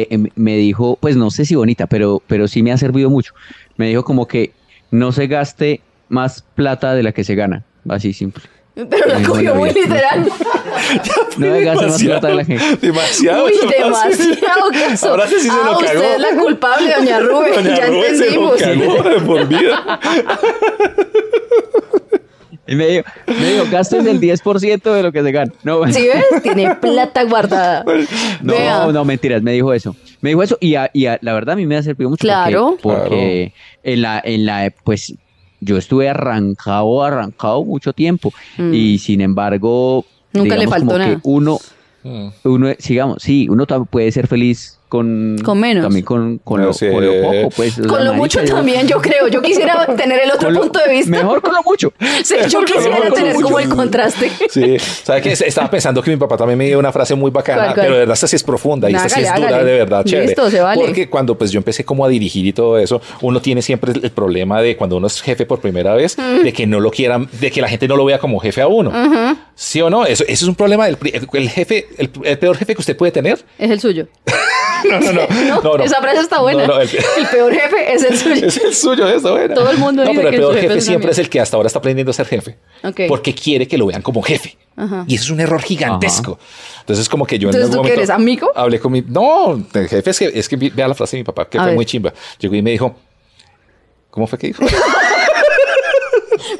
Eh, 0.00 0.06
em- 0.10 0.28
me 0.36 0.56
dijo, 0.56 0.96
pues 1.00 1.16
no 1.16 1.30
sé 1.30 1.44
si 1.44 1.54
bonita, 1.54 1.86
pero, 1.86 2.22
pero 2.26 2.48
sí 2.48 2.62
me 2.62 2.72
ha 2.72 2.78
servido 2.78 3.10
mucho. 3.10 3.32
Me 3.76 3.88
dijo 3.88 4.04
como 4.04 4.26
que 4.26 4.52
no 4.90 5.12
se 5.12 5.26
gaste 5.26 5.80
más 6.08 6.42
plata 6.54 6.94
de 6.94 7.02
la 7.02 7.12
que 7.12 7.24
se 7.24 7.34
gana. 7.34 7.64
Así 7.88 8.12
simple. 8.12 8.42
Pero 8.74 9.06
la 9.06 9.18
Muy 9.18 9.24
cogió 9.28 9.54
muy 9.54 9.70
literal. 9.70 10.26
No 11.38 11.46
me 11.46 11.62
gaste 11.62 11.86
más 11.86 12.02
plata 12.02 12.28
de 12.28 12.34
la 12.34 12.44
que. 12.44 12.58
demasiado. 12.80 13.44
Uy, 13.46 13.52
demasiado 13.78 14.70
caso. 14.72 15.08
Ahora 15.10 15.26
sí, 15.26 15.34
sí 15.38 15.48
se 15.48 15.50
ah, 15.50 15.56
lo 15.72 15.78
cagó. 15.78 16.00
usted 16.00 16.14
es 16.14 16.20
la 16.20 16.30
culpable, 16.42 16.92
doña 16.96 17.20
Rubén. 17.20 17.54
Doña 17.54 17.76
ya 17.76 17.86
Rubén 17.86 18.16
se 18.18 18.30
lo 18.34 18.52
entendimos. 18.54 18.96
cagó 19.02 19.08
de 19.10 19.20
por 19.20 19.48
vida. 19.48 20.00
Y 22.66 22.76
me 22.76 22.86
dijo, 22.86 23.04
me 23.26 23.52
dijo, 23.52 23.64
gasten 23.72 24.06
el 24.06 24.20
10% 24.20 24.82
de 24.94 25.02
lo 25.02 25.10
que 25.10 25.22
se 25.22 25.32
gana. 25.32 25.52
No, 25.64 25.84
¿Sí 25.92 26.06
ves? 26.06 26.42
Tiene 26.42 26.74
plata 26.76 27.24
guardada. 27.24 27.84
No, 28.42 28.52
Vea. 28.54 28.86
no, 28.92 29.04
mentiras, 29.04 29.42
me 29.42 29.52
dijo 29.52 29.72
eso. 29.72 29.96
Me 30.20 30.30
dijo 30.30 30.42
eso 30.42 30.56
y, 30.60 30.76
a- 30.76 30.90
y 30.92 31.06
a- 31.06 31.18
la 31.22 31.32
verdad 31.34 31.54
a 31.54 31.56
mí 31.56 31.66
me 31.66 31.76
ha 31.76 31.82
servido 31.82 32.10
mucho. 32.10 32.20
Claro. 32.22 32.76
Porque, 32.80 33.00
porque 33.02 33.52
en 33.82 34.02
la, 34.02 34.20
en 34.24 34.46
la, 34.46 34.72
pues 34.84 35.12
yo 35.60 35.76
estuve 35.76 36.08
arrancado, 36.08 37.02
arrancado 37.04 37.64
mucho 37.64 37.92
tiempo 37.92 38.32
y 38.72 38.98
sin 38.98 39.20
embargo, 39.20 40.04
Mm. 40.34 40.38
Nunca 40.38 40.54
le 40.54 40.60
digamos 40.60 40.70
faltó 40.78 40.86
como 40.86 40.98
nada. 40.98 41.10
que 41.14 41.20
uno, 41.24 41.58
Mm. 42.04 42.28
uno, 42.44 42.68
sigamos, 42.78 43.22
sí, 43.22 43.48
uno 43.50 43.66
también 43.66 43.86
puede 43.90 44.10
ser 44.10 44.26
feliz 44.26 44.78
con, 44.92 45.38
Con 45.42 45.58
menos. 45.58 45.84
También 45.84 46.04
con, 46.04 46.36
con, 46.44 46.60
No 46.60 46.66
lo, 46.66 46.72
sé. 46.74 46.92
con 46.92 47.06
lo 47.06 47.22
poco, 47.22 47.48
pues. 47.56 47.78
o 47.78 47.82
sea, 47.82 47.86
Con 47.86 47.98
lo 48.00 48.04
marica, 48.12 48.16
mucho 48.18 48.44
yo- 48.44 48.54
también, 48.56 48.86
yo 48.86 49.00
creo. 49.00 49.26
Yo 49.28 49.40
quisiera 49.40 49.86
tener 49.96 50.20
el 50.22 50.30
otro 50.32 50.50
lo- 50.50 50.60
punto 50.60 50.80
de 50.86 50.92
vista. 50.92 51.10
Mejor 51.10 51.40
con 51.40 51.54
lo 51.54 51.62
mucho. 51.62 51.94
Sí, 52.22 52.34
yo 52.50 52.62
quisiera 52.62 52.98
mucho. 52.98 53.12
tener 53.14 53.34
como 53.36 53.58
el 53.58 53.70
contraste. 53.70 54.30
Sí, 54.50 54.76
¿sabe 54.78 55.22
qué? 55.22 55.32
Estaba 55.32 55.70
pensando 55.70 56.02
que 56.02 56.10
mi 56.10 56.18
papá 56.18 56.36
también 56.36 56.58
me 56.58 56.66
dio 56.66 56.78
una 56.78 56.92
frase 56.92 57.14
muy 57.14 57.30
bacana, 57.30 57.62
¿Cuál, 57.62 57.74
cuál? 57.74 57.84
pero 57.86 57.94
de 57.94 58.00
verdad 58.00 58.12
esta 58.14 58.26
sí 58.26 58.36
es 58.36 58.42
profunda 58.44 58.90
y 58.90 58.94
esta 58.94 59.08
sí 59.08 59.20
es 59.22 59.34
dura, 59.34 59.48
hágale. 59.48 59.64
de 59.64 59.78
verdad, 59.78 60.04
chévere. 60.04 60.26
Listo, 60.26 60.50
se 60.50 60.60
vale. 60.60 60.84
Porque 60.84 61.08
cuando 61.08 61.38
pues 61.38 61.50
yo 61.50 61.58
empecé 61.58 61.84
como 61.86 62.04
a 62.04 62.08
dirigir 62.10 62.44
y 62.46 62.52
todo 62.52 62.76
eso, 62.78 63.00
uno 63.22 63.40
tiene 63.40 63.62
siempre 63.62 63.92
el, 63.92 64.10
problema 64.10 64.60
de 64.60 64.76
cuando 64.76 64.98
uno 64.98 65.06
es 65.06 65.22
jefe 65.22 65.46
por 65.46 65.60
primera 65.60 65.94
vez, 65.94 66.18
Mm. 66.18 66.42
de 66.44 66.52
que 66.52 66.66
no 66.66 66.80
lo 66.80 66.90
quieran, 66.90 67.28
de 67.40 67.50
que 67.50 67.62
la 67.62 67.68
gente 67.68 67.88
no 67.88 67.96
lo 67.96 68.04
vea 68.04 68.18
como 68.18 68.38
jefe 68.40 68.60
a 68.60 68.66
uno. 68.68 68.92
¿Sí 69.54 69.80
o 69.80 69.88
no? 69.88 70.04
Eso, 70.04 70.24
eso 70.24 70.44
es 70.44 70.48
un 70.48 70.54
problema 70.54 70.84
del 70.84 70.96
pri- 70.98 71.12
el, 71.14 71.26
el 71.32 71.48
jefe, 71.48 71.86
el, 71.96 72.10
el 72.24 72.38
peor 72.38 72.56
jefe 72.58 72.74
que 72.74 72.80
usted 72.82 72.94
puede 72.96 73.10
tener. 73.10 73.38
Es 73.58 73.70
el 73.70 73.80
suyo. 73.80 74.06
No, 74.88 75.00
no, 75.00 75.12
no. 75.12 75.62
no, 75.62 75.76
no. 75.78 75.84
Esa 75.84 76.00
frase 76.00 76.20
está 76.20 76.40
buena. 76.40 76.66
No, 76.66 76.80
el- 76.80 76.88
el... 77.18 77.26
peor 77.30 77.52
jefe 77.54 77.94
es 77.94 78.02
el 78.04 78.16
suyo. 78.18 78.46
Es 78.46 78.56
el 78.58 78.74
suyo, 78.74 79.08
eso, 79.08 79.32
bueno. 79.32 79.54
Todo 79.54 79.70
el 79.70 79.78
mundo 79.78 80.04
no, 80.04 80.10
dice 80.10 80.22
pero 80.22 80.28
el 80.34 80.40
peor 80.40 80.56
jefe 80.58 80.80
siempre 80.80 81.10
es 81.12 81.18
el 81.18 81.28
que 81.28 81.40
hasta 81.40 81.56
ahora 81.56 81.66
está 81.68 81.78
aprendiendo 81.78 82.10
a 82.10 82.14
ser 82.14 82.26
jefe. 82.26 82.56
Ok. 82.84 83.00
Porque 83.08 83.34
quiere 83.34 83.66
que 83.68 83.76
lo 83.78 83.86
vean 83.86 84.02
como 84.02 84.22
jefe. 84.22 84.56
Y 85.06 85.14
eso 85.14 85.24
es 85.24 85.30
un 85.30 85.40
error 85.40 85.60
gigantesco. 85.62 86.38
Entonces, 86.80 87.08
como 87.08 87.26
que 87.26 87.38
yo 87.38 87.48
en 87.50 87.54
Entonces, 87.54 87.70
algún 87.70 87.72
¿tú 87.72 87.76
momento 87.82 88.00
eres, 88.00 88.10
amigo? 88.10 88.50
Hablé 88.54 88.80
con 88.80 88.90
mi. 88.92 89.02
No, 89.02 89.62
el 89.74 89.88
jefe 89.88 90.10
es 90.10 90.18
que, 90.18 90.32
es 90.34 90.48
que 90.48 90.56
vea 90.56 90.88
la 90.88 90.94
frase 90.94 91.16
de 91.16 91.20
mi 91.20 91.24
papá, 91.24 91.46
que 91.48 91.58
A 91.58 91.60
fue 91.60 91.66
ver. 91.68 91.74
muy 91.76 91.84
chimba. 91.84 92.12
Llegó 92.38 92.54
y 92.54 92.62
me 92.62 92.70
dijo. 92.72 92.94
¿Cómo 94.10 94.26
fue 94.26 94.38
que 94.38 94.48
dijo? 94.48 94.64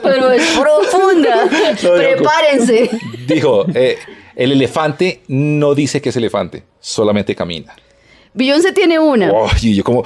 Pero 0.03 0.31
es 0.33 0.43
profunda. 0.59 1.45
No, 1.83 1.93
Prepárense. 1.95 2.91
dijo: 3.27 3.67
eh, 3.75 3.99
el 4.37 4.53
elefante 4.53 5.23
no 5.29 5.75
dice 5.75 6.01
que 6.01 6.11
es 6.11 6.17
elefante, 6.17 6.65
solamente 6.81 7.35
camina. 7.35 7.75
Beyoncé 8.35 8.73
tiene 8.73 8.99
una. 8.99 9.31
Oh, 9.33 9.49
y 9.61 9.75
yo, 9.75 9.85
como, 9.85 10.05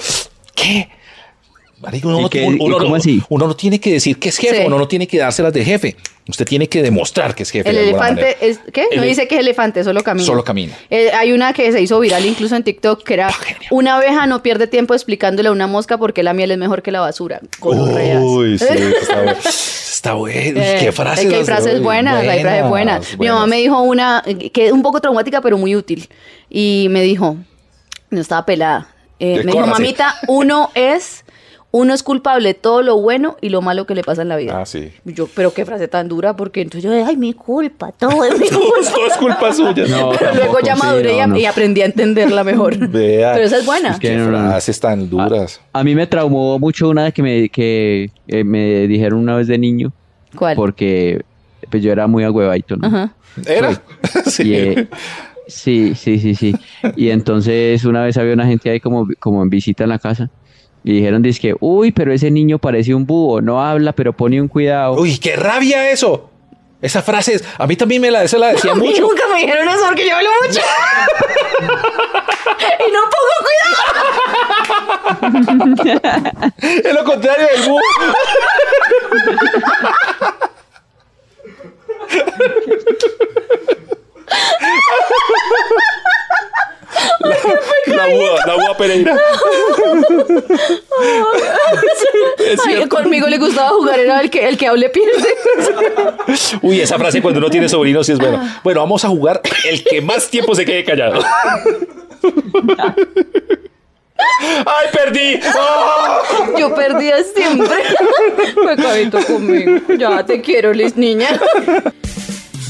¿qué? 0.54 0.88
Marico, 1.78 2.08
uno, 2.08 2.20
¿Y 2.20 2.22
no- 2.22 2.30
qué- 2.30 2.42
uno- 2.44 2.56
y 2.56 2.60
uno 2.66 2.78
cómo 2.78 2.88
no- 2.90 2.96
así? 2.96 3.22
uno 3.28 3.46
no 3.46 3.54
tiene 3.54 3.78
que 3.78 3.92
decir 3.92 4.18
que 4.18 4.30
es 4.30 4.38
jefe, 4.38 4.56
Sí. 4.60 4.62
uno 4.66 4.78
no 4.78 4.88
tiene 4.88 5.06
que 5.06 5.18
dárselas 5.18 5.52
de 5.52 5.62
jefe. 5.62 5.94
Usted 6.26 6.46
tiene 6.46 6.68
que 6.68 6.82
demostrar 6.82 7.34
que 7.34 7.42
es 7.44 7.50
jefe. 7.50 7.68
El 7.68 7.76
de 7.76 7.82
elefante 7.90 8.22
manera. 8.22 8.38
es. 8.40 8.58
¿Qué? 8.72 8.86
No 8.96 9.02
El- 9.02 9.08
dice 9.08 9.28
que 9.28 9.34
es 9.36 9.40
elefante, 9.42 9.84
solo 9.84 10.02
camina. 10.02 10.26
Solo 10.26 10.42
camina. 10.42 10.72
Eh, 10.90 11.10
hay 11.12 11.32
una 11.32 11.52
que 11.52 11.70
se 11.70 11.80
hizo 11.82 12.00
viral 12.00 12.24
incluso 12.24 12.56
en 12.56 12.64
TikTok 12.64 13.04
que 13.04 13.14
era 13.14 13.30
una 13.70 13.96
abeja 13.96 14.26
no 14.26 14.42
pierde 14.42 14.66
tiempo 14.66 14.94
explicándole 14.94 15.50
a 15.50 15.52
una 15.52 15.66
mosca 15.66 15.98
por 15.98 16.14
qué 16.14 16.22
la 16.22 16.32
miel 16.32 16.50
es 16.50 16.58
mejor 16.58 16.82
que 16.82 16.90
la 16.90 17.00
basura. 17.00 17.40
Gonorreas. 17.60 18.22
Uy, 18.24 18.58
sí, 18.58 18.64
está 19.02 19.14
bueno. 19.22 19.38
Está 19.44 20.12
bueno. 20.14 20.60
Eh, 20.62 20.76
Qué 20.80 20.92
frases. 20.92 21.24
es 21.26 21.30
que 21.30 21.36
hay 21.36 21.44
frases 21.44 21.82
buenas, 21.82 22.26
hay 22.26 22.40
frases 22.40 22.68
buenas. 22.68 23.18
Mi 23.18 23.28
mamá 23.28 23.46
me 23.46 23.58
dijo 23.58 23.80
una 23.82 24.22
eh, 24.26 24.50
que 24.50 24.66
es 24.66 24.72
un 24.72 24.82
poco 24.82 25.00
traumática, 25.00 25.40
pero 25.42 25.58
muy 25.58 25.76
útil. 25.76 26.08
Y 26.50 26.88
me 26.90 27.02
dijo, 27.02 27.36
no 28.10 28.20
estaba 28.20 28.44
pelada. 28.46 28.88
eh, 29.18 29.42
me 29.44 29.52
dijo, 29.52 29.66
mamita, 29.66 30.14
uno 30.28 30.70
es, 30.74 31.24
uno 31.70 31.92
es 31.94 32.02
culpable 32.02 32.48
de 32.48 32.54
todo 32.54 32.82
lo 32.82 32.98
bueno 33.00 33.36
y 33.40 33.48
lo 33.50 33.60
malo 33.62 33.86
que 33.86 33.94
le 33.94 34.02
pasa 34.02 34.22
en 34.22 34.28
la 34.28 34.36
vida. 34.36 34.60
Ah, 34.60 34.66
sí. 34.66 34.92
Y 35.04 35.12
Yo, 35.14 35.26
pero 35.34 35.52
qué 35.52 35.64
frase 35.64 35.88
tan 35.88 36.08
dura, 36.08 36.34
porque 36.36 36.60
entonces 36.62 36.84
yo, 36.90 37.06
ay, 37.06 37.16
mi 37.16 37.32
culpa, 37.34 37.92
todo 37.92 38.24
es 38.24 38.38
mi 38.38 38.48
culpa. 38.50 38.90
todo 38.94 39.06
es 39.06 39.16
culpa 39.18 39.52
suya. 39.52 39.86
No, 39.88 40.12
Pero 40.18 40.34
luego 40.34 40.58
ya 40.60 40.74
sí, 40.76 40.82
maduré 40.82 41.14
y, 41.16 41.20
no, 41.20 41.26
no. 41.28 41.36
y 41.38 41.44
aprendí 41.46 41.82
a 41.82 41.86
entenderla 41.86 42.44
mejor. 42.44 42.76
Vea. 42.88 43.32
Pero 43.34 43.44
esa 43.46 43.58
es 43.58 43.66
buena. 43.66 43.90
Es 43.90 43.98
que- 43.98 44.08
Qué 44.08 44.18
frases 44.24 44.80
tan 44.80 45.08
duras. 45.10 45.60
A 45.72 45.82
mí 45.84 45.94
me 45.94 46.06
traumó 46.06 46.58
mucho 46.58 46.88
una 46.88 47.10
que 47.10 47.22
me, 47.22 47.48
que, 47.48 48.10
eh, 48.28 48.44
me 48.44 48.86
dijeron 48.86 49.18
una 49.20 49.36
vez 49.36 49.46
de 49.48 49.58
niño, 49.58 49.92
¿Cuál? 50.36 50.56
porque 50.56 51.22
pues, 51.70 51.82
yo 51.82 51.90
era 51.92 52.06
muy 52.06 52.24
agüevadito, 52.24 52.76
¿no? 52.76 52.86
Ajá. 52.86 53.12
¿Era? 53.44 53.82
sí. 54.26 54.42
Y, 54.48 54.54
eh, 54.54 54.88
sí, 55.46 55.94
sí, 55.94 56.18
sí, 56.18 56.35
sí. 56.35 56.54
Y 56.96 57.11
entonces 57.11 57.85
una 57.85 58.02
vez 58.04 58.16
había 58.16 58.32
una 58.35 58.46
gente 58.46 58.70
ahí 58.70 58.80
como, 58.80 59.06
como 59.18 59.42
en 59.42 59.50
visita 59.50 59.85
en 59.85 59.90
la 59.90 59.98
casa 59.98 60.30
y 60.85 60.92
dijeron, 60.92 61.22
que 61.22 61.54
uy, 61.61 61.92
pero 61.92 62.12
ese 62.12 62.30
niño 62.30 62.59
parece 62.59 62.94
un 62.94 63.06
búho, 63.06 63.40
no 63.40 63.64
habla, 63.64 63.92
pero 63.92 64.12
pone 64.12 64.40
un 64.40 64.48
cuidado. 64.48 64.94
Uy, 65.00 65.18
qué 65.18 65.35
rabia 65.37 65.90
eso. 65.90 66.30
Esa 66.80 67.02
frase, 67.02 67.35
es- 67.35 67.44
a 67.59 67.66
mí 67.66 67.74
también 67.74 68.02
me 68.02 68.11
la, 68.11 68.22
esa 68.22 68.37
la 68.38 68.48
decía 68.48 68.72
A 68.72 68.74
mí 68.74 68.87
mucho. 68.88 69.00
nunca 69.02 69.22
me 69.32 69.40
dijeron 69.40 69.66
eso 69.68 69.80
porque 69.88 70.06
yo 70.06 70.14
hablo 70.14 70.28
mucho. 70.46 70.61
y 72.78 72.92
no 72.92 73.00
pongo 73.14 73.37
cuidado. 75.32 76.52
Es 76.85 76.94
lo 76.94 77.04
contrario 77.04 77.46
del 77.56 77.68
búho. 77.68 77.80
La, 88.06 88.14
la 88.14 88.14
búa, 88.14 88.40
la 88.46 88.54
búa 88.54 88.76
Pereira. 88.76 89.16
Ay, 92.66 92.88
conmigo 92.88 93.26
le 93.28 93.38
gustaba 93.38 93.70
jugar, 93.70 93.98
era 94.00 94.20
el 94.20 94.30
que, 94.30 94.46
el 94.48 94.56
que 94.56 94.66
hable 94.66 94.88
pierde. 94.88 95.28
Uy, 96.62 96.80
esa 96.80 96.98
frase 96.98 97.20
cuando 97.22 97.38
uno 97.38 97.50
tiene 97.50 97.68
sobrinos 97.68 98.06
sí 98.06 98.12
es 98.12 98.18
buena. 98.18 98.60
Bueno, 98.62 98.80
vamos 98.80 99.04
a 99.04 99.08
jugar 99.08 99.40
el 99.68 99.84
que 99.84 100.00
más 100.00 100.28
tiempo 100.28 100.54
se 100.54 100.64
quede 100.64 100.84
callado. 100.84 101.20
¡Ay, 104.66 104.88
perdí! 104.92 105.40
¡Ah! 105.44 106.22
Yo 106.58 106.74
perdía 106.74 107.22
siempre. 107.22 107.76
Fue 108.54 108.76
cabito 108.76 109.22
conmigo. 109.24 109.80
Ya 109.98 110.24
te 110.24 110.40
quiero, 110.40 110.72
Liz, 110.72 110.96
niña. 110.96 111.28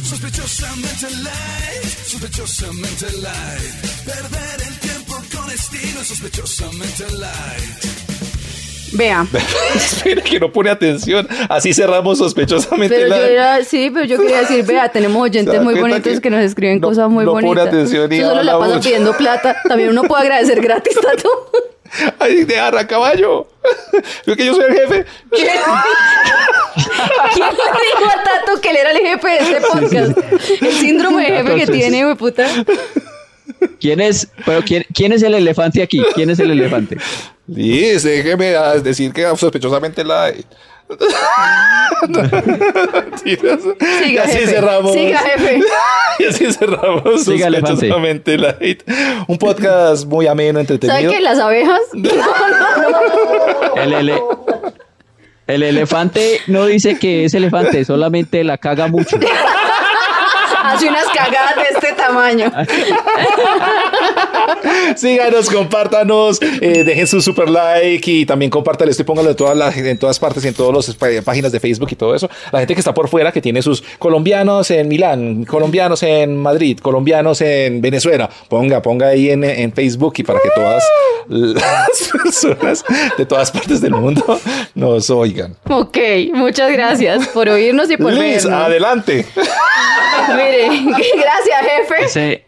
Sospechosamente 0.05 1.07
light, 1.23 1.85
sospechosamente 2.07 3.07
light. 3.19 4.05
Perder 4.05 4.66
estilo, 5.73 6.05
sospechosamente 6.05 7.05
light. 7.19 7.85
Vea. 8.93 9.27
Espera 9.75 10.23
que 10.23 10.39
no 10.41 10.51
pone 10.53 10.71
atención. 10.71 11.27
Así 11.49 11.75
cerramos 11.75 12.19
sospechosamente 12.19 12.95
Pero 12.95 13.09
la... 13.09 13.19
yo 13.19 13.25
era, 13.25 13.65
sí, 13.65 13.91
pero 13.93 14.07
yo 14.07 14.17
quería 14.19 14.41
decir, 14.41 14.65
vea, 14.65 14.89
tenemos 14.91 15.17
¿Se 15.31 15.39
oyentes 15.39 15.61
muy 15.63 15.75
bonitos 15.75 16.15
que 16.15 16.21
que 16.21 16.31
nos 16.31 16.43
escriben 16.45 16.81
no- 16.81 16.89
cosas 16.89 17.09
muy 17.11 17.25
no 17.25 17.33
pone 17.33 17.49
bonitas. 17.49 17.69
atención 17.69 18.13
y 18.13 18.21
Tú 18.21 18.27
solo 18.27 18.43
la 18.43 18.59
mucho? 18.59 18.81
pidiendo 18.81 19.17
plata. 19.17 19.57
También 19.69 19.91
uno 19.91 20.05
puede 20.05 20.23
agradecer 20.23 20.61
gratis, 20.61 20.95
Tato. 21.01 21.51
¡Ay, 22.19 22.45
de 22.45 22.59
arra, 22.59 22.87
caballo! 22.87 23.49
Creo 24.25 24.37
que 24.37 24.47
yo 24.47 24.55
soy 24.55 24.65
el 24.67 24.75
jefe. 24.75 25.05
¿Quién 25.31 25.47
le 27.47 27.53
dijo 27.53 28.11
a 28.11 28.23
Tato 28.23 28.61
que 28.61 28.71
él 28.71 28.77
era 28.77 28.91
el 28.93 28.99
jefe 28.99 29.29
de 29.29 29.39
este 29.39 29.61
podcast? 29.61 30.19
El 30.63 30.73
síndrome 30.73 31.23
de 31.23 31.29
jefe 31.39 31.45
que 31.55 31.61
Entonces- 31.63 31.75
tiene, 31.77 32.05
güey, 32.05 32.17
puta. 32.17 32.47
¿Quién 33.81 34.01
es, 34.01 34.29
pero 34.45 34.63
quién, 34.63 34.85
quién 34.95 35.13
es 35.13 35.23
el 35.23 35.35
elefante 35.35 35.83
aquí? 35.83 36.03
¿Quién 36.15 36.31
es 36.31 36.39
el 36.39 36.51
elefante? 36.51 36.97
Liz, 37.47 38.03
déjeme 38.03 38.47
decir 38.83 39.13
que 39.13 39.25
sospechosamente 39.37 40.03
la... 40.05 40.33
Y 43.25 43.37
Siga, 43.37 44.23
así 44.25 44.33
jefe. 44.39 44.47
cerramos. 44.47 44.93
Siga, 44.93 45.19
jefe. 45.19 45.61
Y 46.19 46.25
así 46.25 46.51
cerramos 46.53 47.25
Siga, 47.25 47.51
sospechosamente 47.51 48.39
light. 48.39 48.83
Un 49.27 49.37
podcast 49.37 50.07
muy 50.07 50.27
ameno, 50.27 50.61
entretenido. 50.61 50.97
¿Saben 50.99 51.11
qué? 51.11 51.21
Las 51.21 51.39
abejas. 51.39 51.81
No, 51.93 52.11
no, 52.15 53.75
no. 53.75 53.83
El, 53.83 53.93
ele- 53.93 54.23
el 55.47 55.63
elefante 55.63 56.41
no 56.47 56.65
dice 56.67 56.99
que 56.99 57.25
es 57.27 57.35
elefante, 57.35 57.85
solamente 57.85 58.43
la 58.45 58.57
caga 58.59 58.87
mucho. 58.89 59.19
Hace 60.63 60.89
unas 60.89 61.05
cagadas 61.09 61.57
de 61.57 61.63
este 61.75 61.86
tamaño. 62.07 62.51
Síganos, 64.97 65.51
compártanos, 65.51 66.39
eh, 66.61 66.85
dejen 66.85 67.07
su 67.07 67.21
super 67.21 67.49
like 67.49 68.11
y 68.11 68.27
también 68.27 68.51
compártalo 68.51 68.91
esto 68.91 69.03
y 69.03 69.05
póngalo 69.07 69.31
en 69.31 69.37
todas, 69.37 69.57
las, 69.57 69.77
en 69.77 69.99
todas 69.99 70.19
partes 70.19 70.45
y 70.45 70.49
en 70.49 70.55
todas 70.55 70.87
las 70.89 70.97
pá- 70.97 71.23
páginas 71.25 71.53
de 71.53 71.61
Facebook 71.61 71.89
y 71.93 71.97
todo 71.97 72.15
eso. 72.15 72.29
La 72.53 72.61
gente 72.61 72.75
que 72.75 72.81
está 72.81 72.95
por 72.95 73.09
fuera, 73.09 73.33
que 73.33 73.41
tiene 73.41 73.63
sus 73.63 73.83
colombianos 73.99 74.71
en 74.71 74.89
Milán, 74.89 75.45
colombianos 75.45 76.03
en 76.03 76.37
Madrid, 76.37 76.79
colombianos 76.81 77.41
en 77.41 77.81
Venezuela, 77.81 78.29
ponga, 78.49 78.83
ponga 78.83 79.09
ahí 79.09 79.31
en, 79.31 79.45
en 79.45 79.73
Facebook 79.73 80.15
y 80.19 80.23
para 80.23 80.41
que 80.41 80.49
todas 80.55 80.83
las 81.29 82.13
personas 82.23 82.85
de 83.19 83.27
todas 83.27 83.51
partes 83.51 83.81
del 83.81 83.93
mundo 83.93 84.41
nos 84.75 85.11
oigan. 85.11 85.57
Ok, 85.69 85.99
muchas 86.33 86.71
gracias 86.73 87.29
por 87.29 87.49
oírnos 87.49 87.91
y 87.91 87.97
por 87.97 88.13
Liz, 88.13 88.45
vernos. 88.45 88.63
adelante. 88.65 89.27
Mire, 90.29 90.69
gracias, 90.89 91.61
jefe. 91.63 92.05
Ese, 92.05 92.45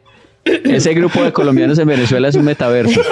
ese 0.65 0.95
grupo 0.95 1.23
de 1.23 1.33
colombianos 1.33 1.79
en 1.79 1.89
Venezuela 1.89 2.29
es 2.29 2.35
un 2.35 2.45
metaverso. 2.45 3.01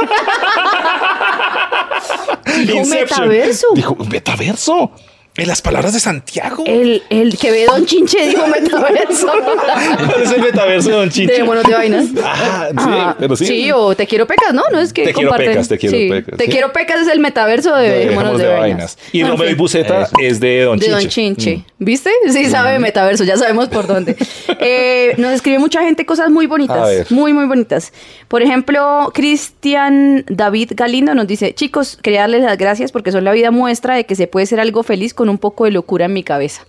Inception. 2.59 3.29
metaverso. 3.29 3.67
Dijo, 3.75 3.97
¿metaverso? 4.11 4.93
En 5.39 5.49
las 5.49 5.61
palabras 5.61 5.93
de 5.93 6.01
Santiago. 6.01 6.65
El, 6.67 7.03
el 7.11 7.37
que 7.39 7.51
ve 7.51 7.67
Don 7.67 7.85
Chinche 7.85 8.29
dijo 8.29 8.47
metaverso. 8.47 9.27
¿Cuál 10.07 10.23
es 10.23 10.33
el 10.33 10.41
metaverso 10.41 10.89
de 10.89 10.95
Don 10.97 11.11
Chiche? 11.11 11.33
De 11.33 11.45
monos 11.45 11.65
de 11.65 11.75
vainas. 11.75 12.07
Ah, 12.25 12.69
sí, 12.71 12.77
Ajá. 12.77 13.17
pero 13.19 13.37
sí. 13.37 13.71
o 13.73 13.95
Te 13.95 14.07
Quiero 14.07 14.27
Pecas, 14.27 14.55
¿no? 14.55 14.63
No 14.73 14.81
es 14.81 14.93
que 14.93 15.05
Te 15.05 15.13
Quiero 15.13 15.29
comparten. 15.29 15.51
Pecas, 15.53 15.69
Te 15.69 15.79
Quiero 15.79 15.97
Sí. 15.97 16.09
Pecas, 16.09 16.39
Te 16.39 16.45
sí. 16.45 16.51
Quiero 16.51 16.73
Pecas 16.73 17.01
es 17.03 17.09
el 17.09 17.21
metaverso 17.21 17.75
de, 17.77 18.07
de 18.07 18.11
monos 18.15 18.39
de, 18.39 18.47
vainas. 18.49 18.99
Y 19.13 19.25
Romeo 19.25 19.45
y 19.45 19.49
fin, 19.51 19.57
Buceta 19.59 20.09
es 20.23 20.41
de 20.41 20.63
Don 20.63 20.79
de 20.79 20.87
Chiche. 20.87 20.97
Don 21.01 21.09
Chinche. 21.09 21.65
¿Viste? 21.79 22.11
Sí 22.31 22.47
sabe 22.47 22.73
de 22.73 22.79
metaverso, 22.79 23.25
ya 23.25 23.37
sabemos 23.37 23.69
por 23.69 23.87
dónde. 23.87 24.17
Eh, 24.59 25.15
nos 25.19 25.33
escribe 25.33 25.59
mucha 25.59 25.83
gente 25.83 26.07
cosas 26.07 26.31
muy 26.31 26.47
A 26.47 26.49
bonitas. 26.49 26.89
ver. 26.89 27.07
Muy, 27.11 27.33
muy 27.35 27.45
bonitas. 27.45 27.93
Por 28.27 28.43
ejemplo, 28.43 29.13
Cristian 29.15 30.25
David 30.29 30.73
Galindo 30.75 31.15
nos 31.15 31.27
dice, 31.27 31.55
chicos, 31.55 31.99
quería 32.03 32.23
darles 32.23 32.43
las 32.43 32.57
gracias 32.57 32.91
porque 32.91 33.13
son 33.13 33.23
la 33.25 33.33
vida 33.33 33.51
muestra 33.51 33.95
de 33.95 34.07
que 34.07 34.15
se 34.15 34.27
puede 34.27 34.47
ser 34.47 34.59
algo 34.59 34.83
feliz 34.83 35.13
con 35.15 35.26
un 35.29 35.39
poco 35.39 35.65
de 35.65 35.71
locura 35.73 36.07
en 36.07 36.13
mi 36.13 36.23
cabeza. 36.23 36.67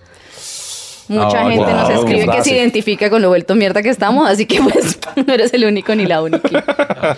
Mucha 1.09 1.45
Ah, 1.45 1.49
gente 1.49 1.63
wow, 1.63 1.73
nos 1.73 1.89
escribe 1.89 2.27
que 2.27 2.43
se 2.43 2.55
identifica 2.57 3.09
con 3.09 3.21
lo 3.21 3.29
vuelto 3.29 3.55
mierda 3.55 3.81
que 3.81 3.87
estamos, 3.89 4.29
así 4.29 4.45
que 4.45 4.61
pues 4.61 4.99
no 5.25 5.33
eres 5.33 5.53
el 5.53 5.63
único 5.63 5.95
ni 5.95 6.05
la 6.05 6.21
única. 6.21 6.49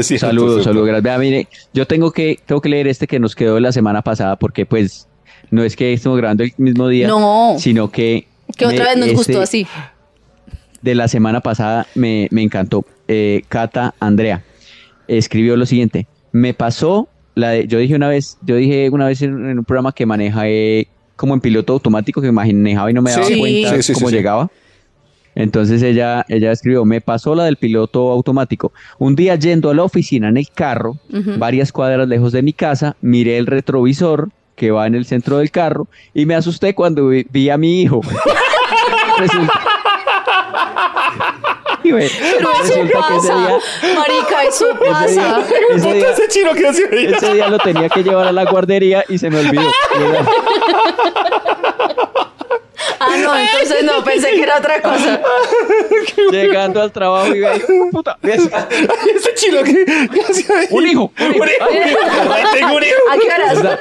Cierto, 0.00 0.26
Saludos, 0.26 0.64
saludos, 0.64 0.88
gracias. 0.88 1.04
Vea, 1.04 1.18
mire, 1.18 1.48
yo 1.72 1.86
tengo 1.86 2.10
que, 2.10 2.40
tengo 2.46 2.60
que 2.60 2.68
leer 2.68 2.88
este 2.88 3.06
que 3.06 3.20
nos 3.20 3.36
quedó 3.36 3.54
de 3.54 3.60
la 3.60 3.70
semana 3.70 4.02
pasada 4.02 4.34
porque 4.36 4.66
pues 4.66 5.06
no 5.50 5.62
es 5.62 5.76
que 5.76 5.92
estemos 5.92 6.18
grabando 6.18 6.42
el 6.42 6.52
mismo 6.56 6.88
día, 6.88 7.06
No. 7.06 7.54
sino 7.58 7.90
que... 7.90 8.26
Que 8.56 8.66
otra 8.66 8.86
vez 8.86 8.96
nos 8.96 9.06
este 9.06 9.16
gustó 9.16 9.40
así. 9.40 9.66
De 10.80 10.94
la 10.96 11.06
semana 11.06 11.40
pasada 11.40 11.86
me, 11.94 12.26
me 12.32 12.42
encantó. 12.42 12.84
Eh, 13.06 13.42
Cata 13.48 13.94
Andrea 14.00 14.42
escribió 15.06 15.56
lo 15.56 15.64
siguiente. 15.66 16.06
Me 16.32 16.54
pasó 16.54 17.08
la 17.34 17.50
de, 17.50 17.66
yo 17.66 17.78
dije 17.78 17.94
una 17.94 18.08
vez, 18.08 18.36
yo 18.42 18.56
dije 18.56 18.88
una 18.90 19.06
vez 19.06 19.22
en, 19.22 19.48
en 19.50 19.58
un 19.58 19.64
programa 19.64 19.92
que 19.92 20.06
maneja 20.06 20.42
eh, 20.48 20.86
como 21.16 21.34
en 21.34 21.40
piloto 21.40 21.72
automático, 21.72 22.20
que 22.20 22.32
manejaba 22.32 22.90
y 22.90 22.94
no 22.94 23.02
me 23.02 23.10
daba 23.10 23.24
Sí. 23.24 23.38
cuenta 23.38 23.82
Sí, 23.82 23.92
cómo 23.94 24.08
sí. 24.08 24.14
llegaba. 24.16 24.50
Entonces 25.34 25.82
ella, 25.82 26.26
ella 26.28 26.52
escribió, 26.52 26.84
me 26.84 27.00
pasó 27.00 27.34
la 27.34 27.44
del 27.44 27.56
piloto 27.56 28.10
automático. 28.10 28.72
Un 28.98 29.16
día 29.16 29.34
yendo 29.36 29.70
a 29.70 29.74
la 29.74 29.82
oficina 29.82 30.28
en 30.28 30.36
el 30.36 30.48
carro, 30.50 30.98
Ujú. 31.10 31.38
varias 31.38 31.72
cuadras 31.72 32.06
lejos 32.06 32.32
de 32.32 32.42
mi 32.42 32.52
casa, 32.52 32.96
miré 33.00 33.38
el 33.38 33.46
retrovisor 33.46 34.28
que 34.56 34.70
va 34.70 34.86
en 34.86 34.94
el 34.94 35.06
centro 35.06 35.38
del 35.38 35.50
carro 35.50 35.88
y 36.12 36.26
me 36.26 36.34
asusté 36.34 36.74
cuando 36.74 37.08
vi, 37.08 37.26
vi 37.30 37.48
a 37.48 37.56
mi 37.56 37.80
hijo. 37.80 38.02
Resulta- 39.18 39.52
Y 41.92 42.02
ve, 42.02 42.10
Pero 42.38 42.50
eso 42.64 42.74
pasa, 42.98 43.34
día, 43.34 43.58
marica, 43.96 44.44
eso 44.44 44.66
ese 44.70 44.84
pasa. 44.90 45.08
día- 45.10 45.44
ese 45.76 45.92
día- 45.92 46.10
Ese 46.10 46.28
chino 46.28 46.52
que 46.54 46.66
hacía 46.68 46.86
ahí. 46.92 47.06
ese 47.06 47.34
día 47.34 47.48
lo 47.48 47.58
tenía 47.58 47.88
que 47.88 48.02
llevar 48.02 48.26
a 48.28 48.32
la 48.32 48.44
guardería 48.44 49.04
y 49.08 49.18
se 49.18 49.30
me 49.30 49.40
olvidó. 49.40 49.62
Ah, 53.00 53.16
no, 53.18 53.36
entonces 53.36 53.82
no, 53.84 54.02
pensé 54.04 54.30
que 54.30 54.42
era 54.42 54.58
otra 54.58 54.80
cosa. 54.80 55.20
Llegando 56.30 56.80
al 56.82 56.92
trabajo 56.92 57.34
y 57.34 57.40
ve, 57.40 57.48
puta, 57.90 58.16
ves, 58.22 58.42
Ese 59.16 59.34
chino 59.34 59.62
que, 59.62 59.72
un 59.72 60.38
hijo, 60.38 60.52
un 60.70 60.86
hijo. 60.86 61.12
Un 61.18 61.48
hijo. 61.48 61.98
Ay, 62.32 62.44
tengo 62.54 62.76
un 62.76 62.82
hijo. 62.82 62.96
¿A 63.10 63.16
qué 63.18 63.26
horas? 63.26 63.78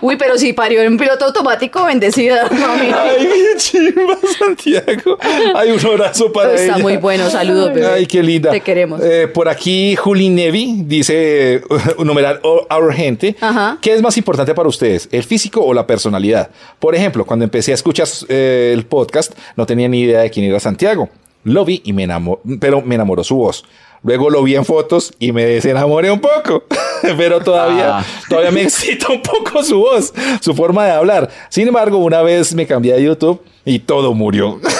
Uy, 0.00 0.16
pero 0.16 0.36
si 0.38 0.52
parió 0.52 0.82
en 0.82 0.96
piloto 0.96 1.24
automático, 1.26 1.84
bendecida, 1.84 2.48
mami. 2.50 2.90
Ay, 2.94 3.28
qué 3.28 3.56
chimba, 3.58 4.16
Santiago. 4.38 5.18
Hay 5.54 5.70
un 5.70 5.86
abrazo 5.86 6.32
para 6.32 6.52
Está 6.54 6.74
ella. 6.74 6.82
muy 6.82 6.96
bueno, 6.96 7.28
saludos, 7.30 7.72
bebé. 7.74 7.86
Ay, 7.86 8.06
qué 8.06 8.22
linda. 8.22 8.50
Te 8.50 8.60
queremos. 8.60 9.00
Eh, 9.02 9.28
por 9.28 9.48
aquí, 9.48 9.96
Juli 9.96 10.28
Nevi 10.28 10.82
dice, 10.84 11.62
un 11.96 12.06
numeral 12.06 12.40
o- 12.42 12.66
Our 12.70 12.92
Gente, 12.92 13.36
Ajá. 13.40 13.78
¿qué 13.80 13.94
es 13.94 14.02
más 14.02 14.16
importante 14.16 14.54
para 14.54 14.68
ustedes, 14.68 15.08
el 15.12 15.22
físico 15.24 15.60
o 15.62 15.72
la 15.74 15.86
personalidad? 15.86 16.50
Por 16.78 16.94
ejemplo, 16.94 17.24
cuando 17.24 17.44
empecé 17.44 17.72
a 17.72 17.74
escuchar 17.74 17.97
eh, 18.28 18.72
el 18.74 18.86
podcast, 18.86 19.32
no 19.56 19.66
tenía 19.66 19.88
ni 19.88 20.00
idea 20.02 20.20
de 20.20 20.30
quién 20.30 20.46
era 20.46 20.60
Santiago. 20.60 21.08
Lo 21.44 21.64
vi 21.64 21.80
y 21.84 21.92
me 21.92 22.04
enamoró, 22.04 22.40
pero 22.60 22.82
me 22.82 22.94
enamoró 22.96 23.24
su 23.24 23.36
voz. 23.36 23.64
Luego 24.02 24.30
lo 24.30 24.42
vi 24.44 24.54
en 24.54 24.64
fotos 24.64 25.12
y 25.18 25.32
me 25.32 25.44
desenamoré 25.44 26.10
un 26.10 26.20
poco, 26.20 26.64
pero 27.16 27.40
todavía, 27.40 27.98
Ah. 27.98 28.04
todavía 28.28 28.50
me 28.52 28.62
excita 28.62 29.08
un 29.10 29.22
poco 29.22 29.62
su 29.64 29.78
voz, 29.80 30.12
su 30.40 30.54
forma 30.54 30.84
de 30.86 30.92
hablar. 30.92 31.28
Sin 31.48 31.66
embargo, 31.66 31.98
una 31.98 32.22
vez 32.22 32.54
me 32.54 32.66
cambié 32.66 32.94
a 32.94 32.98
YouTube 32.98 33.40
y 33.64 33.78
todo 33.80 34.14
murió. 34.14 34.60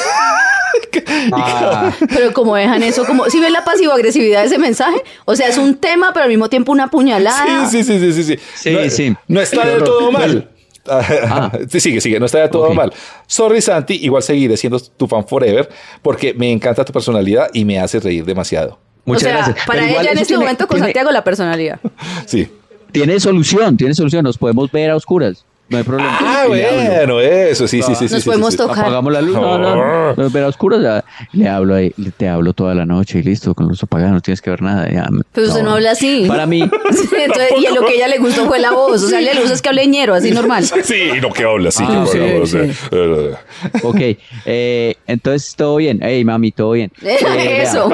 Ah, 1.33 1.93
Pero 2.09 2.33
como 2.33 2.55
dejan 2.57 2.83
eso, 2.83 3.05
como 3.05 3.29
si 3.31 3.41
ven 3.41 3.53
la 3.53 3.65
pasivo-agresividad 3.65 4.41
de 4.41 4.47
ese 4.47 4.59
mensaje, 4.59 5.03
o 5.25 5.35
sea, 5.37 5.49
es 5.49 5.59
un 5.59 5.75
tema, 5.77 6.13
pero 6.13 6.25
al 6.25 6.29
mismo 6.31 6.49
tiempo 6.49 6.73
una 6.73 6.89
puñalada. 6.89 7.69
Sí, 7.69 7.83
sí, 7.83 7.99
sí, 7.99 8.13
sí, 8.13 8.13
sí. 8.13 8.25
sí. 8.37 8.39
Sí, 8.55 8.71
no, 8.73 8.91
sí. 8.91 9.17
No 9.27 9.41
está 9.41 9.67
del 9.67 9.85
todo 9.85 10.11
mal. 10.13 10.49
Sí, 11.69 11.81
sigue, 11.81 12.01
sigue, 12.01 12.19
no 12.21 12.27
está 12.27 12.49
todo 12.51 12.73
mal. 12.75 12.93
Sorry, 13.27 13.61
Santi, 13.61 13.95
igual 14.05 14.23
seguiré 14.23 14.57
siendo 14.57 14.79
tu 14.81 15.07
fan 15.07 15.27
forever 15.27 15.69
porque 16.03 16.35
me 16.35 16.51
encanta 16.51 16.85
tu 16.85 16.93
personalidad 16.93 17.49
y 17.53 17.65
me 17.65 17.79
hace 17.79 18.01
reír 18.01 18.25
demasiado. 18.25 18.79
muchas 19.05 19.23
o 19.23 19.27
sea, 19.27 19.37
gracias. 19.37 19.67
para 19.67 19.81
Pero 19.83 20.01
ella 20.01 20.11
en 20.13 20.19
este 20.19 20.27
tiene- 20.29 20.41
momento 20.45 20.67
con 20.67 20.77
tiene- 20.77 20.87
Santiago 20.89 21.11
la 21.13 21.25
personalidad. 21.25 21.81
Sí. 22.27 22.49
Tiene 22.93 23.21
solución, 23.21 23.77
tiene 23.77 23.95
solución. 23.95 24.25
Nos 24.25 24.39
podemos 24.39 24.71
ver 24.73 24.91
a 24.91 24.97
oscuras. 24.97 25.45
No 25.71 25.77
hay 25.79 25.85
problema. 25.85 26.17
Ah, 26.21 26.45
Y 26.47 26.49
bueno, 26.49 27.21
eso, 27.21 27.69
sí, 27.69 27.83
sí, 27.83 27.95
sí. 27.95 28.09
sí, 28.09 28.15
Nos 28.15 28.23
sí, 28.23 28.29
podemos 28.29 28.53
sí. 28.53 28.57
tocar. 28.57 28.79
Apagamos 28.81 29.13
la 29.13 29.21
luz. 29.21 29.35
No, 29.37 30.15
no, 30.17 30.31
ver 30.31 30.45
a 30.45 30.49
oscuras. 30.49 30.81
ya. 30.83 31.05
Le 31.33 31.47
hablo 31.49 31.75
ahí, 31.75 31.93
le- 31.99 32.11
te 32.11 32.27
hablo 32.29 32.55
toda 32.55 32.75
la 32.75 32.87
noche 32.87 33.19
y 33.19 33.23
listo, 33.23 33.55
con 33.55 33.69
luz 33.69 33.83
apagada, 33.83 34.13
no 34.13 34.21
tienes 34.23 34.41
que 34.41 34.49
ver 34.49 34.63
nada. 34.63 34.89
ya. 34.91 35.07
Pero 35.33 35.47
usted 35.49 35.63
no 35.63 35.73
habla 35.75 35.91
así. 35.91 36.25
Para 36.27 36.47
mí, 36.47 36.61
Entonces, 36.63 37.53
y 37.61 37.67
en 37.67 37.75
lo 37.75 37.83
que 37.85 37.93
a 37.93 37.97
ella 37.97 38.09
le 38.09 38.19
gustó 38.19 38.47
fue 38.47 38.59
la 38.59 38.71
voz. 38.73 39.03
O 39.03 39.09
sea, 39.09 39.21
le 39.21 39.35
gusta 39.35 39.53
es 39.53 39.61
que 39.61 39.69
hable 39.69 39.87
ñero, 39.87 40.15
así 40.15 40.31
normal. 40.31 40.65
Sí, 40.85 41.11
no 41.21 41.31
que 41.33 41.45
habla, 41.45 41.71
sí. 41.71 41.85
Ah, 41.87 42.05
que 42.07 42.11
sí, 42.13 42.19
habla, 42.19 42.41
o 42.43 42.47
sí. 42.47 42.73
sea, 42.73 42.89
eh, 42.93 43.35
ok. 43.83 44.01
eh, 44.47 44.95
entonces, 45.07 45.55
todo 45.55 45.77
bien. 45.77 45.99
Hey, 46.03 46.25
mami, 46.25 46.51
todo 46.53 46.73
bien. 46.73 46.91
Eh, 47.03 47.63
Eso. 47.63 47.91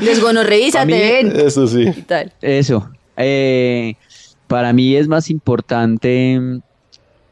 Desgonorreízate, 0.00 0.82
A 0.82 0.86
mí- 0.86 0.92
ven. 0.92 1.32
Eso 1.34 1.66
sí. 1.66 1.82
Y 1.96 2.02
tal. 2.02 2.32
Eso. 2.42 2.90
Eh, 3.16 3.94
para 4.48 4.72
mí 4.72 4.96
es 4.96 5.06
más 5.08 5.30
importante. 5.30 6.40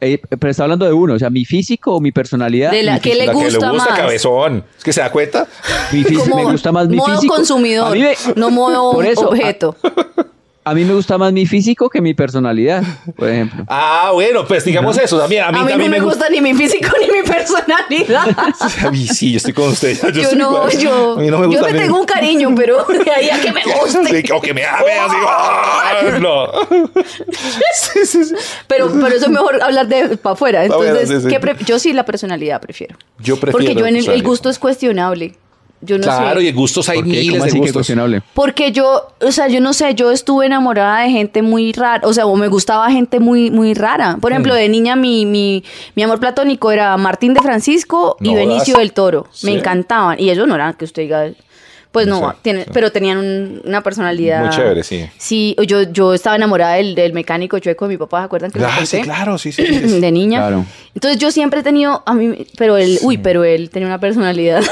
eh, 0.01 0.21
pero 0.39 0.51
está 0.51 0.63
hablando 0.65 0.85
de 0.85 0.93
uno, 0.93 1.15
o 1.15 1.19
sea, 1.19 1.31
mi 1.31 1.45
físico 1.45 1.95
o 1.97 2.01
mi 2.01 2.13
personalidad. 2.13 2.71
De 2.71 2.83
la 2.83 3.01
que 3.01 3.15
le 3.15 3.27
La 3.27 3.33
que 3.33 3.39
le 3.39 3.45
gusta 3.47 3.71
gusta 3.71 3.91
más. 3.91 3.99
cabezón. 3.99 4.65
Es 4.79 4.85
que 4.85 4.93
se 4.93 5.01
da 5.01 5.11
cuenta. 5.11 5.47
Mi 5.93 6.05
físico, 6.05 6.37
me 6.37 6.45
gusta 6.45 6.71
más 6.71 6.87
mi 6.89 6.97
modo 6.99 7.15
físico. 7.15 7.35
Consumidor, 7.35 7.95
mí 7.97 8.03
me- 8.03 8.15
no 8.37 8.51
modo 8.51 8.93
Por 8.93 9.07
eso, 9.07 9.29
objeto. 9.31 9.75
a 9.83 10.27
mí 10.75 10.85
me 10.85 10.95
gusta 10.95 11.17
más 11.19 11.33
mi 11.33 11.47
físico 11.47 11.89
que 11.89 12.01
mi 12.01 12.15
personalidad, 12.15 12.83
por 13.17 13.29
ejemplo. 13.29 13.65
Ah, 13.69 14.11
bueno, 14.13 14.45
pues 14.47 14.65
digamos 14.65 14.97
eso. 14.99 15.19
También, 15.19 15.45
a 15.45 15.53
mí, 15.53 15.59
A 15.59 15.63
mí, 15.65 15.69
también 15.71 15.91
no 15.91 15.97
me 15.99 16.03
gusta 16.03 16.29
ni 16.29 16.41
mi 16.41 16.55
físico 16.55 16.89
ni 17.01 17.11
mi 17.11 17.23
personalidad. 17.27 18.27
A 18.87 18.91
mí 18.91 19.07
sí, 19.07 19.33
yo 19.33 19.37
estoy 19.39 19.53
con 19.53 19.69
usted. 19.69 19.97
Yo, 20.13 20.23
Yo, 20.23 20.35
no, 20.37 20.51
igual. 20.69 20.79
yo, 20.79 21.13
A 21.19 21.21
mí 21.21 21.29
no 21.31 21.39
me 21.39 21.45
yo 21.45 21.49
gusta. 21.61 21.65
le 21.67 21.71
a 21.71 21.73
mí- 21.75 21.79
tengo 21.81 22.01
un 22.01 22.07
cariño, 22.07 22.55
pero 22.57 22.85
de 22.85 23.11
ahí 23.11 23.31
a 23.31 23.41
que 23.41 23.53
me 23.53 23.63
guste. 23.81 24.23
Sí, 24.23 24.33
o 24.33 24.41
que 24.41 24.55
me 24.55 24.65
ame 24.65 24.93
así. 24.93 25.17
¡ah! 25.27 26.19
No. 26.21 26.47
Sí, 27.73 28.01
sí, 28.07 28.25
sí. 28.25 28.35
Pero, 28.67 28.91
pero 28.93 29.09
eso 29.09 29.27
es 29.27 29.31
mejor 29.31 29.63
hablar 29.63 29.87
de 29.89 30.17
para 30.17 30.35
afuera. 30.35 30.61
Pa' 30.67 30.75
afuera, 30.75 30.93
Entonces, 30.93 31.19
sí, 31.23 31.29
sí. 31.29 31.29
¿qué 31.35 31.41
pre- 31.41 31.57
yo 31.65 31.79
sí 31.79 31.93
la 31.93 32.05
personalidad 32.05 32.61
prefiero. 32.61 32.97
Yo 33.19 33.37
prefiero 33.39 33.53
Porque 33.53 33.75
yo 33.75 33.87
en 33.87 33.97
el, 33.97 34.09
el 34.09 34.23
gusto 34.23 34.49
es 34.51 34.59
cuestionable. 34.59 35.35
Yo 35.87 35.97
no 35.99 36.05
Claro, 36.05 36.41
sé. 36.41 36.47
y 36.47 36.53
gustos 36.53 36.89
hay 36.89 36.99
¿Por 36.99 37.05
qué? 37.05 37.11
miles 37.11 37.31
¿Cómo 37.31 37.43
de 37.45 37.49
así 37.49 37.55
que 37.55 37.59
gustos. 37.61 37.73
cuestionable? 37.75 38.23
Porque 38.35 38.73
yo, 38.73 39.09
o 39.21 39.33
sea, 39.33 39.49
yo 39.49 39.61
no 39.61 39.73
sé, 39.73 39.95
yo 39.95 40.11
estuve 40.11 40.47
enamorada 40.47 41.01
de 41.03 41.11
gente 41.11 41.43
muy 41.43 41.73
rara, 41.73 42.07
o 42.07 42.13
sea, 42.13 42.27
o 42.27 42.37
me 42.37 42.49
gustaba 42.49 42.91
gente 42.91 43.21
muy, 43.21 43.51
muy 43.51 43.73
rara. 43.75 44.19
Por 44.21 44.33
ejemplo, 44.33 44.53
Mm. 44.53 44.57
de 44.57 44.69
niña 44.69 44.97
mi, 44.97 45.25
mi, 45.27 45.65
mi 45.95 46.03
amor 46.03 46.21
platónico 46.21 46.71
era 46.73 46.97
Martín 46.97 47.33
de 47.35 47.41
Francisco 47.41 48.17
y 48.21 48.31
No 48.31 48.35
Benicio 48.37 48.77
del 48.79 48.93
Toro. 48.93 49.27
¿Sí? 49.33 49.47
Me 49.47 49.53
encantaban. 49.53 50.19
Y 50.21 50.31
ellos 50.31 50.47
no 50.47 50.55
eran 50.57 50.75
que 50.75 50.85
usted 50.85 51.03
diga, 51.03 51.29
pues 51.97 52.07
no, 52.07 52.21
No 52.21 52.31
sé, 52.33 52.37
tiene- 52.43 52.65
sí. 52.65 52.71
pero 52.75 52.93
tenían 52.93 53.19
un- 53.19 53.63
una 53.65 53.83
personalidad. 53.83 54.41
Muy 54.43 54.51
chévere, 54.51 54.83
sí. 54.85 55.07
Sí, 55.17 55.57
yo, 55.67 55.83
yo 55.83 56.13
estaba 56.15 56.37
enamorada 56.37 56.75
del, 56.75 56.95
del 56.95 57.13
mecánico 57.13 57.59
chueco 57.59 57.87
de 57.87 57.95
mi 57.95 57.99
papá, 57.99 58.21
¿se 58.21 58.25
acuerdan 58.27 58.51
que 58.51 58.59
Ah, 58.65 58.85
sí, 58.85 59.01
claro, 59.01 59.39
sí, 59.39 59.53
sí. 59.53 59.67
sí, 59.67 59.81
sí. 59.89 60.01
de 60.01 60.13
niña. 60.13 60.41
Claro. 60.41 60.67
Entonces 60.95 61.19
yo 61.19 61.31
siempre 61.31 61.61
he 61.61 61.63
tenido, 61.63 62.03
a 62.05 62.15
mí, 62.15 62.47
pero 62.59 62.77
él, 62.77 62.99
uy, 63.03 63.19
pero 63.19 63.45
él 63.45 63.71
tenía 63.71 63.87
una 63.89 63.99
personalidad. 64.01 64.63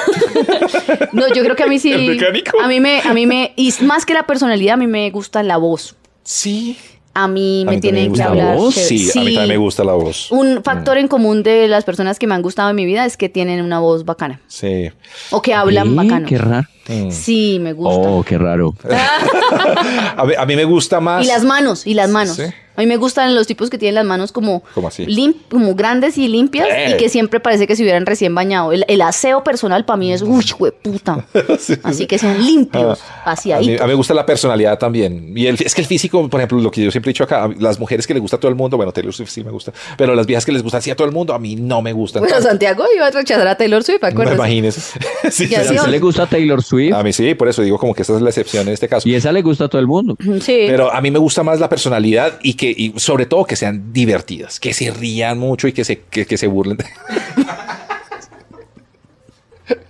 no, 1.13 1.29
yo 1.35 1.43
creo 1.43 1.57
que 1.57 1.63
a 1.63 1.67
mí 1.67 1.79
sí. 1.79 1.93
¿El 1.93 2.07
mecánico? 2.17 2.61
A 2.61 2.69
mí 2.69 2.81
me, 2.81 3.01
a 3.01 3.13
mí 3.15 3.27
me, 3.27 3.53
y 3.57 3.73
más 3.83 4.05
que 4.07 4.15
la 4.15 4.27
personalidad, 4.27 4.75
a 4.75 4.77
mí 4.77 4.87
me 4.87 5.11
gusta 5.11 5.43
la 5.43 5.57
voz. 5.57 5.97
Sí. 6.23 6.77
A 7.17 7.29
mí 7.29 7.63
A 7.63 7.71
me 7.71 7.77
mí 7.77 7.81
tienen 7.81 8.13
que 8.13 8.23
hablar. 8.23 8.55
la 8.55 8.55
voz. 8.57 8.75
Sí, 8.75 9.09
a 9.15 9.21
mí 9.21 9.27
también 9.27 9.49
me 9.49 9.57
gusta 9.57 9.85
la 9.85 9.93
voz. 9.93 10.31
Un 10.33 10.63
factor 10.65 10.99
en 10.99 11.07
común 11.09 11.43
de 11.45 11.69
las 11.69 11.85
personas 11.85 12.19
que 12.19 12.27
me 12.27 12.35
han 12.35 12.43
gustado 12.43 12.71
en 12.71 12.77
mi 12.77 12.85
vida 12.85 13.07
es 13.07 13.17
que 13.17 13.29
tienen 13.29 13.63
una 13.65 13.79
voz 13.79 14.05
bacana. 14.05 14.41
Sí. 14.49 14.91
O 15.31 15.41
que 15.41 15.55
hablan 15.55 15.89
Sí, 15.91 15.95
bacano. 15.95 16.27
Qué 16.27 16.39
raro. 16.39 16.67
Sí, 17.11 17.59
me 17.61 17.73
gusta. 17.73 18.09
Oh, 18.11 18.23
qué 18.25 18.37
raro. 18.37 18.75
A 20.17 20.25
mí, 20.25 20.35
a 20.37 20.45
mí 20.47 20.57
me 20.57 20.65
gusta 20.65 21.01
más. 21.01 21.25
Y 21.25 21.29
las 21.29 21.45
manos, 21.45 21.87
y 21.87 21.95
las 21.95 22.11
manos. 22.11 22.37
Sí. 22.37 22.43
A 22.77 22.81
mí 22.81 22.87
me 22.87 22.97
gustan 22.97 23.35
los 23.35 23.47
tipos 23.47 23.71
que 23.71 23.79
tienen 23.79 23.95
las 23.97 24.05
manos 24.05 24.33
como, 24.33 24.63
¿Cómo 24.75 24.89
así? 24.89 25.07
lim- 25.07 25.37
como 25.51 25.75
grandes 25.75 26.19
y 26.19 26.29
limpias 26.29 26.69
Eh. 26.71 26.91
y 26.91 26.97
que 26.97 27.09
siempre 27.09 27.41
parece 27.41 27.67
que 27.67 27.77
se 27.77 27.83
hubieran 27.83 28.05
recién 28.07 28.35
bañado. 28.35 28.73
El, 28.73 28.85
el 28.89 29.01
aseo 29.03 29.45
personal 29.45 29.85
para 29.85 29.97
mí 29.97 30.13
es, 30.13 30.23
uy, 30.23 30.45
puta. 30.83 31.27
Así 31.83 32.07
que 32.07 32.19
sean 32.19 32.45
limpios, 32.45 33.01
así 33.25 33.53
A 33.53 33.59
mí, 33.61 33.71
ahí. 33.71 33.77
a 33.79 33.83
mí 33.83 33.89
me 33.89 33.95
gusta 33.95 34.15
la 34.15 34.27
personalidad 34.27 34.79
también. 34.79 35.33
Y 35.37 35.47
el, 35.47 35.57
es 35.61 35.75
que 35.75 35.81
el 35.81 35.87
físico, 35.87 36.29
por 36.29 36.41
ejemplo, 36.41 36.59
lo 36.59 36.71
que 36.71 36.83
yo 36.83 36.91
siempre 36.91 37.11
he 37.11 37.13
dicho 37.13 37.25
acá, 37.25 37.45
a 37.45 37.49
las 37.59 37.79
mujeres 37.79 38.07
que 38.07 38.15
le 38.15 38.21
gusta 38.21 38.37
a 38.37 38.41
todo 38.41 38.49
el 38.51 38.55
mundo, 38.57 38.77
bueno, 38.77 38.93
Taylor 38.93 39.13
Swift 39.15 39.31
sí 39.31 39.45
me 39.45 39.51
gusta, 39.51 39.73
pero 39.97 40.15
las 40.15 40.27
viejas 40.27 40.45
que 40.45 40.53
les 40.53 40.63
gusta 40.63 40.79
así 40.79 40.91
a 40.91 40.97
todo 40.97 41.07
el 41.07 41.13
mundo, 41.15 41.33
a 41.35 41.39
mí 41.39 41.57
no 41.57 41.81
me 41.83 41.93
gustan. 41.93 42.21
Bueno, 42.23 42.35
tanto. 42.37 42.49
Santiago 42.49 42.85
iba 42.95 43.07
a 43.07 43.11
rechazar 43.11 43.47
a 43.47 43.57
Taylor 43.57 43.83
Swift, 43.83 44.03
no 44.03 44.09
¿acuerdas? 44.09 44.35
imagínese. 44.35 44.81
Sí, 45.31 45.49
Ya 45.49 45.63
sí, 45.63 45.69
sí, 45.71 45.75
sí. 45.79 45.85
¿A 45.85 45.89
le 45.89 45.99
gusta 46.01 46.27
Taylor 46.27 46.63
Swift? 46.63 46.93
A 46.95 47.03
mí 47.03 47.13
sí, 47.13 47.35
por 47.35 47.49
eso 47.49 47.63
digo 47.63 47.79
como 47.79 47.95
que 47.95 48.03
esta 48.03 48.15
es 48.15 48.21
la 48.23 48.29
excepción 48.31 48.67
en 48.69 48.75
este 48.75 48.89
caso. 48.89 49.09
Y 49.09 49.15
esa 49.15 49.33
le 49.33 49.41
gusta 49.43 49.65
a 49.65 49.69
todo 49.69 49.81
el 49.81 49.87
mundo. 49.87 50.17
Sí. 50.43 50.65
Pero 50.67 50.93
a 50.93 51.01
mí 51.01 51.11
me 51.11 51.19
gusta 51.19 51.43
más 51.43 51.59
la 51.61 51.69
personalidad 51.69 52.39
y 52.43 52.55
que, 52.55 52.64
y 52.71 52.95
sobre 52.97 53.27
todo 53.27 53.45
que 53.45 53.57
sean 53.57 53.93
divertidas, 53.93 54.61
que 54.61 54.73
se 54.73 54.91
rían 54.91 55.39
mucho 55.39 55.69
y 55.69 55.73
que 55.73 55.85
se, 55.85 56.01
que, 56.01 56.27
que 56.27 56.37
se 56.37 56.47
burlen. 56.47 56.79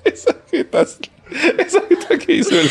esa 0.05 0.37
jeta, 0.51 0.83
esa 0.83 1.81
jeta 1.89 2.19
que 2.19 2.33
hizo 2.35 2.59
el 2.59 2.71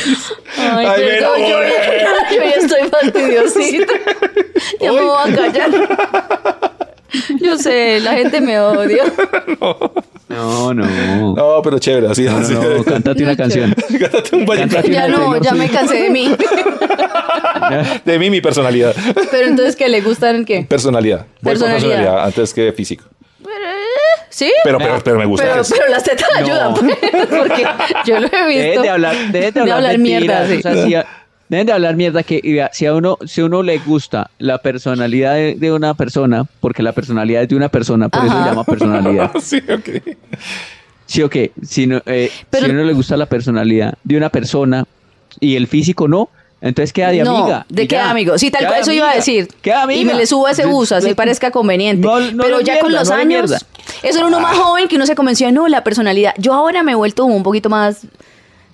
Ay, 0.57 0.85
Ay, 0.85 1.01
perdón, 1.01 1.39
yo, 1.39 1.47
yo 1.47 2.43
ya 2.43 2.49
estoy 2.51 2.89
fastidiosita. 2.89 3.93
Ya 4.79 4.91
me 4.91 5.01
voy 5.01 5.31
a 5.31 5.35
callar. 5.35 5.71
Yo 7.41 7.57
sé, 7.57 7.99
la 7.99 8.13
gente 8.13 8.41
me 8.41 8.59
odia. 8.59 9.03
No, 10.29 10.73
no. 10.73 11.35
No, 11.35 11.61
pero 11.61 11.77
chévere, 11.77 12.07
así, 12.07 12.23
No, 12.23 12.37
así. 12.37 12.53
no, 12.55 12.63
no, 12.63 12.83
cántate 12.83 13.21
una 13.23 13.35
canción. 13.37 13.75
Cántate 13.99 14.35
un 14.35 14.45
vallenato. 14.47 14.75
Cántate 14.77 14.91
Ya 14.91 15.07
no, 15.07 15.39
ya 15.39 15.53
me 15.53 15.69
cansé 15.69 16.01
de 16.03 16.09
mí. 16.09 16.35
De 18.05 18.17
mí, 18.19 18.29
mi 18.31 18.41
personalidad. 18.41 18.95
Pero 19.31 19.47
entonces, 19.47 19.75
¿qué 19.75 19.87
le 19.89 20.01
gustan 20.01 20.43
qué? 20.45 20.65
Personalidad. 20.67 21.19
Voy 21.19 21.53
por 21.53 21.61
Personalidad. 21.61 21.81
personalidad 21.89 22.25
antes 22.25 22.53
que 22.53 22.71
físico. 22.73 23.05
¿Sí? 24.29 24.51
Pero, 24.63 24.79
pero, 24.79 24.99
pero 25.03 25.19
me 25.19 25.25
gusta 25.25 25.45
Pero, 25.47 25.61
eso. 25.61 25.75
pero 25.77 25.91
las 25.91 26.03
tetas 26.03 26.27
ayudan, 26.35 26.73
pues, 26.73 26.97
porque 27.29 27.65
yo 28.05 28.19
lo 28.19 28.25
he 28.27 28.47
visto. 28.47 28.63
Dejen 28.63 28.81
de 28.81 28.89
hablar, 28.89 29.15
dejen 29.31 29.65
de 29.65 29.71
hablar, 29.71 29.97
mierda, 29.99 30.39
mentiras. 30.47 30.49
sí. 30.49 30.57
O 30.57 30.61
sea, 30.73 30.85
si 30.85 30.95
a- 30.95 31.05
dejen 31.57 31.67
de 31.67 31.73
hablar 31.73 31.95
mierda 31.95 32.23
que 32.23 32.67
si 32.73 32.85
a 32.85 32.93
uno, 32.93 33.17
si 33.25 33.41
a 33.41 33.45
uno 33.45 33.63
le 33.63 33.77
gusta 33.79 34.29
la 34.39 34.57
personalidad 34.59 35.33
de, 35.35 35.55
de 35.55 35.71
una 35.71 35.93
persona, 35.93 36.45
porque 36.59 36.83
la 36.83 36.91
personalidad 36.93 37.43
es 37.43 37.49
de 37.49 37.55
una 37.55 37.69
persona, 37.69 38.09
por 38.09 38.25
eso 38.25 38.33
se 38.43 38.49
llama 38.49 38.63
personalidad. 38.63 39.31
Sí, 39.41 39.57
ok. 39.57 40.15
Sí 41.05 41.21
o 41.21 41.29
qué, 41.29 41.51
si, 41.61 41.85
no, 41.85 42.01
eh, 42.05 42.31
Pero- 42.49 42.65
si 42.65 42.71
a 42.71 42.73
uno 42.73 42.83
le 42.83 42.93
gusta 42.93 43.17
la 43.17 43.25
personalidad 43.25 43.93
de 44.03 44.17
una 44.17 44.29
persona 44.29 44.85
y 45.39 45.55
el 45.55 45.67
físico 45.67 46.07
no, 46.07 46.29
entonces 46.61 46.93
queda 46.93 47.09
de 47.11 47.23
no, 47.23 47.35
amiga. 47.37 47.65
¿de 47.67 47.87
ya. 47.87 48.09
amigo? 48.09 48.37
Sí, 48.37 48.49
tal 48.49 48.59
Queda 48.59 48.69
cual, 48.69 48.81
eso 48.81 48.91
iba 48.93 49.11
a 49.11 49.15
decir. 49.15 49.49
Queda 49.61 49.83
amiga. 49.83 49.99
Y 49.99 50.05
me 50.05 50.13
le 50.13 50.25
subo 50.25 50.47
a 50.47 50.51
ese 50.51 50.65
bus, 50.65 50.93
así 50.93 51.13
parezca 51.13 51.51
conveniente. 51.51 52.07
No, 52.07 52.19
no 52.31 52.41
Pero 52.41 52.61
ya 52.61 52.73
mierda, 52.75 52.79
con 52.81 52.93
los 52.93 53.11
años, 53.11 53.51
eso 54.01 54.17
era 54.17 54.27
uno 54.27 54.39
más 54.39 54.57
joven 54.57 54.87
que 54.87 54.95
uno 54.95 55.05
se 55.05 55.13
convencía, 55.13 55.51
no, 55.51 55.67
la 55.67 55.83
personalidad. 55.83 56.33
Yo 56.37 56.53
ahora 56.53 56.81
me 56.81 56.93
he 56.93 56.95
vuelto 56.95 57.25
un 57.25 57.43
poquito 57.43 57.69
más, 57.69 58.07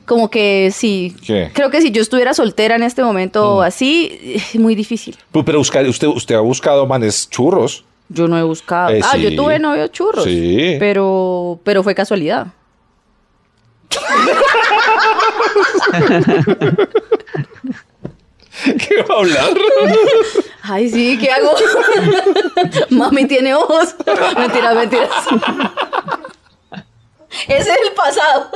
como 0.10 0.30
que 0.32 0.72
sí. 0.74 1.16
¿Qué? 1.24 1.52
Creo 1.54 1.70
que 1.70 1.82
si 1.82 1.92
yo 1.92 2.02
estuviera 2.02 2.34
soltera 2.34 2.76
en 2.76 2.82
este 2.82 3.04
momento 3.04 3.62
así, 3.62 4.42
es 4.54 4.60
muy 4.60 4.74
difícil. 4.74 5.16
Pero 5.32 5.60
buscar, 5.60 5.86
usted, 5.86 6.08
usted 6.08 6.34
ha 6.34 6.40
buscado 6.40 6.88
manes 6.88 7.30
churros. 7.30 7.86
Yo 8.10 8.28
no 8.28 8.36
he 8.36 8.42
buscado. 8.42 8.90
Eh, 8.90 9.02
ah, 9.04 9.12
sí. 9.14 9.22
yo 9.22 9.36
tuve 9.36 9.60
novio 9.60 9.88
churros. 9.90 10.24
Sí. 10.24 10.78
Pero, 10.80 11.60
pero 11.64 11.84
fue 11.84 11.94
casualidad. 11.94 12.48
¿Qué 18.64 19.04
va 19.04 19.16
a 19.16 19.20
hablar? 19.20 19.54
Ay, 20.64 20.90
sí, 20.90 21.20
¿qué 21.20 21.30
hago? 21.30 21.52
Mami 22.90 23.26
tiene 23.26 23.54
ojos. 23.54 23.96
Mentiras, 24.38 24.76
mentiras. 24.76 25.12
Ese 27.48 27.70
es 27.70 27.78
el 27.88 27.94
pasado. 27.94 28.50